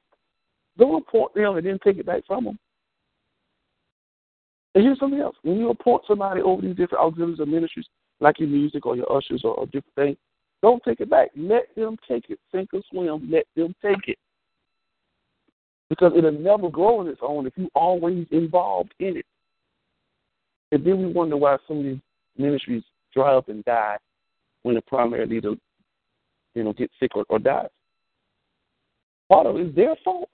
Don't 0.77 0.95
report 0.95 1.33
them 1.33 1.57
and 1.57 1.65
then 1.65 1.79
take 1.83 1.97
it 1.97 2.05
back 2.05 2.23
from 2.25 2.45
them. 2.45 2.59
And 4.75 4.83
here's 4.83 4.99
something 4.99 5.19
else. 5.19 5.35
When 5.41 5.57
you 5.57 5.69
appoint 5.69 6.03
somebody 6.07 6.41
over 6.41 6.61
these 6.61 6.75
different 6.75 7.03
auxiliaries 7.03 7.39
or 7.39 7.45
ministries, 7.45 7.87
like 8.19 8.39
your 8.39 8.49
music 8.49 8.85
or 8.85 8.95
your 8.95 9.11
ushers 9.11 9.41
or, 9.43 9.55
or 9.55 9.65
different 9.65 9.95
things, 9.95 10.17
don't 10.61 10.83
take 10.83 10.99
it 10.99 11.09
back. 11.09 11.29
Let 11.35 11.73
them 11.75 11.97
take 12.07 12.29
it. 12.29 12.39
Sink 12.51 12.73
or 12.73 12.81
swim, 12.89 13.29
let 13.31 13.45
them 13.55 13.75
take 13.81 14.07
it. 14.07 14.17
Because 15.89 16.13
it'll 16.15 16.31
never 16.31 16.69
grow 16.69 16.99
on 16.99 17.07
its 17.07 17.19
own 17.21 17.47
if 17.47 17.53
you're 17.55 17.67
always 17.73 18.27
involved 18.31 18.93
in 18.99 19.17
it. 19.17 19.25
And 20.71 20.85
then 20.85 20.99
we 20.99 21.11
wonder 21.11 21.35
why 21.35 21.57
some 21.67 21.79
of 21.79 21.83
these 21.83 21.97
ministries 22.37 22.83
dry 23.13 23.33
up 23.35 23.49
and 23.49 23.65
die 23.65 23.97
when 24.61 24.75
the 24.75 24.81
primary 24.81 25.25
leader, 25.25 25.53
you 26.53 26.63
know, 26.63 26.73
gets 26.73 26.93
sick 26.99 27.15
or, 27.15 27.25
or 27.29 27.39
dies. 27.39 27.69
Part 29.29 29.47
of 29.47 29.55
it 29.55 29.67
is 29.67 29.75
their 29.75 29.95
fault. 30.03 30.29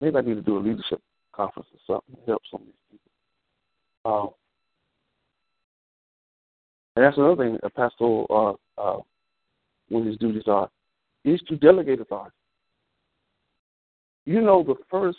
Maybe 0.00 0.16
I 0.16 0.20
need 0.20 0.34
to 0.34 0.42
do 0.42 0.58
a 0.58 0.60
leadership 0.60 1.00
conference 1.32 1.68
or 1.72 1.96
something 1.96 2.20
to 2.20 2.30
help 2.30 2.42
some 2.50 2.60
of 2.60 2.66
these 2.66 2.74
people. 2.90 3.10
Um, 4.04 4.28
and 6.96 7.04
that's 7.04 7.16
another 7.16 7.36
thing 7.36 7.58
a 7.62 7.70
pastoral 7.70 8.58
uh, 8.78 8.80
uh, 8.80 9.00
when 9.88 10.06
his 10.06 10.16
duties 10.16 10.44
are, 10.46 10.68
is 11.24 11.40
to 11.48 11.56
delegate 11.56 12.00
authority. 12.00 12.34
You 14.24 14.40
know, 14.40 14.62
the 14.62 14.74
first, 14.90 15.18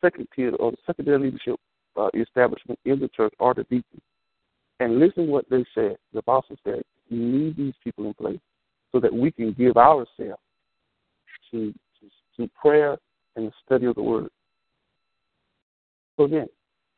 second 0.00 0.28
tier 0.34 0.54
or 0.54 0.70
the 0.70 0.76
secondary 0.86 1.18
leadership 1.18 1.56
uh, 1.96 2.08
establishment 2.14 2.78
in 2.84 3.00
the 3.00 3.08
church 3.08 3.34
are 3.40 3.54
the 3.54 3.64
deacons. 3.64 4.02
And 4.80 5.00
listen 5.00 5.26
what 5.26 5.48
they 5.50 5.64
said. 5.74 5.96
The 6.12 6.20
apostle 6.20 6.56
said, 6.62 6.82
"We 7.10 7.18
need 7.18 7.56
these 7.56 7.74
people 7.82 8.06
in 8.06 8.14
place 8.14 8.38
so 8.92 9.00
that 9.00 9.12
we 9.12 9.32
can 9.32 9.52
give 9.52 9.76
ourselves 9.76 10.40
to, 11.50 11.72
to, 11.72 12.10
to 12.36 12.50
prayer 12.60 12.96
and 13.34 13.48
the 13.48 13.52
study 13.64 13.86
of 13.86 13.96
the 13.96 14.02
word." 14.02 14.30
So 16.16 16.24
again, 16.24 16.46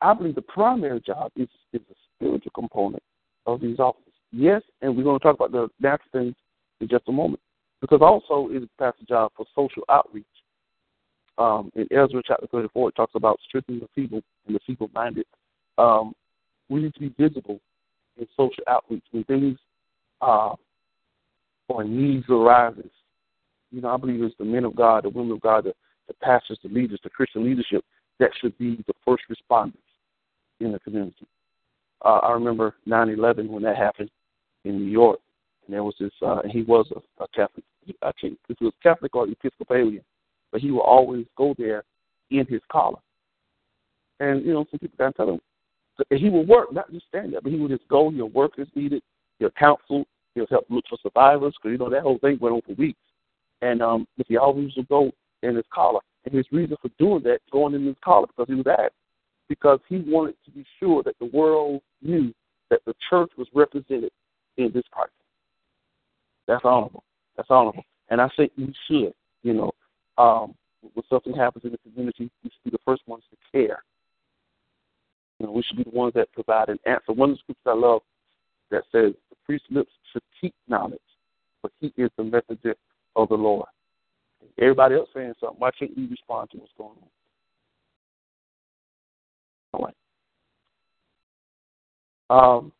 I 0.01 0.13
believe 0.13 0.35
the 0.35 0.43
primary 0.43 1.01
job 1.01 1.31
is 1.35 1.49
is 1.73 1.81
the 1.89 1.95
spiritual 2.15 2.51
component 2.53 3.03
of 3.47 3.61
these 3.61 3.79
offices. 3.79 4.13
Yes, 4.31 4.61
and 4.81 4.95
we're 4.95 5.03
going 5.03 5.19
to 5.19 5.23
talk 5.23 5.35
about 5.35 5.51
the 5.51 5.69
natural 5.79 6.09
things 6.11 6.35
in 6.81 6.87
just 6.87 7.07
a 7.07 7.11
moment. 7.11 7.41
Because 7.79 7.99
also 8.01 8.49
is 8.53 8.63
pastor 8.77 9.05
job 9.07 9.31
for 9.35 9.45
social 9.55 9.83
outreach. 9.89 10.25
Um, 11.37 11.71
in 11.75 11.87
Ezra 11.91 12.21
chapter 12.25 12.47
34, 12.51 12.89
it 12.89 12.95
talks 12.95 13.13
about 13.15 13.39
strengthening 13.47 13.79
the 13.79 13.87
feeble 13.95 14.21
and 14.45 14.55
the 14.55 14.59
feeble 14.67 14.89
minded. 14.93 15.25
Um, 15.77 16.13
we 16.69 16.81
need 16.81 16.93
to 16.93 16.99
be 16.99 17.13
visible 17.17 17.59
in 18.17 18.27
social 18.37 18.63
outreach 18.67 19.03
when 19.11 19.23
things 19.23 19.57
uh, 20.21 20.53
or 21.67 21.83
needs 21.83 22.25
arises. 22.29 22.91
You 23.71 23.81
know, 23.81 23.89
I 23.89 23.97
believe 23.97 24.21
it's 24.21 24.35
the 24.37 24.45
men 24.45 24.65
of 24.65 24.75
God, 24.75 25.05
the 25.05 25.09
women 25.09 25.31
of 25.31 25.41
God, 25.41 25.63
the, 25.63 25.73
the 26.07 26.13
pastors, 26.15 26.59
the 26.61 26.69
leaders, 26.69 26.99
the 27.03 27.09
Christian 27.09 27.45
leadership 27.45 27.83
that 28.19 28.31
should 28.39 28.55
be 28.57 28.83
the 28.87 28.93
first 29.05 29.23
responders 29.29 29.73
in 30.59 30.71
the 30.71 30.79
community. 30.79 31.25
Uh, 32.05 32.19
I 32.19 32.31
remember 32.31 32.75
9/11 32.87 33.49
when 33.49 33.63
that 33.63 33.77
happened 33.77 34.09
in 34.63 34.77
New 34.77 34.91
York. 34.91 35.19
And 35.65 35.73
there 35.73 35.83
was 35.83 35.95
this, 35.99 36.11
uh, 36.21 36.41
he 36.49 36.63
was 36.63 36.91
a, 36.95 37.23
a 37.23 37.27
Catholic. 37.35 37.63
I 38.03 38.11
can't, 38.19 38.37
if 38.49 38.57
he 38.59 38.65
was 38.65 38.73
Catholic 38.83 39.15
or 39.15 39.27
Episcopalian, 39.27 40.03
but 40.51 40.61
he 40.61 40.71
would 40.71 40.81
always 40.81 41.25
go 41.37 41.55
there 41.57 41.83
in 42.29 42.45
his 42.47 42.61
collar. 42.71 42.99
And 44.19 44.45
you 44.45 44.53
know, 44.53 44.65
some 44.69 44.79
people 44.79 44.95
gotta 44.97 45.13
tell 45.13 45.29
him. 45.29 45.39
He 46.09 46.29
would 46.29 46.47
work, 46.47 46.71
not 46.73 46.91
just 46.91 47.07
stand 47.07 47.33
there, 47.33 47.41
but 47.41 47.51
he 47.51 47.59
would 47.59 47.71
just 47.71 47.87
go. 47.87 48.09
He'll 48.09 48.29
work 48.29 48.53
as 48.59 48.67
needed. 48.75 49.01
He'll 49.39 49.51
counsel. 49.51 50.05
He'll 50.35 50.47
help 50.47 50.65
look 50.69 50.85
for 50.89 50.97
survivors 51.01 51.53
because 51.57 51.73
you 51.73 51.77
know 51.77 51.89
that 51.89 52.03
whole 52.03 52.17
thing 52.19 52.37
went 52.39 52.55
on 52.55 52.61
for 52.61 52.73
weeks. 52.73 52.99
And 53.61 53.81
um, 53.81 54.07
if 54.17 54.27
he 54.27 54.37
always 54.37 54.71
would 54.77 54.87
go 54.87 55.11
in 55.43 55.55
his 55.55 55.65
collar, 55.73 55.99
and 56.25 56.33
his 56.33 56.45
reason 56.51 56.77
for 56.81 56.89
doing 56.99 57.23
that, 57.23 57.39
going 57.51 57.73
in 57.73 57.85
his 57.85 57.95
collar, 58.03 58.27
because 58.27 58.47
he 58.47 58.55
was 58.55 58.67
asked, 58.67 58.93
because 59.49 59.79
he 59.89 60.03
wanted 60.07 60.35
to 60.45 60.51
be 60.51 60.65
sure 60.79 61.03
that 61.03 61.17
the 61.19 61.25
world 61.25 61.81
knew 62.01 62.33
that 62.69 62.81
the 62.85 62.93
church 63.09 63.31
was 63.37 63.47
represented 63.53 64.11
in 64.57 64.71
this 64.73 64.83
crisis. 64.91 65.13
That's 66.51 66.65
honorable. 66.65 67.05
That's 67.37 67.47
honorable. 67.49 67.85
And 68.09 68.19
I 68.19 68.27
think 68.35 68.51
we 68.57 68.75
should, 68.85 69.13
you 69.41 69.53
know, 69.53 69.71
um, 70.17 70.53
when 70.81 71.03
something 71.09 71.33
happens 71.33 71.63
in 71.63 71.71
the 71.71 71.77
community, 71.77 72.29
we 72.43 72.49
should 72.49 72.63
be 72.65 72.71
the 72.71 72.77
first 72.83 73.03
ones 73.07 73.23
to 73.31 73.37
care. 73.53 73.81
You 75.39 75.45
know, 75.45 75.53
we 75.53 75.63
should 75.63 75.77
be 75.77 75.89
the 75.89 75.97
ones 75.97 76.11
that 76.15 76.29
provide 76.33 76.67
an 76.67 76.77
answer. 76.85 77.13
One 77.13 77.29
of 77.29 77.37
the 77.37 77.39
scriptures 77.39 77.63
I 77.65 77.73
love 77.73 78.01
that 78.69 78.83
says 78.91 79.13
the 79.29 79.37
priest's 79.45 79.67
lips 79.69 79.91
should 80.11 80.23
keep 80.41 80.53
knowledge, 80.67 80.99
but 81.61 81.71
he 81.79 81.93
is 81.95 82.09
the 82.17 82.25
messenger 82.25 82.75
of 83.15 83.29
the 83.29 83.35
Lord. 83.35 83.67
Everybody 84.59 84.95
else 84.95 85.07
saying 85.13 85.35
something. 85.39 85.57
Why 85.57 85.71
can't 85.79 85.97
you 85.97 86.09
respond 86.09 86.49
to 86.51 86.57
what's 86.57 86.73
going 86.77 86.97
on? 87.01 87.07
All 89.73 89.85
right. 89.85 89.95
Um, 92.29 92.73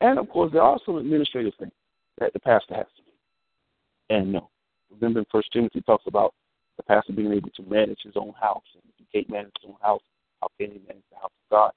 and 0.00 0.18
of 0.18 0.30
course, 0.30 0.50
there 0.50 0.62
are 0.62 0.78
some 0.86 0.96
administrative 0.96 1.52
things 1.58 1.72
that 2.20 2.32
the 2.32 2.40
pastor 2.40 2.74
has 2.74 2.86
to. 2.96 4.14
And 4.14 4.32
no, 4.32 4.50
remember 4.90 5.20
in 5.20 5.26
First 5.30 5.52
Timothy 5.52 5.80
talks 5.80 6.04
about 6.06 6.34
the 6.76 6.82
pastor 6.82 7.12
being 7.12 7.32
able 7.32 7.50
to 7.50 7.62
manage 7.62 7.98
his 8.02 8.14
own 8.16 8.32
house. 8.40 8.62
And 8.74 8.82
if 8.88 8.94
he 8.98 9.18
can't 9.18 9.30
manage 9.30 9.52
his 9.60 9.68
own 9.68 9.76
house, 9.82 10.02
how 10.40 10.48
can 10.58 10.70
he 10.70 10.80
manage 10.86 11.04
the 11.10 11.16
house 11.16 11.32
of 11.32 11.50
God? 11.50 11.72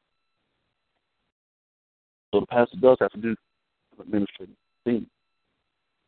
So 2.33 2.39
the 2.39 2.45
pastor 2.47 2.77
does 2.77 2.97
have 2.99 3.11
to 3.11 3.17
do 3.17 3.35
administrative 3.99 4.55
things 4.83 5.07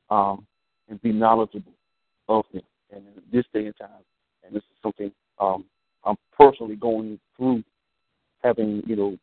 um, 0.09 0.45
and 0.89 1.01
be 1.01 1.11
knowledgeable 1.11 1.73
of 2.27 2.45
them. 2.53 2.63
And 2.91 3.03
in 3.05 3.23
this 3.31 3.45
day 3.53 3.65
and 3.65 3.77
time, 3.77 3.89
and 4.43 4.55
this 4.55 4.63
is 4.63 4.77
something 4.81 5.11
um, 5.39 5.65
I'm 6.03 6.15
personally 6.37 6.75
going 6.75 7.19
through, 7.35 7.63
having 8.43 8.83
you 8.85 8.95
know, 8.95 9.17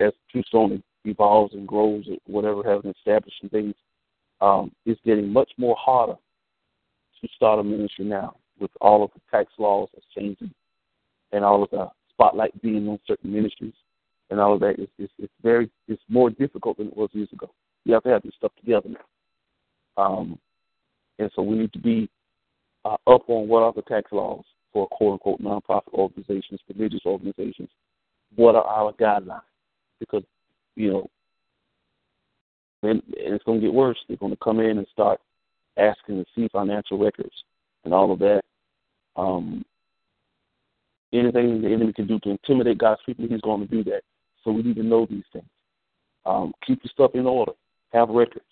as 0.00 0.12
Truth 0.30 0.46
Zone 0.50 0.82
evolves 1.04 1.54
and 1.54 1.68
grows, 1.68 2.04
or 2.08 2.16
whatever, 2.26 2.62
having 2.68 2.90
established 2.90 3.36
some 3.40 3.50
things, 3.50 3.74
um, 4.40 4.72
it's 4.84 5.00
getting 5.04 5.32
much 5.32 5.50
more 5.56 5.76
harder 5.78 6.16
to 7.20 7.28
start 7.34 7.58
a 7.58 7.64
ministry 7.64 8.04
now 8.04 8.36
with 8.58 8.70
all 8.80 9.02
of 9.02 9.10
the 9.14 9.20
tax 9.30 9.52
laws 9.58 9.88
that's 9.92 10.06
changing 10.16 10.52
and 11.32 11.44
all 11.44 11.62
of 11.62 11.70
the 11.70 11.88
spotlight 12.10 12.60
being 12.62 12.88
on 12.88 12.98
certain 13.06 13.32
ministries 13.32 13.74
and 14.30 14.40
all 14.40 14.54
of 14.54 14.60
that. 14.60 14.78
It's, 14.78 14.92
it's, 14.98 15.12
it's 15.18 15.32
very 15.42 15.70
it's 15.88 16.02
more 16.08 16.30
difficult 16.30 16.78
than 16.78 16.88
it 16.88 16.96
was 16.96 17.10
years 17.12 17.32
ago. 17.32 17.50
You 17.84 17.94
have 17.94 18.02
to 18.04 18.10
have 18.10 18.22
this 18.22 18.34
stuff 18.36 18.52
together 18.58 18.88
now. 18.88 20.02
Um, 20.02 20.38
and 21.18 21.30
so 21.34 21.42
we 21.42 21.56
need 21.56 21.72
to 21.72 21.78
be 21.78 22.08
uh, 22.84 22.96
up 23.06 23.28
on 23.28 23.48
what 23.48 23.62
are 23.62 23.72
the 23.72 23.82
tax 23.82 24.10
laws 24.12 24.44
for 24.72 24.88
quote 24.88 25.12
unquote 25.14 25.40
nonprofit 25.40 25.92
organizations, 25.94 26.60
religious 26.74 27.02
organizations. 27.06 27.68
What 28.34 28.56
are 28.56 28.64
our 28.64 28.92
guidelines? 28.92 29.42
Because 30.00 30.24
you 30.76 30.90
know, 30.90 31.10
and, 32.84 33.02
it's 33.08 33.44
going 33.44 33.60
to 33.60 33.66
get 33.66 33.74
worse. 33.74 33.98
They're 34.08 34.16
going 34.16 34.32
to 34.32 34.38
come 34.42 34.60
in 34.60 34.78
and 34.78 34.86
start 34.92 35.20
asking 35.76 36.16
to 36.16 36.24
see 36.34 36.48
financial 36.52 36.98
records 36.98 37.34
and 37.84 37.92
all 37.92 38.12
of 38.12 38.18
that. 38.20 38.42
Um, 39.16 39.64
anything 41.12 41.62
the 41.62 41.68
enemy 41.68 41.92
can 41.92 42.06
do 42.06 42.18
to 42.20 42.30
intimidate 42.30 42.78
God's 42.78 43.00
people, 43.06 43.26
he's 43.28 43.40
going 43.40 43.60
to 43.60 43.66
do 43.66 43.84
that. 43.84 44.02
So 44.42 44.50
we 44.50 44.62
need 44.62 44.76
to 44.76 44.82
know 44.82 45.06
these 45.08 45.24
things. 45.32 45.44
Um, 46.26 46.52
keep 46.66 46.80
your 46.82 46.90
stuff 46.90 47.12
in 47.14 47.26
order. 47.26 47.52
Have 47.92 48.08
records. 48.08 48.44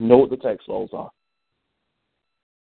Know 0.00 0.18
what 0.18 0.30
the 0.30 0.36
tax 0.36 0.64
laws 0.68 0.90
are. 0.92 1.10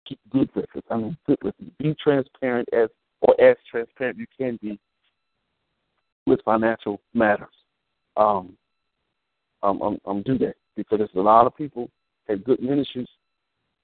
Keep 0.07 0.19
good 0.29 0.49
records. 0.55 0.85
I 0.89 0.97
mean, 0.97 1.17
good 1.25 1.39
records. 1.43 1.69
Be 1.79 1.95
transparent 2.01 2.69
as 2.73 2.89
or 3.21 3.39
as 3.41 3.57
transparent 3.69 4.17
you 4.17 4.27
can 4.37 4.59
be 4.61 4.79
with 6.25 6.39
financial 6.43 7.01
matters. 7.13 7.47
Um, 8.15 8.55
um, 9.63 9.81
um, 9.81 9.99
um, 10.05 10.21
do 10.23 10.37
that 10.39 10.55
because 10.75 10.99
there's 10.99 11.09
a 11.15 11.19
lot 11.19 11.47
of 11.47 11.55
people 11.55 11.89
had 12.27 12.43
good 12.43 12.61
ministries, 12.61 13.07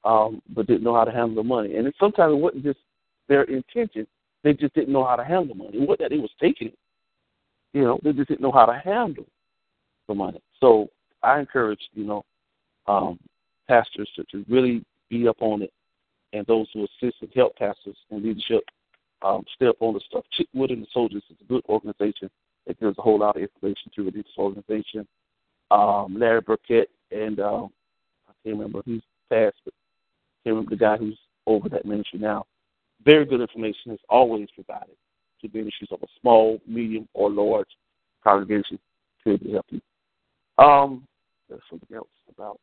um, 0.04 0.42
but 0.50 0.68
didn't 0.68 0.84
know 0.84 0.96
how 0.96 1.06
to 1.06 1.12
handle 1.12 1.36
the 1.36 1.44
money. 1.44 1.76
And 1.76 1.88
it, 1.88 1.96
sometimes 2.00 2.34
it 2.34 2.38
wasn't 2.38 2.64
just 2.64 2.80
their 3.28 3.44
intention; 3.44 4.08
they 4.44 4.54
just 4.54 4.74
didn't 4.74 4.94
know 4.94 5.06
how 5.06 5.16
to 5.16 5.24
handle 5.24 5.56
money. 5.56 5.78
It 5.78 5.82
wasn't 5.82 6.00
that 6.00 6.10
they 6.12 6.18
was 6.18 6.32
taking 6.40 6.68
it, 6.68 6.78
you 7.74 7.82
know, 7.82 8.00
they 8.04 8.14
just 8.14 8.30
didn't 8.30 8.42
know 8.42 8.52
how 8.52 8.66
to 8.66 8.80
handle 8.84 9.26
the 10.08 10.14
money. 10.14 10.42
So 10.60 10.90
I 11.24 11.40
encourage, 11.40 11.82
you 11.94 12.06
know, 12.06 12.24
um, 12.88 13.20
pastors 13.68 14.10
to, 14.16 14.24
to 14.32 14.46
really 14.48 14.86
be 15.10 15.28
up 15.28 15.38
on 15.42 15.62
it, 15.62 15.74
and 16.34 16.46
those 16.46 16.68
who 16.74 16.86
assist 16.86 17.18
and 17.22 17.32
help 17.36 17.56
pastors 17.58 17.98
and 18.12 18.24
leadership 18.24 18.64
um, 19.24 19.44
stay 19.56 19.68
up 19.68 19.78
on 19.80 19.94
the 19.94 20.02
stuff. 20.08 20.24
Chickwood 20.38 20.72
and 20.72 20.84
the 20.84 20.88
Soldiers 20.94 21.24
is 21.30 21.38
a 21.42 21.46
good 21.46 21.64
organization 21.70 22.30
that 22.68 22.80
gives 22.80 22.98
a 22.98 23.02
whole 23.02 23.20
lot 23.20 23.36
of 23.36 23.42
information 23.42 23.92
to 23.96 24.12
this 24.12 24.24
organization. 24.38 25.08
Um, 25.72 26.18
Larry 26.20 26.42
Burkett 26.42 26.90
and 27.12 27.40
um, 27.40 27.70
I 28.28 28.32
can't 28.44 28.58
remember 28.58 28.82
who's 28.86 29.04
passed, 29.30 29.58
but 29.66 29.74
I 29.74 30.50
can't 30.50 30.56
remember 30.56 30.72
the 30.72 30.76
guy 30.78 30.98
who's 30.98 31.18
over 31.48 31.70
that 31.70 31.86
ministry 31.86 32.20
now. 32.20 32.46
Very 33.04 33.26
good 33.26 33.42
information 33.42 33.92
is 33.92 34.00
always 34.10 34.48
provided 34.56 34.96
to 35.42 35.50
ministries 35.54 35.92
of 35.92 36.02
a 36.02 36.08
small, 36.22 36.60
medium, 36.68 37.08
or 37.14 37.30
large 37.30 37.68
congregation 38.24 38.80
to 39.26 39.38
help 39.52 39.66
you. 39.70 39.82
Um, 40.58 41.08
there's 41.50 41.62
something 41.70 41.96
else 41.96 42.08
about. 42.30 42.60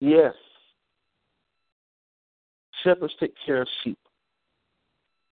Yes, 0.00 0.34
shepherds 2.82 3.14
take 3.20 3.34
care 3.44 3.62
of 3.62 3.68
sheep. 3.82 3.98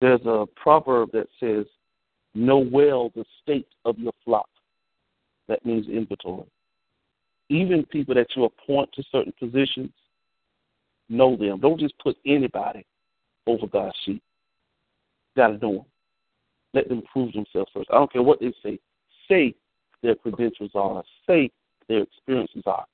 There's 0.00 0.20
a 0.26 0.46
proverb 0.56 1.10
that 1.12 1.28
says, 1.40 1.66
Know 2.36 2.58
well 2.58 3.10
the 3.16 3.24
state 3.42 3.66
of 3.86 3.98
your 3.98 4.12
flock. 4.22 4.48
That 5.48 5.64
means 5.64 5.88
inventory. 5.88 6.44
Even 7.48 7.82
people 7.86 8.14
that 8.14 8.26
you 8.36 8.44
appoint 8.44 8.92
to 8.92 9.02
certain 9.10 9.32
positions, 9.38 9.90
know 11.08 11.34
them. 11.34 11.60
Don't 11.60 11.80
just 11.80 11.98
put 11.98 12.18
anybody 12.26 12.84
over 13.46 13.66
God's 13.66 13.96
sheep. 14.04 14.22
You 15.34 15.42
got 15.42 15.48
to 15.48 15.58
know 15.58 15.72
them. 15.76 15.84
Let 16.74 16.88
them 16.90 17.02
prove 17.10 17.32
themselves 17.32 17.70
first. 17.72 17.88
I 17.90 17.94
don't 17.94 18.12
care 18.12 18.22
what 18.22 18.40
they 18.40 18.52
say. 18.62 18.78
Say 19.28 19.54
their 20.02 20.14
credentials 20.14 20.72
are. 20.74 21.02
Say 21.26 21.50
their 21.88 22.02
experiences 22.02 22.64
are. 22.66 22.84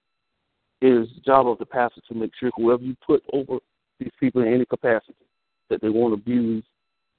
It 0.80 0.86
is 0.86 1.08
the 1.16 1.20
job 1.22 1.48
of 1.48 1.58
the 1.58 1.66
pastor 1.66 2.00
to 2.06 2.14
make 2.14 2.30
sure 2.38 2.52
whoever 2.56 2.84
you 2.84 2.94
put 3.04 3.24
over 3.32 3.58
these 3.98 4.12
people 4.20 4.42
in 4.42 4.54
any 4.54 4.66
capacity 4.66 5.14
that 5.68 5.82
they 5.82 5.88
won't 5.88 6.14
abuse 6.14 6.64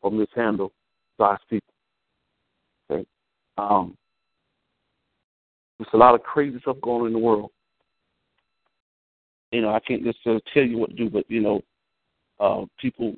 or 0.02 0.10
mishandle 0.10 0.72
God's 1.20 1.42
people. 1.50 1.73
Um, 3.58 3.98
there's 5.78 5.90
a 5.94 5.98
lot 5.98 6.16
of 6.16 6.24
crazy 6.24 6.60
stuff 6.62 6.78
going 6.82 7.02
on 7.02 7.08
in 7.08 7.14
the 7.14 7.20
world. 7.20 7.52
You 9.52 9.62
know, 9.62 9.70
I 9.70 9.80
can't 9.80 10.04
just 10.04 10.20
uh, 10.26 10.40
tell 10.54 10.64
you 10.64 10.78
what 10.78 10.90
to 10.92 10.96
do, 10.96 11.10
but 11.10 11.30
you 11.30 11.42
know, 11.42 11.62
uh, 12.40 12.66
people 12.80 13.16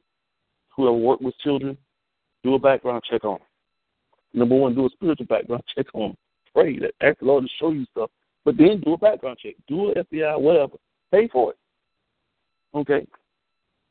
who 0.75 0.85
have 0.85 1.01
worked 1.01 1.21
with 1.21 1.37
children, 1.39 1.77
do 2.43 2.55
a 2.55 2.59
background 2.59 3.03
check 3.09 3.23
on 3.23 3.39
them. 3.39 3.47
Number 4.33 4.55
one, 4.55 4.75
do 4.75 4.85
a 4.85 4.89
spiritual 4.89 5.27
background 5.27 5.63
check 5.75 5.87
on 5.93 6.09
them. 6.09 6.17
Pray 6.53 6.79
that 6.79 6.93
ask 7.01 7.19
the 7.19 7.25
Lord 7.25 7.43
to 7.43 7.49
show 7.59 7.71
you 7.71 7.85
stuff, 7.91 8.09
but 8.43 8.57
then 8.57 8.81
do 8.81 8.93
a 8.93 8.97
background 8.97 9.37
check. 9.41 9.55
Do 9.67 9.91
an 9.91 10.03
FBI, 10.11 10.39
whatever. 10.39 10.73
Pay 11.11 11.27
for 11.29 11.51
it. 11.51 11.57
Okay. 12.75 13.07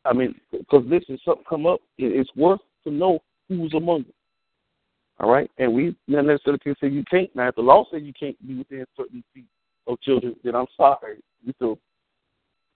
I 0.04 0.12
mean, 0.12 0.34
because 0.52 0.84
this 0.88 1.02
is 1.08 1.18
something 1.24 1.44
come 1.48 1.66
up, 1.66 1.80
it's 1.96 2.30
worth 2.36 2.60
to 2.84 2.90
know 2.90 3.20
who's 3.48 3.72
among 3.74 4.02
them. 4.02 4.12
All 5.20 5.30
right, 5.30 5.50
and 5.58 5.72
we 5.72 5.96
not 6.08 6.24
necessarily 6.24 6.58
can 6.58 6.74
say 6.80 6.88
you 6.88 7.04
can't. 7.08 7.34
Now, 7.36 7.48
if 7.48 7.54
the 7.54 7.62
law 7.62 7.84
says 7.90 8.02
you 8.02 8.12
can't 8.18 8.36
be 8.46 8.56
within 8.56 8.84
certain 8.96 9.22
feet 9.32 9.46
of 9.86 10.00
children, 10.00 10.34
then 10.42 10.56
I'm 10.56 10.66
sorry. 10.76 11.18
You 11.44 11.52
still 11.56 11.78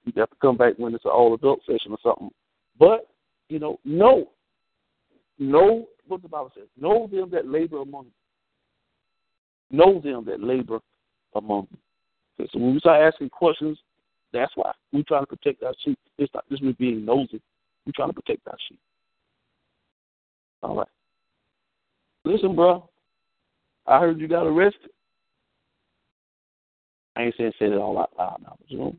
you 0.05 0.13
have 0.17 0.31
to 0.31 0.37
come 0.41 0.57
back 0.57 0.75
when 0.77 0.95
it's 0.95 1.05
an 1.05 1.11
all 1.11 1.35
adult 1.35 1.61
session 1.67 1.93
or 1.93 1.99
something. 2.03 2.31
But 2.79 3.09
you 3.49 3.59
know, 3.59 3.81
know, 3.85 4.29
know 5.39 5.89
what 6.07 6.23
the 6.23 6.29
Bible 6.29 6.53
says. 6.55 6.69
Know 6.81 7.09
them 7.11 7.31
that 7.33 7.49
labor 7.49 7.81
among 7.81 8.07
you. 8.07 9.77
Know 9.77 10.01
them 10.01 10.25
that 10.27 10.43
labor 10.43 10.79
among 11.35 11.67
you. 11.71 12.47
So 12.53 12.59
when 12.59 12.75
we 12.75 12.79
start 12.79 13.03
asking 13.03 13.31
questions, 13.31 13.79
that's 14.33 14.53
why 14.55 14.73
we 14.93 15.03
try 15.03 15.21
to 15.21 15.27
protect 15.27 15.63
our 15.63 15.75
sheep. 15.85 15.99
It's 16.19 16.33
not 16.35 16.49
just 16.49 16.63
me 16.63 16.73
being 16.79 17.05
nosy. 17.05 17.41
We 17.85 17.93
trying 17.93 18.11
to 18.11 18.15
protect 18.15 18.47
our 18.47 18.57
sheep. 18.69 18.79
All 20.63 20.77
right. 20.77 20.89
Listen, 22.29 22.55
bro. 22.55 22.87
I 23.87 23.99
heard 24.01 24.21
you 24.21 24.29
got 24.29 24.47
arrested. 24.47 24.91
I 27.17 27.23
ain't 27.23 27.35
saying 27.39 27.53
say 27.59 27.65
it 27.67 27.73
all 27.73 27.99
out 27.99 28.11
loud 28.19 28.43
now, 28.43 28.55
but 28.59 28.71
you 28.71 28.79
know, 28.79 28.97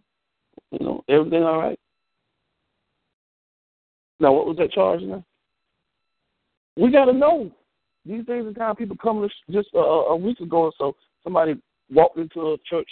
you 0.71 0.80
know, 0.84 1.03
everything 1.07 1.43
all 1.43 1.59
right. 1.59 1.80
Now, 4.19 4.34
what 4.34 4.47
was 4.47 4.57
that 4.57 4.71
charge 4.71 5.01
now? 5.01 5.23
we 6.75 6.91
got 6.91 7.05
to 7.05 7.13
know. 7.13 7.51
These 8.03 8.25
days 8.25 8.45
and 8.45 8.55
time, 8.55 8.75
people 8.75 8.97
come 8.99 9.30
just 9.51 9.69
a, 9.75 9.77
a 9.77 10.15
week 10.15 10.39
ago 10.39 10.63
or 10.63 10.71
so, 10.77 10.95
somebody 11.23 11.55
walked 11.91 12.17
into 12.17 12.53
a 12.53 12.57
church, 12.67 12.89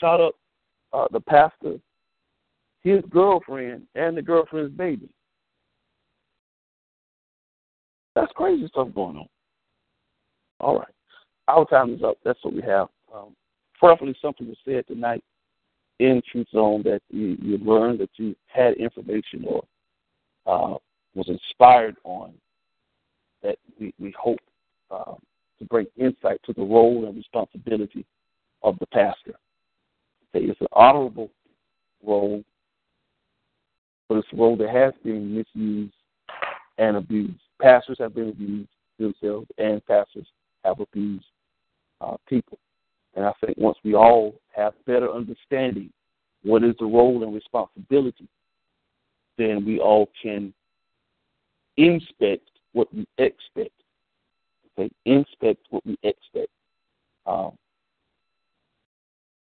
shot 0.00 0.22
up 0.22 0.34
uh, 0.94 1.06
the 1.12 1.20
pastor, 1.20 1.74
his 2.82 3.02
girlfriend, 3.10 3.82
and 3.94 4.16
the 4.16 4.22
girlfriend's 4.22 4.74
baby. 4.74 5.10
That's 8.14 8.32
crazy 8.32 8.66
stuff 8.68 8.88
going 8.94 9.18
on. 9.18 9.26
All 10.60 10.78
right. 10.78 10.88
Our 11.48 11.64
time 11.66 11.94
is 11.94 12.02
up. 12.02 12.16
That's 12.24 12.42
what 12.42 12.54
we 12.54 12.62
have. 12.62 12.88
Um, 13.14 13.36
preferably 13.78 14.16
something 14.20 14.48
was 14.48 14.56
said 14.64 14.86
tonight 14.86 15.22
in 15.98 16.22
Truth 16.30 16.48
Zone 16.52 16.82
that 16.84 17.00
you, 17.10 17.36
you 17.40 17.58
learned, 17.58 18.00
that 18.00 18.10
you 18.16 18.34
had 18.46 18.74
information 18.74 19.44
or 19.46 19.64
uh, 20.46 20.76
was 21.14 21.28
inspired 21.28 21.96
on 22.04 22.32
that 23.42 23.58
we, 23.78 23.94
we 23.98 24.14
hope 24.18 24.38
um, 24.90 25.16
to 25.58 25.64
bring 25.64 25.86
insight 25.96 26.40
to 26.44 26.52
the 26.52 26.62
role 26.62 27.06
and 27.06 27.16
responsibility 27.16 28.04
of 28.62 28.78
the 28.78 28.86
pastor. 28.86 29.34
Okay, 30.34 30.46
it's 30.46 30.60
an 30.60 30.66
honorable 30.72 31.30
role, 32.04 32.42
but 34.08 34.18
it's 34.18 34.28
a 34.32 34.36
role 34.36 34.56
that 34.56 34.70
has 34.70 34.92
been 35.02 35.34
misused 35.34 35.94
and 36.78 36.96
abused. 36.96 37.40
Pastors 37.60 37.96
have 37.98 38.14
been 38.14 38.28
abused 38.28 38.68
themselves, 38.98 39.46
and 39.58 39.84
pastors 39.86 40.26
have 40.66 40.80
abused 40.80 41.24
uh, 42.00 42.16
people. 42.28 42.58
And 43.14 43.24
I 43.24 43.32
think 43.44 43.56
once 43.56 43.78
we 43.84 43.94
all 43.94 44.34
have 44.54 44.74
better 44.86 45.10
understanding 45.10 45.90
what 46.42 46.62
is 46.62 46.74
the 46.78 46.84
role 46.84 47.22
and 47.22 47.34
responsibility, 47.34 48.28
then 49.38 49.64
we 49.64 49.80
all 49.80 50.08
can 50.22 50.52
inspect 51.76 52.50
what 52.72 52.92
we 52.92 53.06
expect. 53.18 53.70
Okay, 54.78 54.90
inspect 55.06 55.66
what 55.70 55.84
we 55.86 55.98
expect. 56.02 56.50
Um, 57.26 57.52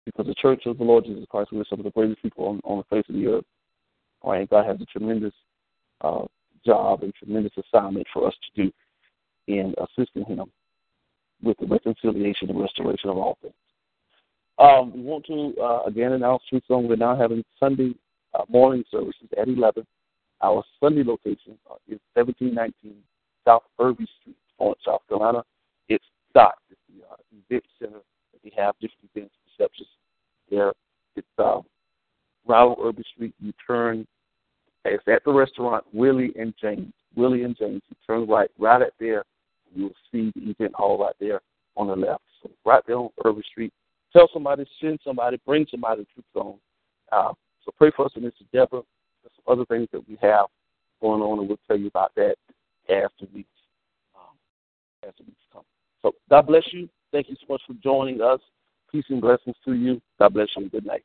because 0.06 0.26
the 0.26 0.34
Church 0.34 0.62
of 0.66 0.78
the 0.78 0.84
Lord 0.84 1.04
Jesus 1.04 1.24
Christ, 1.30 1.52
we 1.52 1.60
are 1.60 1.64
some 1.68 1.78
of 1.78 1.84
the 1.84 1.90
greatest 1.90 2.22
people 2.22 2.46
on, 2.46 2.60
on 2.64 2.78
the 2.78 2.96
face 2.96 3.04
of 3.08 3.14
the 3.14 3.26
earth. 3.26 3.44
All 4.22 4.32
right, 4.32 4.48
God 4.48 4.66
has 4.66 4.80
a 4.80 4.86
tremendous 4.86 5.34
uh, 6.00 6.22
job 6.64 7.02
and 7.02 7.14
tremendous 7.14 7.52
assignment 7.56 8.06
for 8.12 8.26
us 8.26 8.34
to 8.56 8.64
do 8.64 8.72
in 9.46 9.74
assisting 9.78 10.24
Him 10.24 10.40
with 11.42 11.56
the 11.58 11.66
reconciliation 11.66 12.50
and 12.50 12.60
restoration 12.60 13.10
of 13.10 13.16
all 13.16 13.38
things. 13.42 13.54
Um, 14.58 14.92
we 14.94 15.02
want 15.02 15.24
to 15.26 15.54
uh, 15.60 15.82
again 15.86 16.12
announce 16.12 16.42
Truth 16.48 16.64
Zone. 16.68 16.88
We're 16.88 16.96
now 16.96 17.16
having 17.16 17.44
Sunday 17.58 17.94
uh, 18.34 18.44
morning 18.48 18.84
services 18.90 19.28
at 19.40 19.48
11. 19.48 19.86
Our 20.42 20.62
Sunday 20.80 21.02
location 21.02 21.58
uh, 21.70 21.76
is 21.88 21.98
1719 22.14 22.94
South 23.46 23.62
Irby 23.78 24.06
Street, 24.20 24.36
Florence, 24.58 24.80
South 24.84 25.00
Carolina. 25.08 25.42
It's 25.88 26.04
DOT, 26.34 26.54
it's 26.70 26.80
the 26.88 27.04
uh, 27.06 27.16
event 27.32 27.64
center 27.78 28.00
that 28.32 28.44
we 28.44 28.52
have 28.56 28.74
different 28.80 29.10
events, 29.14 29.34
and 29.34 29.52
receptions 29.58 29.88
there. 30.50 30.72
It's 31.16 31.26
uh, 31.38 31.60
Ronald 32.46 32.78
Irby 32.82 33.04
Street. 33.14 33.34
You 33.40 33.52
turn, 33.66 34.06
it's 34.84 35.04
at 35.08 35.24
the 35.24 35.32
restaurant 35.32 35.84
Willie 35.92 36.32
and 36.38 36.54
James. 36.60 36.92
Willie 37.16 37.44
and 37.44 37.56
James. 37.56 37.82
You 37.88 37.96
turn 38.06 38.28
right, 38.28 38.50
right 38.58 38.82
at 38.82 38.92
there. 39.00 39.24
You'll 39.74 39.94
see 40.12 40.32
the 40.34 40.50
event 40.50 40.74
hall 40.74 40.98
right 40.98 41.14
there 41.20 41.40
on 41.76 41.86
the 41.86 41.96
left. 41.96 42.22
So 42.42 42.50
right 42.64 42.82
there 42.86 42.98
on 42.98 43.10
Irby 43.24 43.42
Street. 43.50 43.72
Tell 44.12 44.28
somebody, 44.32 44.66
send 44.80 44.98
somebody, 45.04 45.40
bring 45.46 45.66
somebody 45.70 46.04
to 46.16 46.22
zone. 46.34 46.58
Uh, 47.12 47.32
so 47.64 47.72
pray 47.76 47.92
for 47.94 48.06
us 48.06 48.12
and 48.16 48.24
Mr. 48.24 48.44
Deborah. 48.52 48.82
There's 49.22 49.32
some 49.36 49.52
other 49.52 49.64
things 49.66 49.88
that 49.92 50.06
we 50.08 50.18
have 50.20 50.46
going 51.00 51.22
on, 51.22 51.38
and 51.38 51.48
we'll 51.48 51.58
tell 51.68 51.78
you 51.78 51.86
about 51.86 52.12
that 52.16 52.36
as 52.88 53.10
the 53.20 53.28
weeks 53.32 53.48
um, 54.16 54.36
as 55.06 55.14
the 55.18 55.24
weeks 55.24 55.42
come. 55.52 55.62
So 56.02 56.12
God 56.28 56.46
bless 56.46 56.64
you. 56.72 56.88
Thank 57.12 57.28
you 57.28 57.36
so 57.36 57.52
much 57.52 57.62
for 57.66 57.74
joining 57.82 58.20
us. 58.20 58.40
Peace 58.90 59.04
and 59.08 59.20
blessings 59.20 59.56
to 59.64 59.74
you. 59.74 60.00
God 60.18 60.34
bless 60.34 60.48
you. 60.56 60.62
And 60.62 60.72
good 60.72 60.86
night. 60.86 61.04